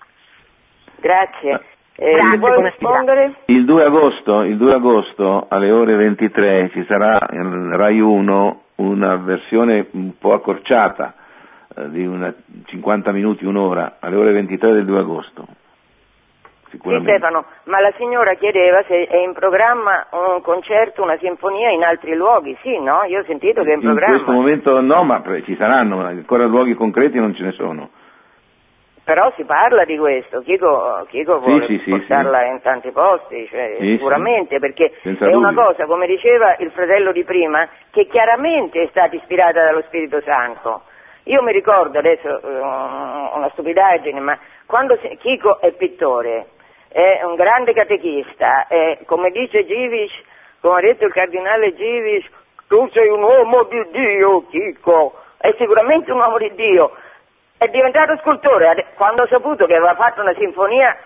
Grazie. 0.99 1.61
Eh, 1.95 2.13
Grazie, 2.13 2.37
vuoi 2.37 2.63
rispondere? 2.63 3.33
Il 3.45 3.65
2, 3.65 3.83
agosto, 3.83 4.41
il 4.43 4.57
2 4.57 4.73
agosto 4.73 5.47
alle 5.49 5.69
ore 5.69 5.95
23 5.95 6.69
ci 6.71 6.85
sarà 6.87 7.19
in 7.31 7.75
Rai 7.75 7.99
1 7.99 8.61
una 8.75 9.17
versione 9.17 9.87
un 9.91 10.17
po' 10.17 10.31
accorciata 10.31 11.15
di 11.87 12.05
una 12.05 12.33
50 12.65 13.11
minuti, 13.11 13.45
un'ora, 13.45 13.97
alle 13.99 14.15
ore 14.15 14.31
23 14.33 14.73
del 14.73 14.85
2 14.85 14.99
agosto. 14.99 15.47
Sì, 16.69 16.77
Stefano, 16.77 17.45
ma 17.63 17.79
la 17.79 17.91
signora 17.97 18.35
chiedeva 18.35 18.83
se 18.83 19.07
è 19.07 19.17
in 19.17 19.33
programma 19.33 20.05
un 20.11 20.41
concerto, 20.41 21.01
una 21.01 21.17
sinfonia 21.17 21.71
in 21.71 21.83
altri 21.83 22.13
luoghi, 22.13 22.55
sì, 22.61 22.79
no? 22.79 23.03
Io 23.07 23.21
ho 23.21 23.23
sentito 23.23 23.63
che 23.63 23.71
è 23.71 23.73
in 23.73 23.81
programma. 23.81 24.15
In 24.15 24.23
questo 24.23 24.39
momento 24.39 24.79
no, 24.79 25.03
ma 25.03 25.23
ci 25.45 25.55
saranno, 25.55 26.05
ancora 26.05 26.45
luoghi 26.45 26.75
concreti 26.75 27.17
non 27.17 27.33
ce 27.33 27.43
ne 27.43 27.51
sono. 27.53 27.89
Però 29.03 29.33
si 29.35 29.43
parla 29.45 29.85
di 29.85 29.97
questo, 29.97 30.41
Chico, 30.41 31.03
Chico 31.09 31.39
vuole 31.39 31.65
sì, 31.65 31.81
sì, 31.83 31.89
portarla 31.89 32.41
sì. 32.41 32.49
in 32.49 32.61
tanti 32.61 32.91
posti, 32.91 33.47
cioè, 33.49 33.77
sicuramente, 33.79 34.59
perché 34.59 34.93
Senza 35.01 35.25
è 35.25 35.31
dubbio. 35.31 35.47
una 35.47 35.65
cosa, 35.65 35.87
come 35.87 36.05
diceva 36.05 36.55
il 36.59 36.69
fratello 36.69 37.11
di 37.11 37.23
prima, 37.23 37.67
che 37.89 38.05
chiaramente 38.05 38.83
è 38.83 38.87
stata 38.91 39.15
ispirata 39.15 39.63
dallo 39.63 39.81
Spirito 39.87 40.21
Santo. 40.21 40.83
Io 41.29 41.43
mi 41.43 41.51
ricordo 41.51 41.99
adesso 41.99 42.27
uh, 42.27 43.37
una 43.37 43.49
stupidaggine, 43.51 44.19
ma 44.19 44.37
quando 44.65 44.97
Chico 45.19 45.61
è 45.61 45.71
pittore, 45.73 46.47
è 46.87 47.21
un 47.23 47.35
grande 47.35 47.71
catechista, 47.71 48.65
è, 48.65 48.97
come 49.05 49.29
dice 49.29 49.63
Givis, 49.63 50.11
come 50.59 50.79
ha 50.79 50.81
detto 50.81 51.05
il 51.05 51.13
cardinale 51.13 51.75
Givis, 51.75 52.25
tu 52.67 52.89
sei 52.93 53.09
un 53.09 53.21
uomo 53.21 53.61
di 53.65 53.79
Dio, 53.91 54.47
Chico, 54.49 55.19
è 55.37 55.53
sicuramente 55.59 56.11
un 56.11 56.19
uomo 56.19 56.39
di 56.39 56.51
Dio. 56.55 56.93
È 57.59 57.67
diventato 57.67 58.17
scultore, 58.17 58.87
quando 58.95 59.21
ho 59.21 59.27
saputo 59.27 59.67
che 59.67 59.75
aveva 59.75 59.93
fatto 59.93 60.21
una 60.21 60.33
sinfonia 60.33 60.97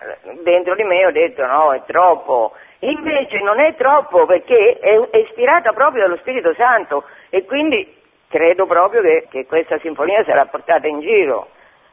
dentro 0.42 0.74
di 0.74 0.84
me 0.84 1.04
ho 1.04 1.12
detto 1.12 1.44
no, 1.44 1.74
è 1.74 1.82
troppo. 1.84 2.52
Invece 2.78 3.40
non 3.40 3.60
è 3.60 3.74
troppo 3.74 4.24
perché 4.24 4.78
è 4.78 5.18
ispirata 5.18 5.72
proprio 5.72 6.04
dallo 6.04 6.16
Spirito 6.16 6.54
Santo 6.54 7.04
e 7.28 7.44
quindi 7.44 8.02
credo 8.34 8.66
proprio 8.66 9.00
che, 9.00 9.28
che 9.30 9.46
questa 9.46 9.78
sinfonia 9.78 10.24
sarà 10.24 10.46
portata 10.46 10.88
in 10.88 10.98
giro 10.98 11.50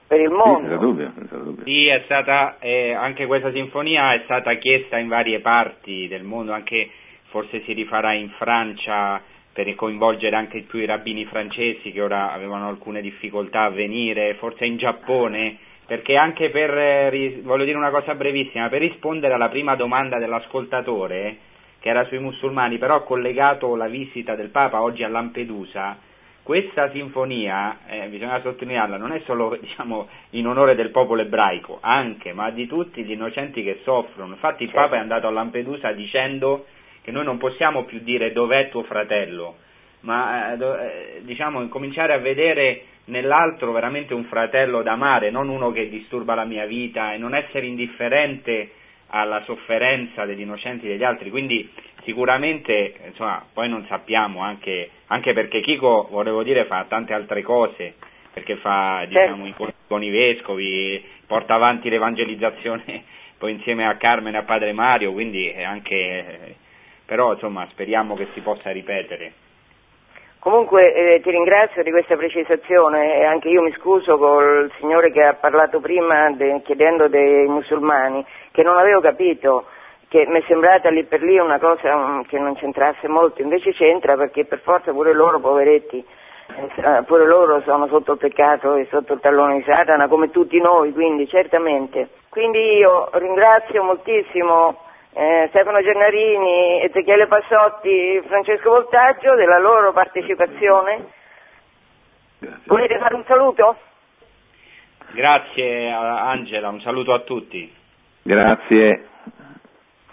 per 0.07 0.19
il 0.19 0.31
mondo. 0.31 0.69
Senza 0.69 0.77
dubbio, 0.77 1.11
senza 1.15 1.37
dubbio. 1.37 1.63
Sì, 1.63 1.85
è 1.85 2.01
stata, 2.05 2.57
eh, 2.57 2.93
anche 2.93 3.27
questa 3.27 3.51
sinfonia 3.51 4.15
è 4.15 4.21
stata 4.23 4.55
chiesta 4.55 4.97
in 4.97 5.07
varie 5.07 5.39
parti 5.39 6.07
del 6.07 6.23
mondo, 6.23 6.51
anche 6.51 6.89
forse 7.29 7.61
si 7.61 7.73
rifarà 7.73 8.13
in 8.13 8.29
Francia 8.31 9.21
per 9.53 9.75
coinvolgere 9.75 10.35
anche 10.35 10.61
più 10.61 10.79
i 10.79 10.87
rabbini 10.87 11.25
francesi 11.25 11.91
che 11.91 12.01
ora 12.01 12.31
avevano 12.31 12.67
alcune 12.67 13.01
difficoltà 13.01 13.65
a 13.65 13.69
venire, 13.69 14.33
forse 14.35 14.65
in 14.65 14.77
Giappone, 14.77 15.57
perché 15.85 16.15
anche 16.15 16.49
per, 16.49 16.75
eh, 16.75 17.39
voglio 17.43 17.65
dire 17.65 17.77
una 17.77 17.91
cosa 17.91 18.15
brevissima, 18.15 18.67
per 18.67 18.81
rispondere 18.81 19.35
alla 19.35 19.49
prima 19.49 19.75
domanda 19.75 20.17
dell'ascoltatore, 20.17 21.37
che 21.79 21.89
era 21.89 22.03
sui 22.05 22.19
musulmani, 22.19 22.79
però 22.79 22.95
ha 22.95 23.03
collegato 23.03 23.75
la 23.75 23.87
visita 23.87 24.33
del 24.33 24.49
Papa 24.49 24.81
oggi 24.81 25.03
a 25.03 25.07
Lampedusa, 25.07 26.09
questa 26.43 26.89
sinfonia, 26.91 27.79
eh, 27.87 28.07
bisogna 28.07 28.41
sottolinearla, 28.41 28.97
non 28.97 29.11
è 29.11 29.21
solo 29.25 29.57
diciamo, 29.61 30.07
in 30.31 30.47
onore 30.47 30.75
del 30.75 30.89
popolo 30.89 31.21
ebraico, 31.21 31.77
anche, 31.81 32.33
ma 32.33 32.49
di 32.49 32.67
tutti 32.67 33.03
gli 33.03 33.11
innocenti 33.11 33.63
che 33.63 33.81
soffrono. 33.83 34.33
Infatti 34.33 34.63
il 34.63 34.69
certo. 34.69 34.83
Papa 34.83 34.95
è 34.97 34.99
andato 34.99 35.27
a 35.27 35.31
Lampedusa 35.31 35.91
dicendo 35.91 36.65
che 37.01 37.11
noi 37.11 37.23
non 37.23 37.37
possiamo 37.37 37.83
più 37.83 37.99
dire 37.99 38.31
dov'è 38.31 38.69
tuo 38.69 38.83
fratello, 38.83 39.57
ma 40.01 40.53
eh, 40.53 40.63
eh 40.63 41.21
diciamo, 41.23 41.61
incominciare 41.61 42.13
a 42.13 42.17
vedere 42.17 42.85
nell'altro 43.05 43.71
veramente 43.71 44.13
un 44.13 44.25
fratello 44.25 44.81
d'amare, 44.81 45.31
non 45.31 45.49
uno 45.49 45.71
che 45.71 45.89
disturba 45.89 46.35
la 46.35 46.45
mia 46.45 46.65
vita 46.65 47.13
e 47.13 47.17
non 47.17 47.35
essere 47.35 47.65
indifferente 47.65 48.71
alla 49.13 49.43
sofferenza 49.43 50.25
degli 50.25 50.41
innocenti 50.41 50.87
degli 50.87 51.03
altri. 51.03 51.29
Quindi 51.29 51.69
sicuramente, 52.03 52.95
insomma, 53.07 53.43
poi 53.53 53.69
non 53.69 53.85
sappiamo 53.87 54.41
anche, 54.41 54.89
anche 55.07 55.33
perché 55.33 55.61
Chico, 55.61 56.07
volevo 56.09 56.43
dire, 56.43 56.65
fa 56.65 56.85
tante 56.87 57.13
altre 57.13 57.41
cose, 57.41 57.95
perché 58.33 58.55
fa, 58.57 59.05
diciamo, 59.07 59.45
incontri 59.45 59.75
con 59.87 60.03
i 60.03 60.09
vescovi, 60.09 61.03
porta 61.27 61.55
avanti 61.55 61.89
l'evangelizzazione 61.89 63.03
poi 63.41 63.53
insieme 63.53 63.87
a 63.87 63.95
Carmen 63.95 64.35
e 64.35 64.37
a 64.37 64.43
Padre 64.43 64.71
Mario, 64.71 65.11
quindi 65.13 65.51
anche, 65.51 66.55
però 67.05 67.33
insomma 67.33 67.67
speriamo 67.71 68.15
che 68.15 68.27
si 68.33 68.39
possa 68.41 68.69
ripetere. 68.69 69.33
Comunque 70.37 70.93
eh, 70.93 71.21
ti 71.21 71.31
ringrazio 71.31 71.81
di 71.81 71.89
questa 71.89 72.15
precisazione 72.15 73.17
e 73.17 73.25
anche 73.25 73.49
io 73.49 73.63
mi 73.63 73.71
scuso 73.73 74.17
col 74.17 74.71
signore 74.79 75.11
che 75.11 75.23
ha 75.23 75.33
parlato 75.33 75.79
prima 75.79 76.31
de, 76.31 76.61
chiedendo 76.63 77.07
dei 77.07 77.47
musulmani 77.47 78.23
che 78.51 78.61
non 78.61 78.77
avevo 78.77 79.01
capito 79.01 79.65
che 80.11 80.25
mi 80.27 80.41
è 80.41 80.43
sembrata 80.45 80.89
lì 80.89 81.05
per 81.05 81.21
lì 81.21 81.39
una 81.39 81.57
cosa 81.57 81.95
um, 81.95 82.25
che 82.25 82.37
non 82.37 82.53
c'entrasse 82.55 83.07
molto, 83.07 83.41
invece 83.41 83.71
c'entra 83.71 84.17
perché 84.17 84.43
per 84.43 84.59
forza 84.59 84.91
pure 84.91 85.13
loro, 85.13 85.39
poveretti, 85.39 86.05
eh, 86.75 87.03
pure 87.05 87.25
loro 87.25 87.61
sono 87.61 87.87
sotto 87.87 88.11
il 88.11 88.17
peccato 88.17 88.75
e 88.75 88.89
sotto 88.91 89.13
il 89.13 89.21
tallone 89.21 89.59
di 89.59 89.63
Satana, 89.63 90.09
come 90.09 90.29
tutti 90.29 90.59
noi, 90.59 90.91
quindi 90.91 91.29
certamente. 91.29 92.09
Quindi 92.27 92.59
io 92.59 93.07
ringrazio 93.13 93.83
moltissimo 93.83 94.81
eh, 95.13 95.45
Stefano 95.47 95.81
Gennarini, 95.81 96.83
Ezechiele 96.83 97.27
Passotti, 97.27 98.21
Francesco 98.27 98.69
Voltaggio 98.69 99.35
della 99.35 99.59
loro 99.59 99.93
partecipazione. 99.93 101.05
Grazie. 102.37 102.63
Volete 102.65 102.97
fare 102.97 103.15
un 103.15 103.23
saluto? 103.25 103.77
Grazie 105.13 105.89
Angela, 105.89 106.67
un 106.67 106.81
saluto 106.81 107.13
a 107.13 107.19
tutti. 107.19 107.73
Grazie 108.23 109.05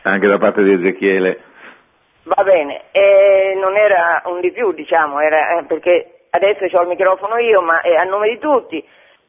anche 0.09 0.27
da 0.27 0.39
parte 0.39 0.63
di 0.63 0.73
Ezechiele. 0.73 1.41
Va 2.25 2.43
bene, 2.43 2.83
eh, 2.91 3.55
non 3.59 3.77
era 3.77 4.23
un 4.27 4.41
di 4.41 4.53
più, 4.53 4.73
diciamo, 4.73 5.21
era, 5.21 5.59
eh, 5.59 5.65
perché 5.65 6.25
adesso 6.31 6.65
ho 6.65 6.83
il 6.83 6.89
microfono 6.89 7.39
io, 7.39 7.63
ma 7.63 7.81
è 7.81 7.95
a 7.95 8.05
nome 8.05 8.29
di 8.29 8.39
tutti. 8.39 8.87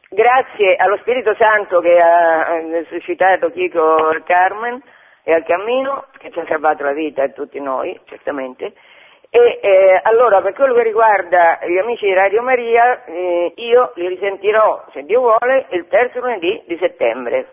Grazie 0.09 0.75
allo 0.75 0.97
Spirito 0.97 1.33
Santo 1.35 1.79
che 1.79 1.97
ha 1.99 2.57
eh, 2.57 2.85
suscitato 2.89 3.51
Chico 3.51 4.13
Carmen 4.25 4.81
e 5.23 5.33
al 5.33 5.43
cammino, 5.43 6.07
che 6.17 6.31
ci 6.31 6.39
ha 6.39 6.45
salvato 6.47 6.83
la 6.83 6.93
vita 6.93 7.23
a 7.23 7.29
tutti 7.29 7.59
noi, 7.61 7.97
certamente. 8.05 8.73
E 9.29 9.59
eh, 9.61 9.99
allora, 10.03 10.41
per 10.41 10.53
quello 10.53 10.73
che 10.73 10.83
riguarda 10.83 11.59
gli 11.67 11.77
amici 11.77 12.05
di 12.05 12.13
Radio 12.13 12.41
Maria, 12.41 13.05
eh, 13.05 13.53
io 13.55 13.91
li 13.95 14.07
risentirò, 14.07 14.85
se 14.91 15.03
Dio 15.03 15.19
vuole, 15.19 15.67
il 15.69 15.87
terzo 15.87 16.19
lunedì 16.19 16.63
di 16.65 16.75
settembre. 16.77 17.47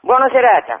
Buona 0.00 0.28
serata. 0.30 0.80